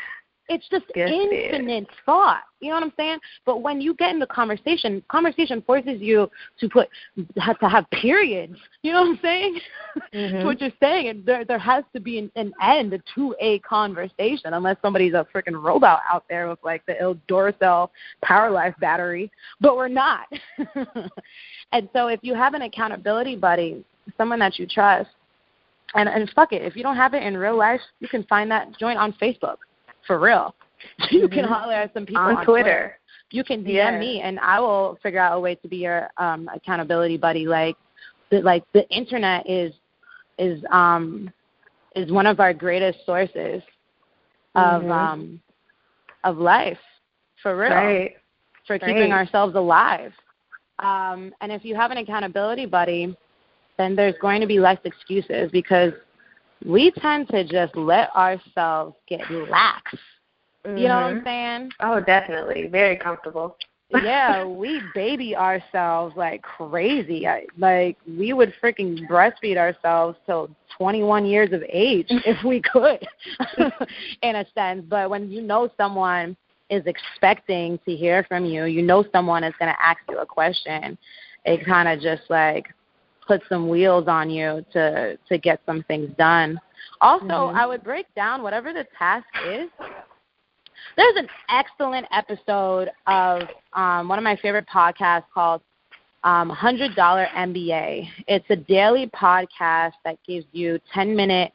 It's 0.48 0.66
just 0.70 0.86
yes, 0.94 1.10
infinite 1.10 1.82
it 1.82 1.88
thought. 2.06 2.42
You 2.60 2.70
know 2.70 2.76
what 2.76 2.84
I'm 2.84 2.92
saying? 2.96 3.18
But 3.44 3.60
when 3.60 3.82
you 3.82 3.94
get 3.94 4.12
into 4.12 4.26
conversation, 4.26 5.02
conversation 5.08 5.62
forces 5.62 6.00
you 6.00 6.30
to 6.58 6.68
put 6.68 6.88
have 7.36 7.58
to 7.58 7.68
have 7.68 7.88
periods. 7.90 8.56
You 8.82 8.92
know 8.92 9.02
what 9.02 9.10
I'm 9.10 9.18
saying? 9.22 9.60
Mm-hmm. 10.14 10.38
to 10.38 10.44
what 10.44 10.60
you're 10.60 10.70
saying, 10.80 11.08
and 11.08 11.26
there 11.26 11.44
there 11.44 11.58
has 11.58 11.82
to 11.92 11.98
be 12.00 12.18
an, 12.18 12.30
an 12.36 12.52
end 12.62 13.02
to 13.16 13.34
a 13.40 13.58
conversation, 13.60 14.54
unless 14.54 14.76
somebody's 14.80 15.12
a 15.12 15.26
freaking 15.34 15.60
robot 15.60 16.00
out 16.10 16.24
there 16.28 16.48
with 16.48 16.60
like 16.62 16.86
the 16.86 16.94
ill 17.02 17.16
Duracell 17.28 17.90
Power 18.22 18.48
Life 18.48 18.74
battery. 18.80 19.30
But 19.60 19.76
we're 19.76 19.88
not. 19.88 20.26
and 21.72 21.88
so, 21.92 22.06
if 22.06 22.20
you 22.22 22.34
have 22.34 22.54
an 22.54 22.62
accountability 22.62 23.34
buddy, 23.34 23.84
someone 24.16 24.38
that 24.38 24.58
you 24.58 24.66
trust, 24.66 25.10
and 25.94 26.08
and 26.08 26.30
fuck 26.30 26.52
it, 26.52 26.62
if 26.62 26.76
you 26.76 26.84
don't 26.84 26.96
have 26.96 27.12
it 27.14 27.24
in 27.24 27.36
real 27.36 27.56
life, 27.56 27.80
you 27.98 28.06
can 28.06 28.22
find 28.24 28.48
that 28.52 28.78
joint 28.78 28.98
on 28.98 29.12
Facebook 29.14 29.56
for 30.08 30.18
real. 30.18 30.56
you 31.10 31.26
mm-hmm. 31.26 31.34
can 31.34 31.44
holler 31.44 31.74
at 31.74 31.94
some 31.94 32.04
people 32.04 32.22
on, 32.22 32.38
on 32.38 32.44
Twitter. 32.44 32.62
Twitter. 32.62 32.98
You 33.30 33.44
can 33.44 33.62
DM 33.62 33.74
yeah. 33.74 33.98
me, 33.98 34.20
and 34.22 34.40
I 34.40 34.58
will 34.58 34.98
figure 35.02 35.20
out 35.20 35.36
a 35.36 35.40
way 35.40 35.54
to 35.56 35.68
be 35.68 35.76
your 35.76 36.08
um, 36.16 36.48
accountability 36.52 37.18
buddy. 37.18 37.46
Like, 37.46 37.76
the, 38.30 38.40
like 38.40 38.64
the 38.72 38.88
internet 38.88 39.48
is 39.48 39.72
is 40.38 40.62
um 40.70 41.30
is 41.96 42.10
one 42.12 42.26
of 42.26 42.40
our 42.40 42.54
greatest 42.54 42.98
sources 43.04 43.62
of 44.54 44.82
mm-hmm. 44.82 44.90
um 44.90 45.40
of 46.24 46.38
life 46.38 46.78
for 47.42 47.56
real 47.56 47.70
right. 47.70 48.16
for 48.66 48.78
keeping 48.78 49.12
ourselves 49.12 49.54
alive. 49.54 50.12
Um, 50.78 51.32
and 51.40 51.50
if 51.50 51.64
you 51.64 51.74
have 51.74 51.90
an 51.90 51.98
accountability 51.98 52.66
buddy, 52.66 53.16
then 53.78 53.96
there's 53.96 54.14
going 54.20 54.40
to 54.40 54.46
be 54.46 54.58
less 54.58 54.78
excuses 54.84 55.50
because 55.50 55.92
we 56.64 56.90
tend 56.92 57.28
to 57.28 57.44
just 57.44 57.76
let 57.76 58.14
ourselves 58.14 58.96
get 59.08 59.20
lax. 59.30 59.94
Mm-hmm. 60.66 60.76
You 60.76 60.88
know 60.88 60.94
what 60.94 61.04
I'm 61.04 61.14
mm-hmm. 61.16 61.26
saying? 61.26 61.70
Oh, 61.80 62.00
definitely. 62.00 62.68
Very 62.68 62.96
comfortable. 62.96 63.56
yeah, 63.90 64.44
we 64.46 64.82
baby 64.94 65.36
ourselves 65.36 66.14
like 66.16 66.42
crazy. 66.42 67.26
I, 67.26 67.46
like 67.56 67.96
we 68.06 68.32
would 68.32 68.52
freaking 68.62 69.08
breastfeed 69.08 69.56
ourselves 69.56 70.18
till 70.26 70.50
21 70.76 71.26
years 71.26 71.52
of 71.52 71.62
age 71.68 72.06
if 72.10 72.44
we 72.44 72.60
could, 72.60 73.06
in 74.22 74.36
a 74.36 74.46
sense. 74.54 74.84
But 74.88 75.10
when 75.10 75.30
you 75.30 75.42
know 75.42 75.70
someone 75.76 76.36
is 76.70 76.82
expecting 76.86 77.78
to 77.86 77.96
hear 77.96 78.24
from 78.24 78.44
you, 78.44 78.64
you 78.64 78.82
know 78.82 79.04
someone 79.12 79.42
is 79.42 79.54
going 79.58 79.72
to 79.72 79.84
ask 79.84 80.00
you 80.10 80.18
a 80.18 80.26
question, 80.26 80.98
it 81.44 81.64
kind 81.64 81.88
of 81.88 82.00
just 82.00 82.28
like 82.28 82.66
puts 83.28 83.44
some 83.48 83.68
wheels 83.68 84.08
on 84.08 84.30
you 84.30 84.64
to 84.72 85.16
to 85.28 85.38
get 85.38 85.60
some 85.66 85.84
things 85.84 86.10
done. 86.18 86.58
Also, 87.00 87.26
mm-hmm. 87.26 87.56
I 87.56 87.66
would 87.66 87.84
break 87.84 88.12
down 88.16 88.42
whatever 88.42 88.72
the 88.72 88.86
task 88.98 89.26
is. 89.46 89.68
There's 90.96 91.16
an 91.16 91.28
excellent 91.48 92.06
episode 92.10 92.90
of 93.06 93.42
um, 93.74 94.08
one 94.08 94.18
of 94.18 94.24
my 94.24 94.36
favorite 94.36 94.66
podcasts 94.72 95.24
called 95.32 95.60
um, 96.24 96.50
$100 96.50 96.96
MBA. 96.96 98.08
It's 98.26 98.46
a 98.50 98.56
daily 98.56 99.08
podcast 99.08 99.92
that 100.04 100.18
gives 100.26 100.46
you 100.52 100.80
10 100.92 101.14
minute 101.14 101.52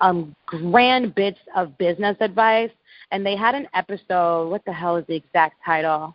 um, 0.00 0.34
grand 0.44 1.14
bits 1.14 1.38
of 1.56 1.76
business 1.78 2.16
advice. 2.20 2.70
And 3.10 3.24
they 3.24 3.36
had 3.36 3.54
an 3.54 3.68
episode. 3.74 4.48
What 4.50 4.64
the 4.66 4.72
hell 4.72 4.96
is 4.96 5.06
the 5.06 5.14
exact 5.14 5.56
title? 5.64 6.14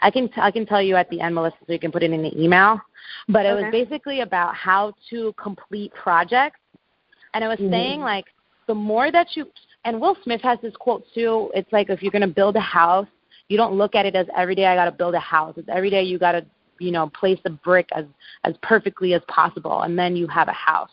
I 0.00 0.10
can 0.10 0.28
t- 0.28 0.40
I 0.40 0.50
can 0.50 0.66
tell 0.66 0.82
you 0.82 0.96
at 0.96 1.08
the 1.10 1.20
end, 1.20 1.34
Melissa, 1.34 1.56
so 1.66 1.72
you 1.72 1.78
can 1.78 1.92
put 1.92 2.02
it 2.02 2.12
in 2.12 2.22
the 2.22 2.42
email. 2.42 2.80
But 3.28 3.46
it 3.46 3.50
okay. 3.50 3.64
was 3.64 3.72
basically 3.72 4.20
about 4.20 4.54
how 4.54 4.94
to 5.10 5.32
complete 5.40 5.92
projects, 5.94 6.60
and 7.34 7.44
it 7.44 7.48
was 7.48 7.58
mm-hmm. 7.58 7.72
saying 7.72 8.00
like 8.00 8.26
the 8.66 8.74
more 8.74 9.10
that 9.12 9.28
you 9.34 9.46
and 9.84 10.00
Will 10.00 10.16
Smith 10.24 10.40
has 10.42 10.58
this 10.62 10.74
quote 10.76 11.04
too. 11.14 11.50
It's 11.54 11.72
like 11.72 11.90
if 11.90 12.02
you're 12.02 12.12
gonna 12.12 12.26
build 12.26 12.56
a 12.56 12.60
house, 12.60 13.08
you 13.48 13.56
don't 13.56 13.74
look 13.74 13.94
at 13.94 14.06
it 14.06 14.16
as 14.16 14.26
every 14.36 14.54
day 14.54 14.66
I 14.66 14.74
gotta 14.74 14.92
build 14.92 15.14
a 15.14 15.20
house. 15.20 15.54
It's 15.56 15.68
every 15.68 15.90
day 15.90 16.02
you 16.02 16.18
gotta 16.18 16.44
you 16.78 16.90
know 16.90 17.08
place 17.10 17.38
a 17.44 17.50
brick 17.50 17.88
as 17.94 18.04
as 18.44 18.54
perfectly 18.62 19.14
as 19.14 19.22
possible, 19.28 19.82
and 19.82 19.98
then 19.98 20.16
you 20.16 20.26
have 20.28 20.48
a 20.48 20.52
house. 20.52 20.90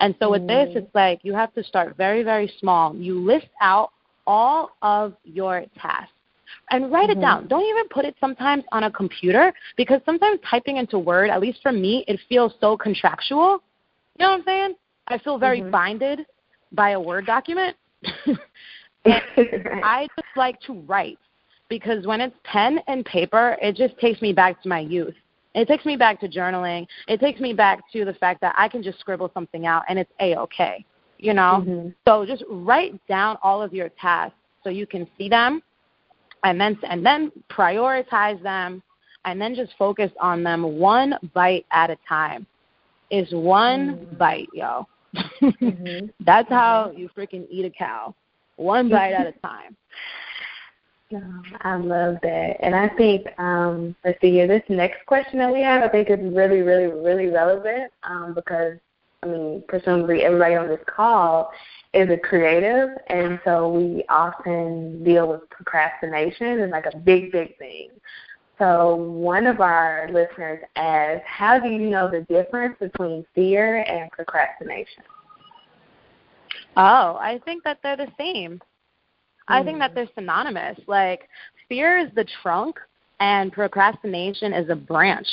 And 0.00 0.14
so 0.18 0.30
with 0.30 0.42
mm. 0.42 0.48
this, 0.48 0.76
it's 0.82 0.94
like 0.94 1.20
you 1.22 1.34
have 1.34 1.52
to 1.54 1.64
start 1.64 1.96
very, 1.96 2.22
very 2.22 2.52
small. 2.60 2.94
You 2.96 3.18
list 3.18 3.48
out 3.60 3.90
all 4.26 4.70
of 4.82 5.14
your 5.24 5.64
tasks 5.80 6.13
and 6.70 6.90
write 6.90 7.10
mm-hmm. 7.10 7.18
it 7.18 7.22
down. 7.22 7.46
Don't 7.48 7.64
even 7.64 7.88
put 7.88 8.04
it 8.04 8.14
sometimes 8.20 8.64
on 8.72 8.84
a 8.84 8.90
computer 8.90 9.52
because 9.76 10.00
sometimes 10.04 10.40
typing 10.48 10.76
into 10.76 10.98
Word, 10.98 11.30
at 11.30 11.40
least 11.40 11.60
for 11.62 11.72
me, 11.72 12.04
it 12.08 12.20
feels 12.28 12.54
so 12.60 12.76
contractual. 12.76 13.62
You 14.18 14.24
know 14.24 14.30
what 14.30 14.38
I'm 14.40 14.44
saying? 14.44 14.74
I 15.08 15.18
feel 15.18 15.38
very 15.38 15.60
mm-hmm. 15.60 15.70
binded 15.70 16.26
by 16.72 16.90
a 16.90 17.00
Word 17.00 17.26
document. 17.26 17.76
and 18.26 18.38
I 19.84 20.08
just 20.16 20.36
like 20.36 20.60
to 20.62 20.74
write 20.82 21.18
because 21.68 22.06
when 22.06 22.20
it's 22.20 22.36
pen 22.44 22.78
and 22.86 23.04
paper, 23.04 23.56
it 23.60 23.76
just 23.76 23.98
takes 23.98 24.20
me 24.22 24.32
back 24.32 24.62
to 24.62 24.68
my 24.68 24.80
youth. 24.80 25.14
It 25.54 25.68
takes 25.68 25.84
me 25.84 25.96
back 25.96 26.20
to 26.20 26.28
journaling. 26.28 26.86
It 27.06 27.20
takes 27.20 27.40
me 27.40 27.52
back 27.52 27.80
to 27.92 28.04
the 28.04 28.14
fact 28.14 28.40
that 28.40 28.54
I 28.58 28.68
can 28.68 28.82
just 28.82 28.98
scribble 28.98 29.30
something 29.32 29.66
out 29.66 29.84
and 29.88 29.98
it's 29.98 30.10
a 30.20 30.36
okay. 30.36 30.84
You 31.18 31.32
know? 31.32 31.64
Mm-hmm. 31.64 31.88
So 32.06 32.26
just 32.26 32.44
write 32.50 32.94
down 33.06 33.38
all 33.42 33.62
of 33.62 33.72
your 33.72 33.88
tasks 34.00 34.36
so 34.62 34.70
you 34.70 34.86
can 34.86 35.06
see 35.16 35.28
them 35.28 35.62
and 36.44 36.60
then 36.60 36.78
and 36.88 37.04
then 37.04 37.32
prioritize 37.50 38.40
them 38.42 38.82
and 39.24 39.40
then 39.40 39.54
just 39.54 39.72
focus 39.78 40.10
on 40.20 40.44
them 40.44 40.78
one 40.78 41.14
bite 41.32 41.66
at 41.72 41.90
a 41.90 41.96
time. 42.08 42.46
Is 43.10 43.28
one 43.32 43.96
mm-hmm. 43.96 44.16
bite, 44.16 44.48
yo. 44.52 44.86
mm-hmm. 45.14 46.06
That's 46.24 46.48
how 46.48 46.92
you 46.96 47.08
freaking 47.16 47.46
eat 47.50 47.64
a 47.64 47.70
cow. 47.70 48.14
One 48.56 48.88
bite 48.88 49.12
at 49.12 49.26
a 49.26 49.32
time. 49.40 49.76
I 51.62 51.76
love 51.76 52.16
that. 52.22 52.56
And 52.60 52.74
I 52.74 52.88
think, 52.96 53.26
um, 53.38 53.94
let's 54.04 54.20
see 54.20 54.32
here, 54.32 54.48
this 54.48 54.62
next 54.68 55.04
question 55.06 55.38
that 55.38 55.52
we 55.52 55.60
have, 55.60 55.82
I 55.82 55.88
think 55.88 56.10
is 56.10 56.18
really, 56.20 56.62
really, 56.62 56.86
really 56.86 57.26
relevant 57.26 57.92
um, 58.02 58.34
because, 58.34 58.78
I 59.22 59.26
mean, 59.26 59.62
presumably 59.68 60.22
everybody 60.22 60.56
on 60.56 60.66
this 60.66 60.80
call 60.86 61.52
is 61.94 62.10
a 62.10 62.16
creative, 62.18 62.90
and 63.08 63.40
so 63.44 63.70
we 63.70 64.04
often 64.08 65.02
deal 65.04 65.28
with 65.28 65.48
procrastination 65.48 66.60
as 66.60 66.70
like 66.70 66.86
a 66.92 66.96
big, 66.96 67.30
big 67.30 67.56
thing. 67.58 67.90
So 68.58 68.96
one 68.96 69.46
of 69.46 69.60
our 69.60 70.08
listeners 70.12 70.60
asks, 70.76 71.24
how 71.26 71.58
do 71.58 71.68
you 71.68 71.90
know 71.90 72.10
the 72.10 72.22
difference 72.22 72.76
between 72.80 73.24
fear 73.34 73.82
and 73.82 74.10
procrastination? 74.10 75.04
Oh, 76.76 77.16
I 77.20 77.40
think 77.44 77.62
that 77.64 77.78
they're 77.82 77.96
the 77.96 78.12
same. 78.18 78.60
I 79.46 79.62
think 79.62 79.78
that 79.78 79.92
mm. 79.92 79.94
they're 79.94 80.08
synonymous. 80.14 80.78
Like 80.86 81.28
fear 81.68 81.98
is 81.98 82.08
the 82.14 82.26
trunk 82.42 82.76
and 83.20 83.52
procrastination 83.52 84.52
is 84.52 84.68
a 84.70 84.76
branch 84.76 85.28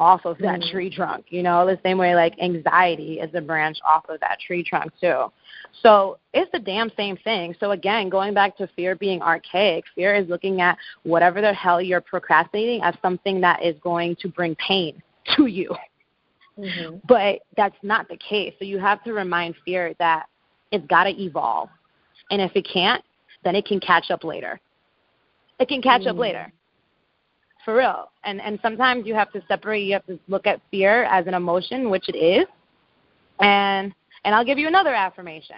off 0.00 0.24
of 0.24 0.38
that 0.38 0.60
mm. 0.60 0.70
tree 0.70 0.88
trunk. 0.88 1.26
You 1.28 1.42
know, 1.42 1.66
the 1.66 1.78
same 1.84 1.98
way 1.98 2.14
like 2.14 2.34
anxiety 2.40 3.20
is 3.20 3.30
a 3.34 3.40
branch 3.42 3.76
off 3.86 4.08
of 4.08 4.18
that 4.20 4.38
tree 4.40 4.64
trunk 4.64 4.92
too. 4.98 5.26
So 5.82 6.18
it's 6.32 6.50
the 6.52 6.58
damn 6.58 6.90
same 6.96 7.18
thing. 7.18 7.54
So 7.60 7.72
again, 7.72 8.08
going 8.08 8.32
back 8.32 8.56
to 8.56 8.66
fear 8.74 8.96
being 8.96 9.20
archaic, 9.20 9.84
fear 9.94 10.14
is 10.14 10.26
looking 10.26 10.62
at 10.62 10.78
whatever 11.02 11.42
the 11.42 11.52
hell 11.52 11.82
you're 11.82 12.00
procrastinating 12.00 12.82
as 12.82 12.94
something 13.02 13.42
that 13.42 13.62
is 13.62 13.76
going 13.82 14.16
to 14.22 14.28
bring 14.28 14.56
pain 14.56 15.02
to 15.36 15.46
you. 15.46 15.70
Mm-hmm. 16.58 16.96
But 17.06 17.40
that's 17.58 17.76
not 17.82 18.08
the 18.08 18.16
case. 18.16 18.54
So 18.58 18.64
you 18.64 18.78
have 18.78 19.04
to 19.04 19.12
remind 19.12 19.54
fear 19.66 19.94
that 19.98 20.26
it's 20.72 20.86
got 20.86 21.04
to 21.04 21.10
evolve. 21.10 21.68
And 22.30 22.40
if 22.40 22.52
it 22.54 22.66
can't, 22.72 23.04
then 23.44 23.54
it 23.54 23.66
can 23.66 23.80
catch 23.80 24.10
up 24.10 24.24
later. 24.24 24.58
It 25.58 25.68
can 25.68 25.82
catch 25.82 26.02
mm. 26.02 26.08
up 26.08 26.16
later. 26.16 26.50
For 27.64 27.76
real. 27.76 28.10
And 28.24 28.40
and 28.40 28.58
sometimes 28.62 29.06
you 29.06 29.14
have 29.14 29.30
to 29.32 29.42
separate 29.48 29.84
you 29.84 29.92
have 29.94 30.06
to 30.06 30.18
look 30.28 30.46
at 30.46 30.60
fear 30.70 31.04
as 31.04 31.26
an 31.26 31.34
emotion, 31.34 31.90
which 31.90 32.08
it 32.08 32.16
is. 32.16 32.46
And 33.40 33.92
and 34.24 34.34
I'll 34.34 34.44
give 34.44 34.58
you 34.58 34.68
another 34.68 34.94
affirmation. 34.94 35.56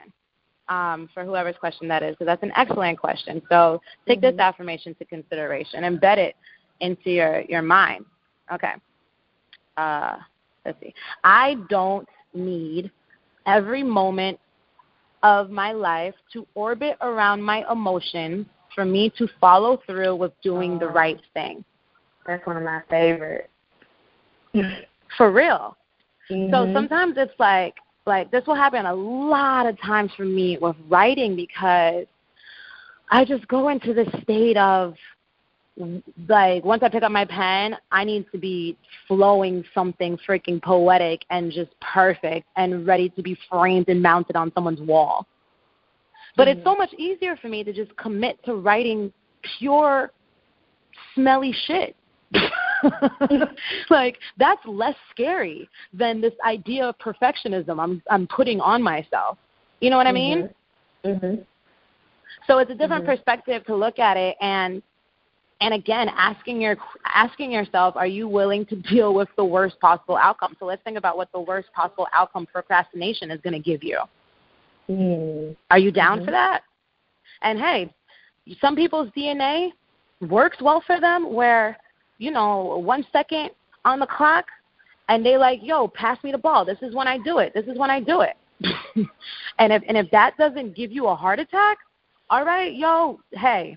Um, 0.69 1.09
for 1.13 1.25
whoever's 1.25 1.57
question 1.57 1.89
that 1.89 2.03
is, 2.03 2.13
because 2.13 2.27
that's 2.27 2.43
an 2.45 2.53
excellent 2.57 2.99
question. 2.99 3.43
So 3.51 3.81
take 4.07 4.21
mm-hmm. 4.21 4.37
this 4.37 4.41
affirmation 4.41 4.95
to 4.95 5.05
consideration, 5.05 5.83
embed 5.83 6.19
it 6.19 6.37
into 6.81 7.11
your, 7.11 7.41
your 7.43 7.63
mind. 7.63 8.05
Okay. 8.53 8.73
Uh, 9.77 10.17
let's 10.65 10.79
see. 10.81 10.95
I 11.25 11.57
don't 11.69 12.09
need 12.33 12.91
every 13.47 13.83
moment 13.83 14.39
of 15.23 15.51
my 15.51 15.73
life 15.73 16.15
to 16.33 16.47
orbit 16.55 16.97
around 17.01 17.43
my 17.43 17.65
emotions 17.71 18.47
for 18.75 18.85
me 18.85 19.13
to 19.19 19.29
follow 19.41 19.81
through 19.87 20.17
with 20.17 20.33
doing 20.43 20.79
the 20.79 20.87
oh. 20.87 20.93
right 20.93 21.21
thing. 21.35 21.65
That's 22.27 22.47
one 22.47 22.57
of 22.57 22.63
my 22.63 22.83
favorites. 22.89 23.49
for 25.17 25.31
real. 25.33 25.77
Mm-hmm. 26.31 26.53
So 26.53 26.73
sometimes 26.73 27.15
it's 27.17 27.33
like 27.39 27.75
like 28.07 28.31
this 28.31 28.45
will 28.47 28.55
happen 28.55 28.87
a 28.87 28.95
lot 28.95 29.67
of 29.67 29.81
times 29.81 30.11
for 30.17 30.25
me 30.25 30.59
with 30.61 30.77
writing 30.89 31.37
because 31.37 32.07
I 33.11 33.25
just 33.25 33.47
go 33.49 33.69
into 33.69 33.95
this 33.95 34.09
state 34.23 34.57
of 34.57 34.95
like 36.29 36.65
once 36.65 36.83
I 36.83 36.89
pick 36.89 37.03
up 37.03 37.13
my 37.13 37.25
pen, 37.25 37.77
I 37.91 38.05
need 38.05 38.27
to 38.33 38.39
be 38.39 38.77
flowing 39.09 39.65
something 39.75 40.19
freaking 40.29 40.63
poetic 40.63 41.23
and 41.31 41.51
just 41.51 41.71
perfect 41.81 42.47
and 42.57 42.87
ready 42.87 43.09
to 43.11 43.23
be 43.23 43.37
framed 43.51 43.89
and 43.89 44.03
mounted 44.03 44.37
on 44.37 44.53
someone's 44.55 44.81
wall. 44.81 45.27
But 46.37 46.49
mm-hmm. 46.49 46.59
it's 46.59 46.67
so 46.67 46.75
much 46.75 46.93
easier 46.95 47.37
for 47.37 47.49
me 47.49 47.65
to 47.65 47.73
just 47.73 47.97
commit 47.97 48.43
to 48.45 48.55
writing 48.55 49.13
pure 49.59 50.11
smelly 51.15 51.55
shit. 51.67 51.97
like 53.91 54.19
that's 54.39 54.61
less 54.67 54.97
scary 55.11 55.69
than 55.93 56.21
this 56.21 56.33
idea 56.45 56.85
of 56.85 56.99
perfectionism 56.99 57.83
I'm 57.83 58.03
I'm 58.11 58.27
putting 58.27 58.61
on 58.61 58.83
myself. 58.83 59.39
You 59.81 59.91
know 59.91 59.97
what 59.97 60.07
I 60.07 60.13
mean? 60.13 60.49
Mm-hmm. 61.05 61.27
mm-hmm. 61.27 61.43
So 62.47 62.59
it's 62.59 62.71
a 62.71 62.75
different 62.75 63.05
mm-hmm. 63.05 63.13
perspective 63.13 63.65
to 63.67 63.77
look 63.77 63.99
at 63.99 64.17
it 64.17 64.37
and 64.41 64.83
and 65.63 65.73
again 65.75 66.09
asking 66.09 66.61
your 66.61 66.77
asking 67.07 67.53
yourself 67.53 67.95
are 67.97 68.07
you 68.07 68.29
willing 68.29 68.67
to 68.67 68.77
deal 68.77 69.15
with 69.15 69.29
the 69.37 69.45
worst 69.45 69.79
possible 69.81 70.17
outcome 70.17 70.57
so 70.59 70.67
let's 70.67 70.83
think 70.83 70.99
about 70.99 71.17
what 71.17 71.31
the 71.33 71.41
worst 71.41 71.73
possible 71.73 72.09
outcome 72.13 72.47
procrastination 72.47 73.31
is 73.31 73.41
going 73.43 73.55
to 73.55 73.61
give 73.61 73.83
you 73.83 73.99
mm. 74.91 75.57
are 75.71 75.79
you 75.79 75.93
down 75.93 76.19
mm-hmm. 76.19 76.27
for 76.27 76.31
that 76.33 76.63
and 77.43 77.59
hey 77.59 77.93
some 78.61 78.75
people's 78.75 79.09
dna 79.17 79.71
works 80.29 80.59
well 80.61 80.83
for 80.85 81.01
them 81.01 81.33
where 81.33 81.77
you 82.19 82.31
know 82.31 82.79
one 82.79 83.05
second 83.13 83.51
on 83.85 83.99
the 83.99 84.07
clock 84.07 84.47
and 85.09 85.25
they 85.25 85.37
like 85.37 85.61
yo 85.63 85.89
pass 85.89 86.23
me 86.23 86.33
the 86.33 86.39
ball 86.39 86.65
this 86.65 86.79
is 86.83 86.95
when 86.95 87.09
i 87.09 87.19
do 87.19 87.39
it 87.39 87.53
this 87.55 87.67
is 87.67 87.79
when 87.79 87.91
i 87.91 88.01
do 88.01 88.21
it 88.21 88.37
and 89.59 89.73
if 89.73 89.83
and 89.89 89.97
if 89.97 90.11
that 90.11 90.37
doesn't 90.37 90.75
give 90.75 90.93
you 90.93 91.07
a 91.09 91.15
heart 91.15 91.39
attack 91.39 91.79
all 92.31 92.45
right 92.45 92.75
yo 92.75 93.19
hey 93.33 93.77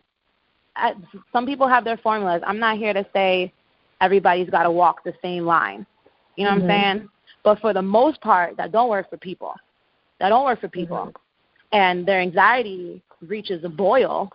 some 1.32 1.46
people 1.46 1.68
have 1.68 1.84
their 1.84 1.98
formulas. 1.98 2.42
I'm 2.46 2.60
not 2.60 2.78
here 2.78 2.94
to 2.94 3.06
say 3.14 3.54
everybody's 4.02 4.50
got 4.50 4.64
to 4.64 4.72
walk 4.72 5.04
the 5.04 5.14
same 5.22 5.46
line. 5.46 5.86
You 6.36 6.46
know 6.46 6.52
mm-hmm. 6.52 6.62
what 6.62 6.72
I'm 6.72 6.80
mm-hmm. 6.80 6.98
saying? 6.98 7.10
But 7.44 7.60
for 7.60 7.74
the 7.74 7.82
most 7.82 8.22
part, 8.22 8.58
that 8.58 8.72
don't 8.72 8.90
work 8.90 9.10
for 9.10 9.18
people. 9.18 9.54
That 10.20 10.30
don't 10.30 10.46
work 10.46 10.62
for 10.62 10.68
people. 10.68 10.98
Mm-hmm. 10.98 11.78
And 11.78 12.08
their 12.08 12.20
anxiety 12.20 13.02
reaches 13.22 13.64
a 13.64 13.70
boil, 13.70 14.32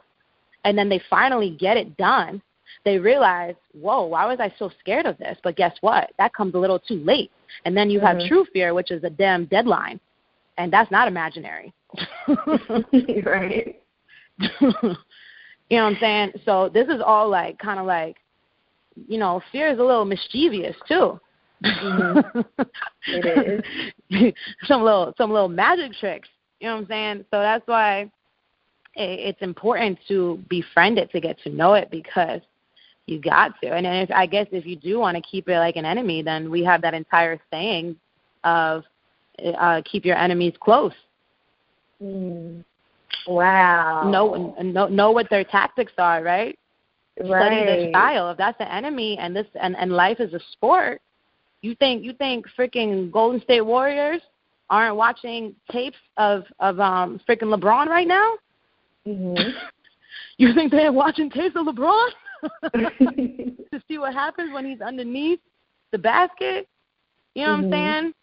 and 0.64 0.76
then 0.76 0.88
they 0.88 1.01
finally 1.09 1.57
get 1.59 1.76
it 1.76 1.96
done. 1.96 2.42
They 2.85 2.99
realize, 2.99 3.55
whoa, 3.72 4.05
why 4.05 4.26
was 4.26 4.41
I 4.41 4.53
so 4.59 4.70
scared 4.81 5.07
of 5.07 5.18
this? 5.18 5.37
But 5.43 5.57
guess 5.57 5.76
what? 5.81 6.11
That 6.18 6.33
comes 6.33 6.55
a 6.55 6.59
little 6.59 6.78
too 6.78 7.03
late. 7.05 7.31
And 7.64 7.76
then 7.76 7.91
you 7.91 7.99
mm-hmm. 7.99 8.18
have 8.18 8.28
true 8.28 8.47
fear, 8.53 8.72
which 8.72 8.91
is 8.91 9.05
a 9.05 9.11
damn 9.11 9.45
deadline. 9.47 10.01
And 10.57 10.72
that's 10.72 10.91
not 10.91 11.09
imaginary. 11.09 11.72
right. 13.24 13.81
You 15.70 15.76
know 15.76 15.85
what 15.85 15.91
I'm 15.91 15.99
saying? 16.01 16.33
So 16.45 16.68
this 16.68 16.89
is 16.89 17.01
all 17.05 17.28
like 17.28 17.59
kind 17.59 17.78
of 17.78 17.87
like, 17.87 18.16
you 19.07 19.18
know, 19.18 19.41
fear 19.53 19.68
is 19.68 19.78
a 19.78 19.83
little 19.83 20.05
mischievous 20.05 20.74
too. 20.87 21.18
Mm-hmm. 21.64 22.41
it 23.07 23.62
is 24.11 24.35
some 24.64 24.83
little 24.83 25.14
some 25.16 25.31
little 25.31 25.49
magic 25.49 25.93
tricks. 25.93 26.28
You 26.59 26.68
know 26.68 26.74
what 26.74 26.81
I'm 26.83 26.87
saying? 26.89 27.24
So 27.31 27.39
that's 27.39 27.66
why 27.66 28.11
it's 28.97 29.41
important 29.41 29.99
to 30.09 30.43
befriend 30.49 30.99
it 30.99 31.11
to 31.12 31.20
get 31.20 31.39
to 31.45 31.51
know 31.51 31.74
it 31.74 31.89
because 31.91 32.41
you 33.11 33.20
got 33.20 33.61
to. 33.62 33.74
And 33.74 33.86
if, 33.86 34.11
I 34.11 34.26
guess 34.26 34.46
if 34.52 34.64
you 34.64 34.76
do 34.76 34.98
want 34.98 35.16
to 35.16 35.22
keep 35.22 35.48
it 35.48 35.58
like 35.58 35.76
an 35.76 35.84
enemy, 35.84 36.22
then 36.22 36.50
we 36.50 36.64
have 36.64 36.80
that 36.82 36.94
entire 36.94 37.38
saying 37.50 37.96
of 38.44 38.84
uh, 39.58 39.82
keep 39.84 40.04
your 40.04 40.16
enemies 40.16 40.54
close. 40.61 40.92
Mm. 42.02 42.64
Wow. 43.26 44.08
Know, 44.11 44.56
know 44.62 44.88
know 44.88 45.11
what 45.11 45.28
their 45.28 45.44
tactics 45.44 45.92
are, 45.98 46.22
right? 46.22 46.58
Right. 47.18 47.28
Study 47.28 47.64
their 47.66 47.90
style. 47.90 48.30
If 48.30 48.38
that's 48.38 48.56
the 48.58 48.72
enemy, 48.72 49.18
and 49.18 49.34
this 49.36 49.46
and 49.61 49.76
and 49.76 49.92
life 49.92 50.20
is 50.20 50.32
a 50.32 50.40
sport, 50.52 51.02
you 51.61 51.74
think 51.74 52.02
you 52.02 52.12
think 52.14 52.46
freaking 52.58 53.11
Golden 53.11 53.40
State 53.42 53.61
Warriors 53.61 54.22
aren't 54.70 54.96
watching 54.96 55.54
tapes 55.70 55.98
of 56.16 56.44
of 56.61 56.80
um 56.80 57.20
freaking 57.28 57.54
LeBron 57.54 57.86
right 57.86 58.06
now? 58.06 58.34
Mm-hmm. 59.06 59.50
you 60.38 60.54
think 60.54 60.70
they're 60.70 60.92
watching 60.92 61.30
tapes 61.30 61.56
of 61.56 61.66
LeBron 61.66 62.08
to 62.74 63.82
see 63.88 63.99
what 63.99 64.14
happens 64.14 64.53
when 64.53 64.64
he's 64.64 64.80
underneath 64.80 65.41
the 65.93 65.99
basket? 65.99 66.68
You 67.34 67.47
know 67.47 67.53
mm-hmm. 67.53 67.70
what 67.70 67.76
I'm 67.76 67.82
mm-hmm. 67.82 68.03
saying? 68.03 68.14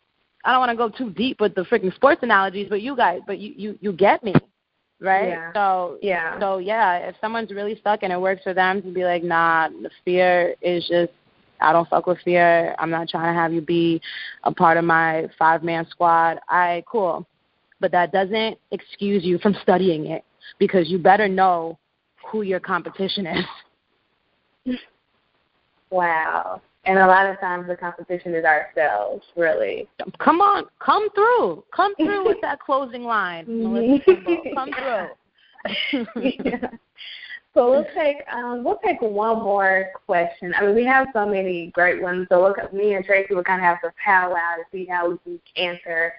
I 0.43 0.51
don't 0.51 0.59
want 0.59 0.71
to 0.71 0.77
go 0.77 0.89
too 0.89 1.13
deep 1.13 1.41
with 1.41 1.55
the 1.55 1.63
freaking 1.63 1.93
sports 1.95 2.23
analogies, 2.23 2.67
but 2.69 2.81
you 2.81 2.95
guys, 2.95 3.19
but 3.27 3.39
you 3.39 3.53
you 3.57 3.77
you 3.81 3.91
get 3.91 4.23
me, 4.23 4.33
right? 5.01 5.29
Yeah. 5.29 5.51
So 5.53 5.97
yeah. 6.01 6.39
So 6.39 6.59
yeah, 6.59 6.97
if 6.97 7.15
someone's 7.19 7.51
really 7.51 7.77
stuck 7.79 8.03
and 8.03 8.13
it 8.13 8.19
works 8.19 8.43
for 8.43 8.53
them 8.53 8.81
to 8.81 8.91
be 8.91 9.03
like, 9.03 9.23
nah, 9.23 9.69
the 9.69 9.89
fear 10.05 10.55
is 10.61 10.87
just 10.87 11.11
I 11.59 11.73
don't 11.73 11.89
fuck 11.89 12.07
with 12.07 12.19
fear. 12.23 12.75
I'm 12.79 12.89
not 12.89 13.09
trying 13.09 13.33
to 13.33 13.39
have 13.39 13.51
you 13.51 13.61
be 13.61 14.01
a 14.43 14.51
part 14.51 14.77
of 14.77 14.85
my 14.85 15.27
five 15.37 15.63
man 15.63 15.85
squad. 15.89 16.39
I 16.47 16.83
cool. 16.89 17.27
But 17.79 17.91
that 17.91 18.11
doesn't 18.11 18.57
excuse 18.71 19.23
you 19.23 19.37
from 19.37 19.55
studying 19.61 20.07
it 20.07 20.23
because 20.59 20.89
you 20.89 20.97
better 20.97 21.27
know 21.27 21.77
who 22.31 22.41
your 22.41 22.59
competition 22.59 23.27
is. 23.27 23.45
Wow. 25.89 26.61
And 26.85 26.99
a 26.99 27.07
lot 27.07 27.25
of 27.25 27.39
times 27.39 27.67
the 27.67 27.75
competition 27.75 28.33
is 28.33 28.45
ourselves, 28.45 29.25
really. 29.35 29.87
Come 30.19 30.39
on, 30.39 30.65
come 30.79 31.09
through. 31.11 31.63
Come 31.75 31.95
through 31.95 32.25
with 32.25 32.37
that 32.41 32.59
closing 32.65 33.03
line. 33.03 33.45
Come 34.55 34.71
through. 34.73 36.05
yeah. 36.45 36.69
So 37.53 37.71
we'll 37.71 37.87
take 37.95 38.17
um, 38.31 38.63
we'll 38.63 38.79
take 38.85 39.01
one 39.01 39.39
more 39.39 39.87
question. 40.05 40.53
I 40.55 40.63
mean, 40.63 40.75
we 40.75 40.85
have 40.85 41.07
so 41.11 41.25
many 41.25 41.71
great 41.71 42.01
ones. 42.01 42.27
So 42.29 42.39
look, 42.41 42.71
me 42.71 42.93
and 42.93 43.03
Tracy 43.03 43.33
will 43.33 43.43
kind 43.43 43.59
of 43.59 43.65
have 43.65 43.81
to 43.81 43.91
powwow 44.03 44.57
to 44.57 44.63
see 44.71 44.85
how 44.85 45.09
we 45.09 45.17
can 45.25 45.39
answer 45.71 46.13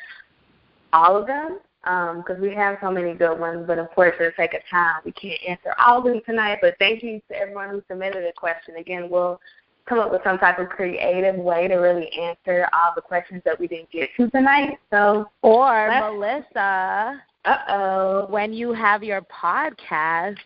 all 0.93 1.17
of 1.17 1.27
them 1.27 1.61
because 1.89 2.37
um, 2.37 2.41
we 2.43 2.55
have 2.55 2.77
so 2.83 2.91
many 2.91 3.15
good 3.15 3.39
ones. 3.39 3.65
But 3.67 3.79
of 3.79 3.91
course, 3.93 4.15
for 4.19 4.27
the 4.27 4.33
sake 4.37 4.53
of 4.53 4.61
time, 4.71 5.01
we 5.07 5.13
can't 5.13 5.41
answer 5.49 5.75
all 5.85 5.99
of 5.99 6.05
them 6.05 6.21
tonight. 6.27 6.59
But 6.61 6.75
thank 6.79 7.03
you 7.03 7.21
to 7.31 7.37
everyone 7.37 7.71
who 7.71 7.83
submitted 7.89 8.25
a 8.25 8.33
question. 8.33 8.77
Again, 8.77 9.09
we'll 9.09 9.41
come 9.89 9.99
up 9.99 10.11
with 10.11 10.21
some 10.23 10.39
type 10.39 10.59
of 10.59 10.69
creative 10.69 11.37
way 11.37 11.67
to 11.67 11.77
really 11.77 12.11
answer 12.13 12.69
all 12.75 12.93
the 12.95 13.01
questions 13.01 13.41
that 13.47 13.59
we 13.59 13.67
didn't 13.67 13.91
get 13.91 14.11
to 14.19 14.29
tonight. 14.31 14.79
So, 14.91 15.31
or 15.41 15.89
Melissa, 15.89 17.23
uh 17.47 17.57
oh, 17.69 18.27
when 18.29 18.53
you 18.53 18.75
have 18.75 19.03
your 19.03 19.23
podcast 19.23 20.37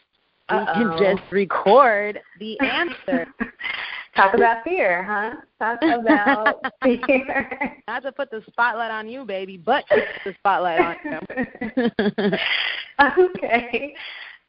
uh 0.48 0.66
you 0.78 0.90
can 0.90 0.98
just 0.98 1.32
record 1.32 2.20
the 2.38 2.58
answer. 2.60 3.26
Talk 4.14 4.34
about 4.34 4.64
fear, 4.64 5.02
huh? 5.02 5.36
Talk 5.58 5.82
about 5.82 6.64
fear. 6.82 7.76
Not 7.88 8.02
to 8.02 8.12
put 8.12 8.30
the 8.30 8.42
spotlight 8.50 8.90
on 8.90 9.08
you, 9.08 9.24
baby, 9.24 9.56
but 9.56 9.84
to 9.88 9.96
put 9.96 10.24
the 10.24 10.34
spotlight 10.38 10.80
on 10.80 10.96
you. 11.04 12.30
okay. 13.26 13.94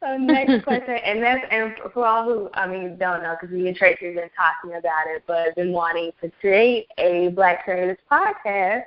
So 0.02 0.18
next 0.18 0.66
question, 0.66 0.98
and 1.06 1.24
that's 1.24 1.46
and 1.50 1.74
for 1.94 2.06
all 2.06 2.26
who 2.26 2.50
I 2.56 2.68
mean 2.68 2.98
don't 2.98 3.24
know, 3.24 3.38
because 3.40 3.56
me 3.56 3.70
and 3.70 3.78
Tracy 3.78 4.08
have 4.08 4.16
been 4.16 4.30
talking 4.36 4.78
about 4.78 5.08
it, 5.08 5.24
but 5.26 5.56
been 5.56 5.72
wanting 5.72 6.12
to 6.22 6.30
create 6.42 6.88
a 6.98 7.30
Black 7.30 7.64
Creators 7.64 7.98
podcast 8.12 8.84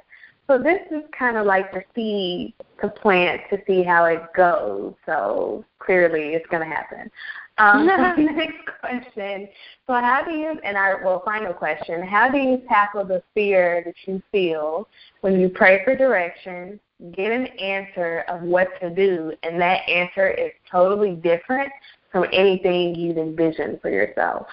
so 0.47 0.59
this 0.59 0.81
is 0.93 1.03
kind 1.17 1.37
of 1.37 1.45
like 1.45 1.73
the 1.73 1.83
seed 1.95 2.55
to 2.81 2.89
plant 2.89 3.41
to 3.51 3.59
see 3.67 3.83
how 3.83 4.05
it 4.05 4.23
goes. 4.37 4.95
So 5.05 5.65
clearly 5.81 6.35
it's 6.35 6.47
going 6.49 6.69
to 6.69 6.75
happen. 6.75 7.11
Um, 7.59 7.87
next 8.37 8.69
question. 8.81 9.49
So 9.87 9.95
how 9.95 10.23
do 10.25 10.33
you, 10.33 10.59
and 10.65 10.77
our 10.77 11.03
well, 11.05 11.23
final 11.25 11.53
question, 11.53 12.03
how 12.03 12.31
do 12.31 12.39
you 12.39 12.63
tackle 12.69 13.05
the 13.05 13.23
fear 13.35 13.83
that 13.85 13.95
you 14.07 14.23
feel 14.33 14.89
when 15.23 15.41
you 15.41 15.49
pray 15.49 15.85
for 15.85 15.97
direction, 15.97 16.79
get 17.13 17.31
an 17.31 17.47
answer 17.59 18.25
of 18.29 18.43
what 18.43 18.69
to 18.81 18.91
do, 18.91 19.33
and 19.43 19.61
that 19.61 19.89
answer 19.89 20.31
is 20.31 20.51
totally 20.71 21.15
different 21.17 21.71
from 22.13 22.27
anything 22.33 22.95
you've 22.95 23.19
envisioned 23.19 23.81
for 23.81 23.91
yourself? 23.91 24.47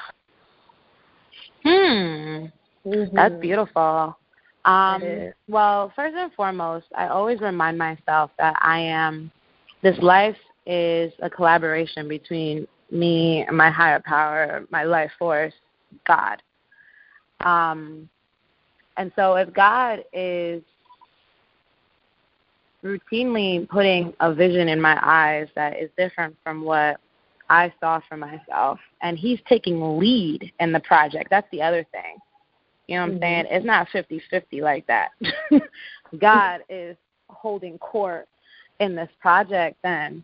Hmm. 1.64 2.46
Mm-hmm. 2.86 3.16
That's 3.16 3.36
beautiful. 3.36 4.18
Um, 4.66 5.32
well, 5.48 5.92
first 5.96 6.16
and 6.16 6.32
foremost, 6.34 6.86
I 6.96 7.08
always 7.08 7.40
remind 7.42 7.78
myself 7.78 8.32
that 8.38 8.56
I 8.62 8.80
am, 8.80 9.32
this 9.82 9.98
life 10.02 10.38
is 10.66 11.12
a 11.22 11.30
collaboration 11.30 12.08
between 12.08 12.68
me 12.94 13.44
and 13.48 13.58
my 13.58 13.70
higher 13.70 14.02
power, 14.06 14.66
my 14.70 14.84
life 14.84 15.12
force, 15.18 15.54
God. 16.08 16.42
Um, 17.42 18.10
and 18.98 19.12
so 19.16 19.36
if 19.36 19.54
God 19.54 20.04
is 20.14 20.62
routinely 22.84 23.68
putting 23.70 24.14
a 24.20 24.34
vision 24.34 24.70
in 24.70 24.80
my 24.80 25.00
eyes 25.02 25.48
that 25.56 25.80
is 25.80 25.90
different 25.98 26.36
from 26.44 26.64
what 26.64 27.00
I 27.50 27.74
saw 27.80 28.00
for 28.08 28.18
myself, 28.18 28.80
and 29.02 29.18
He's 29.18 29.40
taking 29.50 30.00
lead 30.00 30.52
in 30.60 30.72
the 30.72 30.80
project, 30.82 31.30
that's 31.30 31.48
the 31.52 31.62
other 31.62 31.86
thing 31.92 32.20
you 32.88 32.96
know 32.96 33.04
what 33.04 33.06
I'm 33.06 33.12
mm-hmm. 33.14 33.24
saying? 33.24 33.46
It's 33.50 33.66
not 33.66 33.88
fifty 33.90 34.22
fifty 34.30 34.62
like 34.62 34.86
that. 34.88 35.10
God 36.20 36.62
is 36.70 36.98
holding 37.30 37.78
court 37.78 38.28
in 38.80 38.96
this 38.96 39.10
project, 39.22 39.78
then 39.84 40.24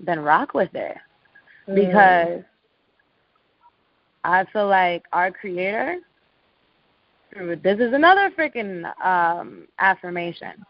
then 0.00 0.20
rock 0.20 0.54
with 0.54 0.74
it. 0.74 0.96
Mm-hmm. 1.68 1.74
Because 1.74 2.42
I 4.24 4.44
feel 4.52 4.68
like 4.68 5.04
our 5.12 5.30
creator 5.30 5.98
this 7.64 7.80
is 7.80 7.92
another 7.92 8.30
freaking 8.38 8.84
um, 9.04 9.66
affirmation. 9.80 10.64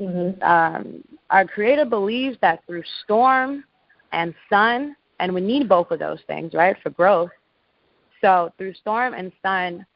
Mm-hmm. 0.00 0.42
Um, 0.42 1.04
our 1.30 1.44
creator 1.44 1.84
believes 1.84 2.36
that 2.42 2.64
through 2.66 2.82
storm 3.04 3.62
and 4.10 4.34
sun, 4.50 4.96
and 5.20 5.32
we 5.32 5.40
need 5.40 5.68
both 5.68 5.92
of 5.92 6.00
those 6.00 6.18
things, 6.26 6.52
right, 6.52 6.76
for 6.82 6.90
growth, 6.90 7.30
so 8.20 8.52
through 8.58 8.74
storm 8.74 9.14
and 9.14 9.32
sun, 9.42 9.86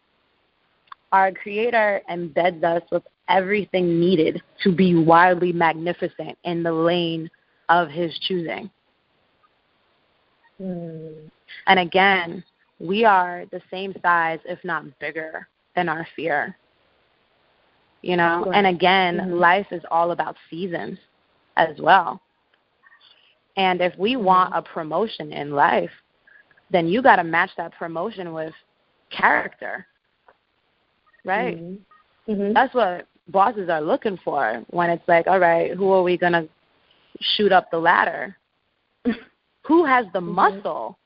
our 1.12 1.32
Creator 1.32 2.02
embeds 2.10 2.62
us 2.64 2.82
with 2.90 3.02
everything 3.28 4.00
needed 4.00 4.42
to 4.62 4.72
be 4.72 4.94
wildly 4.94 5.52
magnificent 5.52 6.38
in 6.44 6.62
the 6.62 6.72
lane 6.72 7.30
of 7.68 7.88
His 7.88 8.16
choosing. 8.20 8.70
Mm. 10.62 11.30
And 11.66 11.78
again, 11.80 12.44
we 12.78 13.04
are 13.04 13.44
the 13.50 13.60
same 13.70 13.94
size, 14.02 14.40
if 14.44 14.58
not 14.64 14.84
bigger, 14.98 15.48
than 15.74 15.88
our 15.88 16.06
fear. 16.14 16.56
You 18.02 18.16
know, 18.16 18.44
right. 18.46 18.56
and 18.56 18.66
again, 18.66 19.18
mm-hmm. 19.18 19.34
life 19.34 19.66
is 19.70 19.82
all 19.90 20.10
about 20.10 20.36
seasons 20.50 20.98
as 21.56 21.76
well. 21.78 22.20
And 23.56 23.80
if 23.80 23.96
we 23.96 24.14
mm-hmm. 24.14 24.24
want 24.24 24.54
a 24.56 24.62
promotion 24.62 25.32
in 25.32 25.52
life, 25.52 25.90
then 26.70 26.88
you 26.88 27.02
got 27.02 27.16
to 27.16 27.24
match 27.24 27.50
that 27.58 27.72
promotion 27.78 28.32
with 28.32 28.52
character. 29.10 29.86
Right? 31.24 31.58
Mm-hmm. 31.58 32.32
Mm-hmm. 32.32 32.52
That's 32.54 32.74
what 32.74 33.06
bosses 33.28 33.68
are 33.68 33.80
looking 33.80 34.18
for 34.24 34.64
when 34.70 34.90
it's 34.90 35.06
like, 35.06 35.26
all 35.28 35.38
right, 35.38 35.72
who 35.72 35.92
are 35.92 36.02
we 36.02 36.16
going 36.16 36.32
to 36.32 36.48
shoot 37.36 37.52
up 37.52 37.70
the 37.70 37.78
ladder? 37.78 38.36
who 39.62 39.84
has 39.84 40.06
the 40.12 40.20
mm-hmm. 40.20 40.34
muscle 40.34 40.98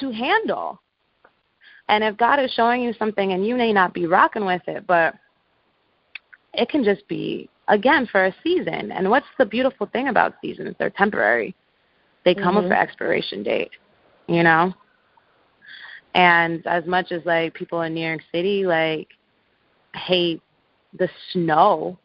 to 0.00 0.10
handle? 0.10 0.80
And 1.88 2.04
if 2.04 2.16
God 2.16 2.38
is 2.38 2.52
showing 2.52 2.82
you 2.82 2.92
something 2.98 3.32
and 3.32 3.46
you 3.46 3.54
may 3.56 3.72
not 3.72 3.94
be 3.94 4.06
rocking 4.06 4.44
with 4.44 4.62
it, 4.66 4.86
but 4.86 5.14
it 6.54 6.68
can 6.68 6.84
just 6.84 7.06
be 7.08 7.48
again 7.68 8.06
for 8.10 8.26
a 8.26 8.34
season. 8.42 8.92
And 8.92 9.08
what's 9.08 9.26
the 9.38 9.46
beautiful 9.46 9.86
thing 9.86 10.08
about 10.08 10.34
seasons? 10.42 10.74
They're 10.78 10.90
temporary. 10.90 11.54
They 12.24 12.34
come 12.34 12.54
mm-hmm. 12.54 12.64
with 12.64 12.72
an 12.72 12.72
expiration 12.72 13.42
date, 13.42 13.70
you 14.26 14.42
know? 14.42 14.74
And 16.14 16.66
as 16.66 16.84
much 16.86 17.12
as 17.12 17.22
like 17.24 17.54
people 17.54 17.82
in 17.82 17.94
New 17.94 18.06
York 18.06 18.20
City 18.32 18.66
like 18.66 19.08
hate 19.94 20.42
the 20.98 21.08
snow, 21.32 21.98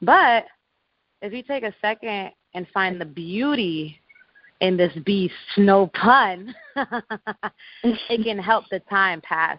but 0.00 0.44
if 1.20 1.32
you 1.32 1.42
take 1.42 1.62
a 1.62 1.74
second 1.80 2.32
and 2.54 2.66
find 2.74 3.00
the 3.00 3.06
beauty 3.06 4.00
in 4.62 4.76
this 4.76 4.92
beast, 5.04 5.34
no 5.58 5.88
pun, 5.88 6.54
it 7.84 8.24
can 8.24 8.38
help 8.38 8.64
the 8.70 8.78
time 8.88 9.20
pass, 9.20 9.58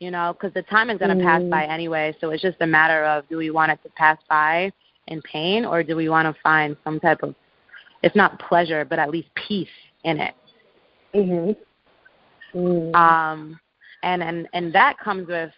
you 0.00 0.10
know, 0.10 0.34
because 0.34 0.52
the 0.54 0.62
time 0.62 0.90
is 0.90 0.98
going 0.98 1.16
to 1.16 1.24
mm-hmm. 1.24 1.26
pass 1.26 1.42
by 1.48 1.72
anyway. 1.72 2.14
So 2.20 2.30
it's 2.30 2.42
just 2.42 2.56
a 2.60 2.66
matter 2.66 3.04
of 3.04 3.26
do 3.28 3.36
we 3.36 3.50
want 3.50 3.70
it 3.70 3.78
to 3.84 3.88
pass 3.90 4.18
by 4.28 4.72
in 5.06 5.22
pain 5.22 5.64
or 5.64 5.84
do 5.84 5.94
we 5.94 6.08
want 6.08 6.26
to 6.26 6.42
find 6.42 6.76
some 6.82 6.98
type 6.98 7.22
of, 7.22 7.34
if 8.02 8.14
not 8.16 8.40
pleasure, 8.40 8.84
but 8.84 8.98
at 8.98 9.08
least 9.08 9.28
peace 9.48 9.68
in 10.02 10.18
it. 10.18 10.34
Mhm. 11.14 11.56
Mm. 12.52 12.94
Um, 12.94 13.60
and 14.02 14.22
and 14.22 14.48
and 14.52 14.72
that 14.72 14.98
comes 14.98 15.28
with 15.28 15.52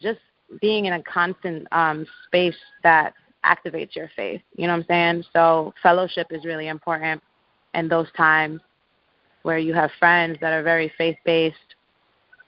just 0.00 0.20
being 0.60 0.84
in 0.84 0.92
a 0.92 1.02
constant 1.02 1.66
um 1.72 2.06
space 2.26 2.56
that 2.84 3.14
activates 3.44 3.96
your 3.96 4.10
faith. 4.14 4.42
You 4.56 4.68
know 4.68 4.74
what 4.74 4.80
I'm 4.80 4.86
saying? 4.86 5.24
So 5.32 5.74
fellowship 5.82 6.28
is 6.30 6.44
really 6.44 6.68
important 6.68 7.22
and 7.74 7.90
those 7.90 8.08
times 8.16 8.60
where 9.42 9.58
you 9.58 9.72
have 9.74 9.90
friends 9.98 10.38
that 10.40 10.52
are 10.52 10.62
very 10.62 10.92
faith 10.98 11.16
based, 11.24 11.56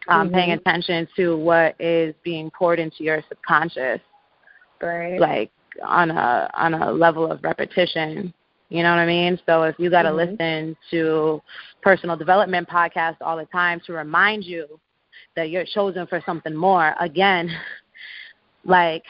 um, 0.09 0.27
mm-hmm. 0.27 0.35
paying 0.35 0.51
attention 0.53 1.09
to 1.17 1.37
what 1.37 1.75
is 1.81 2.15
being 2.23 2.51
poured 2.51 2.79
into 2.79 3.05
your 3.05 3.23
subconscious, 3.29 4.01
right? 4.81 5.19
Like 5.19 5.51
on 5.85 6.11
a 6.11 6.51
on 6.55 6.75
a 6.75 6.93
level 6.93 7.31
of 7.31 7.43
repetition. 7.43 8.33
You 8.69 8.83
know 8.83 8.91
what 8.91 9.01
I 9.01 9.07
mean? 9.07 9.39
So 9.47 9.65
if 9.65 9.77
you 9.79 9.91
got 9.91 10.03
to 10.03 10.11
mm-hmm. 10.11 10.33
listen 10.33 10.77
to 10.91 11.43
personal 11.83 12.17
development 12.17 12.69
podcasts 12.69 13.19
all 13.21 13.37
the 13.37 13.45
time 13.47 13.81
to 13.87 13.93
remind 13.93 14.45
you 14.45 14.81
that 15.37 15.51
you're 15.51 15.67
chosen 15.67 16.07
for 16.07 16.23
something 16.25 16.55
more, 16.55 16.95
again, 16.99 17.51
like 18.65 19.05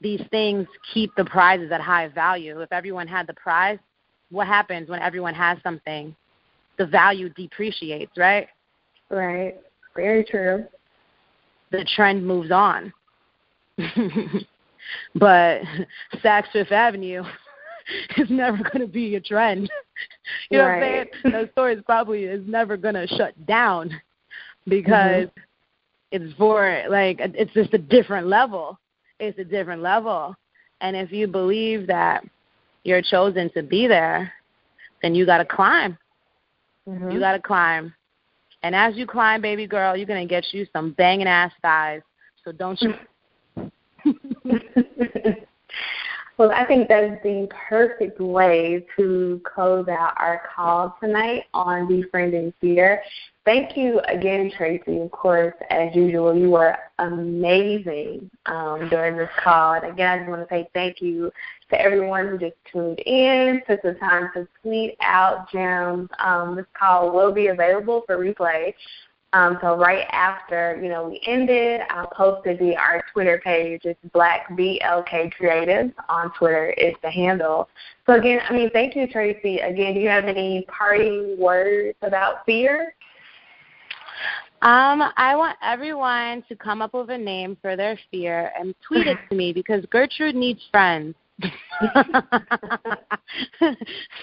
these 0.00 0.20
things 0.30 0.66
keep 0.92 1.10
the 1.16 1.24
prizes 1.24 1.72
at 1.72 1.80
high 1.80 2.08
value. 2.08 2.60
If 2.60 2.72
everyone 2.72 3.08
had 3.08 3.26
the 3.26 3.34
prize, 3.34 3.78
what 4.30 4.46
happens 4.46 4.88
when 4.88 5.00
everyone 5.00 5.34
has 5.34 5.58
something? 5.62 6.14
The 6.78 6.86
value 6.86 7.28
depreciates, 7.30 8.12
right? 8.16 8.48
Right. 9.10 9.56
Very 9.94 10.24
true. 10.24 10.64
The 11.72 11.86
trend 11.94 12.26
moves 12.26 12.50
on. 12.50 12.92
but 15.14 15.60
Saks 16.22 16.50
Fifth 16.52 16.72
Avenue 16.72 17.22
is 18.16 18.30
never 18.30 18.58
going 18.58 18.80
to 18.80 18.86
be 18.86 19.16
a 19.16 19.20
trend. 19.20 19.70
you 20.50 20.58
know 20.58 20.64
right. 20.64 20.76
what 20.76 20.86
I'm 20.86 21.08
saying? 21.22 21.46
The 21.46 21.50
store 21.52 21.70
is 21.70 21.80
probably 21.84 22.24
is 22.24 22.46
never 22.46 22.76
going 22.76 22.94
to 22.94 23.06
shut 23.06 23.46
down 23.46 23.90
because 24.66 25.26
mm-hmm. 25.26 25.40
it's 26.12 26.34
for 26.34 26.84
like 26.90 27.18
it's 27.20 27.52
just 27.52 27.74
a 27.74 27.78
different 27.78 28.26
level. 28.26 28.78
It's 29.18 29.38
a 29.38 29.44
different 29.44 29.82
level. 29.82 30.34
And 30.80 30.96
if 30.96 31.10
you 31.10 31.26
believe 31.26 31.86
that 31.86 32.24
you're 32.86 33.02
chosen 33.02 33.50
to 33.54 33.62
be 33.62 33.86
there, 33.86 34.32
then 35.02 35.14
you 35.14 35.26
got 35.26 35.38
to 35.38 35.44
climb. 35.44 35.98
Mm-hmm. 36.88 37.10
You 37.10 37.20
got 37.20 37.32
to 37.32 37.40
climb. 37.40 37.94
And 38.62 38.74
as 38.74 38.96
you 38.96 39.06
climb, 39.06 39.42
baby 39.42 39.66
girl, 39.66 39.96
you're 39.96 40.06
going 40.06 40.26
to 40.26 40.32
get 40.32 40.44
you 40.52 40.66
some 40.72 40.92
banging 40.92 41.26
ass 41.26 41.52
thighs. 41.62 42.02
So 42.44 42.52
don't 42.52 42.80
you. 42.80 42.94
well, 46.38 46.52
I 46.52 46.64
think 46.64 46.88
that's 46.88 47.22
the 47.22 47.48
perfect 47.68 48.20
way 48.20 48.86
to 48.96 49.40
close 49.44 49.88
out 49.88 50.14
our 50.16 50.42
call 50.54 50.96
tonight 51.00 51.44
on 51.54 51.88
befriending 51.88 52.52
fear. 52.60 53.02
Thank 53.44 53.76
you 53.76 54.00
again, 54.08 54.50
Tracy. 54.56 54.98
Of 54.98 55.10
course, 55.10 55.54
as 55.70 55.94
usual, 55.94 56.36
you 56.36 56.50
were 56.50 56.76
amazing 56.98 58.30
um, 58.46 58.88
during 58.90 59.16
this 59.16 59.30
call. 59.42 59.74
And 59.74 59.84
again, 59.92 60.08
I 60.08 60.18
just 60.18 60.28
want 60.28 60.48
to 60.48 60.54
say 60.54 60.68
thank 60.74 61.00
you 61.00 61.30
to 61.70 61.80
everyone 61.80 62.28
who 62.28 62.38
just 62.38 62.56
tuned 62.70 63.00
in, 63.00 63.62
took 63.68 63.82
the 63.82 63.94
time 63.94 64.30
to 64.34 64.46
tweet 64.62 64.96
out 65.00 65.50
gems. 65.50 66.08
Um, 66.18 66.56
this 66.56 66.66
call 66.78 67.12
will 67.12 67.32
be 67.32 67.48
available 67.48 68.02
for 68.06 68.18
replay. 68.18 68.72
Um, 69.32 69.58
so 69.60 69.76
right 69.76 70.06
after 70.12 70.80
you 70.82 70.88
know 70.88 71.08
we 71.08 71.20
ended, 71.26 71.82
I'll 71.90 72.06
post 72.06 72.46
it 72.46 72.58
via 72.58 72.76
our 72.76 73.04
Twitter 73.12 73.40
page. 73.42 73.82
It's 73.84 73.98
Black 74.12 74.48
BLK 74.50 75.32
Creative 75.32 75.90
on 76.08 76.32
Twitter 76.38 76.70
is 76.70 76.94
the 77.02 77.10
handle. 77.10 77.68
So 78.06 78.14
again, 78.14 78.40
I 78.48 78.52
mean, 78.52 78.70
thank 78.70 78.94
you, 78.94 79.06
Tracy. 79.06 79.58
Again, 79.58 79.94
do 79.94 80.00
you 80.00 80.08
have 80.08 80.24
any 80.24 80.64
parting 80.68 81.36
words 81.38 81.98
about 82.02 82.46
fear? 82.46 82.94
Um, 84.62 85.02
I 85.16 85.36
want 85.36 85.58
everyone 85.62 86.42
to 86.48 86.56
come 86.56 86.80
up 86.80 86.94
with 86.94 87.10
a 87.10 87.18
name 87.18 87.58
for 87.60 87.76
their 87.76 87.98
fear 88.10 88.52
and 88.58 88.74
tweet 88.86 89.06
it 89.06 89.18
to 89.28 89.36
me 89.36 89.52
because 89.52 89.84
Gertrude 89.90 90.34
needs 90.34 90.60
friends. 90.70 91.14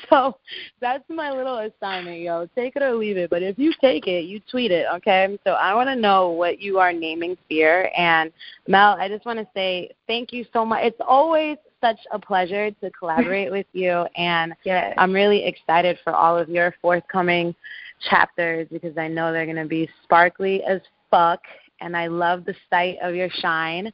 so 0.10 0.36
that's 0.82 1.04
my 1.10 1.32
little 1.32 1.60
assignment, 1.60 2.20
yo. 2.20 2.48
Take 2.56 2.76
it 2.76 2.82
or 2.82 2.96
leave 2.96 3.18
it. 3.18 3.30
But 3.30 3.44
if 3.44 3.60
you 3.60 3.72
take 3.80 4.08
it, 4.08 4.26
you 4.26 4.40
tweet 4.50 4.72
it, 4.72 4.88
okay? 4.96 5.38
So 5.44 5.52
I 5.52 5.76
want 5.76 5.90
to 5.90 5.96
know 5.96 6.30
what 6.30 6.60
you 6.60 6.80
are 6.80 6.92
naming 6.92 7.38
fear. 7.48 7.92
And 7.96 8.32
Mel, 8.68 8.98
I 9.00 9.08
just 9.08 9.26
want 9.26 9.40
to 9.40 9.48
say 9.54 9.92
thank 10.08 10.34
you 10.34 10.46
so 10.54 10.66
much. 10.66 10.84
It's 10.84 11.02
always 11.06 11.58
such 11.82 12.00
a 12.12 12.20
pleasure 12.20 12.72
to 12.72 12.92
collaborate 12.92 13.52
with 13.58 13.68
you, 13.74 14.06
and 14.16 14.54
yes. 14.64 14.94
I'm 14.98 15.14
really 15.14 15.46
excited 15.46 16.00
for 16.04 16.14
all 16.14 16.38
of 16.38 16.50
your 16.50 16.74
forthcoming 16.82 17.54
chapters 18.10 18.68
because 18.72 18.98
I 18.98 19.08
know 19.08 19.32
they're 19.32 19.46
going 19.46 19.58
to 19.58 19.66
be 19.66 19.90
sparkly 20.04 20.64
as 20.64 20.82
fuck. 21.12 21.42
And 21.82 21.98
I 21.98 22.08
love 22.08 22.46
the 22.46 22.56
sight 22.70 22.98
of 23.02 23.14
your 23.14 23.30
shine. 23.30 23.92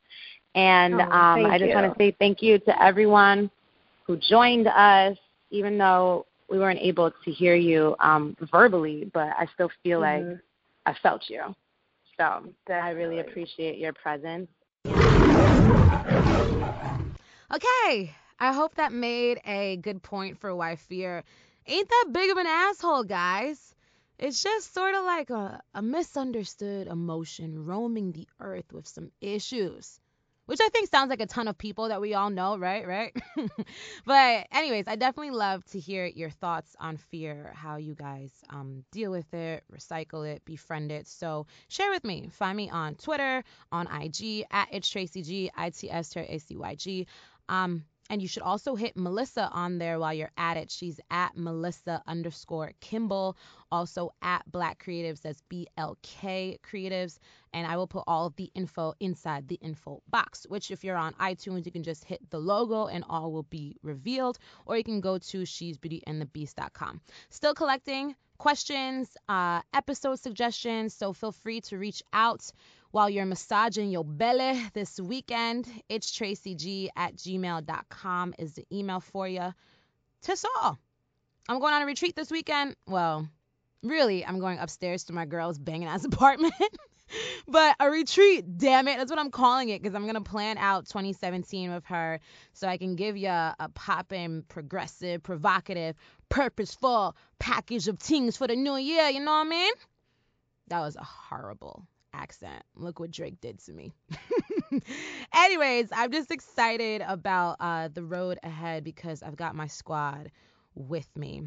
And 0.55 0.95
oh, 0.95 1.03
um, 1.03 1.45
I 1.45 1.57
just 1.59 1.73
want 1.73 1.91
to 1.91 1.97
say 1.97 2.15
thank 2.19 2.41
you 2.41 2.59
to 2.59 2.83
everyone 2.83 3.49
who 4.05 4.17
joined 4.17 4.67
us, 4.67 5.17
even 5.51 5.77
though 5.77 6.25
we 6.49 6.59
weren't 6.59 6.79
able 6.79 7.11
to 7.11 7.31
hear 7.31 7.55
you 7.55 7.95
um, 7.99 8.35
verbally, 8.51 9.09
but 9.13 9.29
I 9.37 9.47
still 9.53 9.69
feel 9.83 10.01
mm-hmm. 10.01 10.29
like 10.31 10.39
I 10.85 10.93
felt 11.01 11.29
you. 11.29 11.41
So 12.17 12.53
Definitely. 12.67 12.73
I 12.81 12.89
really 12.91 13.19
appreciate 13.19 13.77
your 13.77 13.93
presence. 13.93 14.49
Okay, 17.51 18.15
I 18.39 18.53
hope 18.53 18.75
that 18.75 18.91
made 18.91 19.39
a 19.45 19.77
good 19.77 20.01
point 20.01 20.37
for 20.37 20.55
why 20.55 20.75
fear 20.75 21.23
ain't 21.65 21.89
that 21.89 22.05
big 22.11 22.29
of 22.31 22.37
an 22.37 22.47
asshole, 22.47 23.03
guys. 23.03 23.75
It's 24.17 24.43
just 24.43 24.73
sort 24.73 24.95
of 24.95 25.05
like 25.05 25.29
a, 25.29 25.61
a 25.73 25.81
misunderstood 25.81 26.87
emotion 26.87 27.65
roaming 27.65 28.11
the 28.11 28.27
earth 28.39 28.73
with 28.73 28.87
some 28.87 29.11
issues 29.21 29.99
which 30.49 30.59
I 30.59 30.69
think 30.69 30.89
sounds 30.89 31.11
like 31.11 31.21
a 31.21 31.27
ton 31.27 31.47
of 31.47 31.59
people 31.59 31.89
that 31.89 32.01
we 32.01 32.15
all 32.15 32.31
know, 32.31 32.57
right? 32.57 32.87
Right? 32.87 33.15
but, 34.05 34.47
anyways, 34.51 34.85
I 34.87 34.95
definitely 34.95 35.29
love 35.29 35.63
to 35.65 35.79
hear 35.79 36.07
your 36.07 36.31
thoughts 36.31 36.75
on 36.79 36.97
fear, 36.97 37.53
how 37.55 37.75
you 37.75 37.93
guys 37.93 38.31
um, 38.49 38.83
deal 38.91 39.11
with 39.11 39.31
it, 39.31 39.63
recycle 39.71 40.27
it, 40.27 40.43
befriend 40.45 40.91
it. 40.91 41.07
So, 41.07 41.45
share 41.67 41.91
with 41.91 42.03
me. 42.03 42.31
Find 42.33 42.57
me 42.57 42.67
on 42.67 42.95
Twitter, 42.95 43.43
on 43.71 43.85
IG, 43.85 44.45
at 44.49 44.69
It's 44.71 44.89
Tracy 44.89 45.21
G, 45.21 45.51
I 45.55 45.69
T 45.69 45.91
S 45.91 46.09
T 46.09 46.19
A 46.21 46.39
C 46.39 46.57
Y 46.57 46.73
G. 46.73 47.05
Um, 47.47 47.83
and 48.09 48.21
you 48.21 48.27
should 48.27 48.43
also 48.43 48.75
hit 48.75 48.97
Melissa 48.97 49.49
on 49.51 49.77
there 49.77 49.99
while 49.99 50.13
you're 50.13 50.31
at 50.37 50.57
it. 50.57 50.71
She's 50.71 50.99
at 51.11 51.37
Melissa 51.37 52.01
underscore 52.07 52.73
Kimble, 52.81 53.37
also 53.71 54.13
at 54.21 54.49
Black 54.51 54.83
Creatives. 54.83 55.21
That's 55.21 55.41
B 55.49 55.67
L 55.77 55.97
K 56.01 56.57
Creatives. 56.63 57.19
And 57.53 57.65
I 57.65 57.77
will 57.77 57.87
put 57.87 58.03
all 58.07 58.27
of 58.27 58.35
the 58.35 58.51
info 58.55 58.93
inside 58.99 59.47
the 59.47 59.59
info 59.61 60.01
box, 60.09 60.45
which 60.49 60.71
if 60.71 60.83
you're 60.83 60.97
on 60.97 61.13
iTunes, 61.13 61.65
you 61.65 61.71
can 61.71 61.83
just 61.83 62.03
hit 62.03 62.29
the 62.29 62.39
logo 62.39 62.87
and 62.87 63.03
all 63.09 63.31
will 63.31 63.43
be 63.43 63.77
revealed. 63.83 64.39
Or 64.65 64.77
you 64.77 64.83
can 64.83 65.01
go 65.01 65.17
to 65.17 65.45
she's 65.45 65.77
beauty 65.77 66.03
and 66.05 66.21
the 66.21 66.25
beast.com. 66.25 67.01
Still 67.29 67.53
collecting 67.53 68.15
questions, 68.39 69.15
uh, 69.27 69.61
episode 69.73 70.17
suggestions. 70.19 70.93
So 70.93 71.13
feel 71.13 71.31
free 71.31 71.61
to 71.61 71.77
reach 71.77 72.01
out 72.13 72.51
while 72.91 73.09
you're 73.09 73.25
massaging 73.25 73.91
your 73.91 74.03
belly 74.03 74.61
this 74.73 74.99
weekend. 74.99 75.67
It's 75.89 76.11
tracyg 76.11 76.89
at 76.95 77.15
gmail.com 77.15 78.33
is 78.39 78.53
the 78.53 78.65
email 78.71 78.99
for 78.99 79.27
you. 79.27 79.53
Tis 80.21 80.45
all. 80.61 80.77
I'm 81.47 81.59
going 81.59 81.73
on 81.73 81.81
a 81.81 81.85
retreat 81.85 82.15
this 82.15 82.31
weekend. 82.31 82.75
Well, 82.87 83.27
really, 83.83 84.25
I'm 84.25 84.39
going 84.39 84.59
upstairs 84.59 85.05
to 85.05 85.13
my 85.13 85.25
girl's 85.25 85.57
banging 85.57 85.87
ass 85.87 86.05
apartment. 86.05 86.53
but 87.47 87.75
a 87.79 87.89
retreat, 87.89 88.57
damn 88.57 88.87
it. 88.87 88.97
That's 88.97 89.09
what 89.09 89.19
I'm 89.19 89.31
calling 89.31 89.69
it 89.69 89.81
because 89.81 89.95
I'm 89.95 90.03
going 90.03 90.15
to 90.15 90.21
plan 90.21 90.57
out 90.57 90.87
2017 90.87 91.71
with 91.71 91.85
her 91.85 92.19
so 92.53 92.67
I 92.67 92.77
can 92.77 92.95
give 92.95 93.17
you 93.17 93.29
a, 93.29 93.55
a 93.59 93.69
poppin', 93.69 94.43
progressive, 94.47 95.23
provocative, 95.23 95.95
purposeful 96.29 97.15
package 97.39 97.87
of 97.87 97.99
things 97.99 98.37
for 98.37 98.47
the 98.47 98.55
new 98.55 98.77
year. 98.77 99.09
You 99.09 99.21
know 99.21 99.31
what 99.31 99.47
I 99.47 99.49
mean? 99.49 99.73
That 100.67 100.81
was 100.81 100.95
a 100.95 101.03
horrible 101.03 101.87
accent. 102.13 102.63
Look 102.75 102.99
what 102.99 103.11
Drake 103.11 103.41
did 103.41 103.59
to 103.65 103.73
me. 103.73 103.93
Anyways, 105.33 105.89
I'm 105.91 106.11
just 106.11 106.31
excited 106.31 107.03
about 107.07 107.57
uh, 107.59 107.89
the 107.93 108.03
road 108.03 108.39
ahead 108.43 108.83
because 108.83 109.23
I've 109.23 109.35
got 109.35 109.55
my 109.55 109.67
squad 109.67 110.31
with 110.75 111.07
me. 111.15 111.43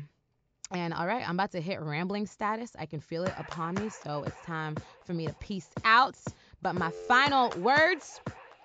And 0.70 0.94
all 0.94 1.06
right, 1.06 1.28
I'm 1.28 1.36
about 1.36 1.52
to 1.52 1.60
hit 1.60 1.80
rambling 1.80 2.26
status. 2.26 2.72
I 2.78 2.86
can 2.86 3.00
feel 3.00 3.24
it 3.24 3.34
upon 3.38 3.74
me. 3.74 3.90
So 3.90 4.24
it's 4.24 4.40
time 4.40 4.76
for 5.04 5.12
me 5.12 5.26
to 5.26 5.34
peace 5.34 5.68
out. 5.84 6.16
But 6.62 6.74
my 6.74 6.90
final 7.08 7.50
words 7.60 8.20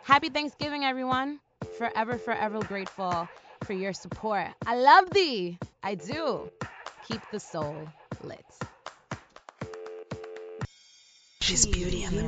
Happy 0.07 0.29
Thanksgiving, 0.29 0.85
everyone. 0.85 1.41
Forever, 1.77 2.17
forever 2.17 2.59
grateful 2.59 3.27
for 3.65 3.73
your 3.73 3.91
support. 3.91 4.47
I 4.65 4.77
love 4.77 5.09
thee. 5.09 5.57
I 5.83 5.95
do. 5.95 6.49
keep 7.05 7.19
the 7.29 7.41
soul 7.41 7.89
lit. 8.23 8.45
She's 11.47 11.65
Beauty 11.65 12.03
and 12.03 12.17
the 12.17 12.27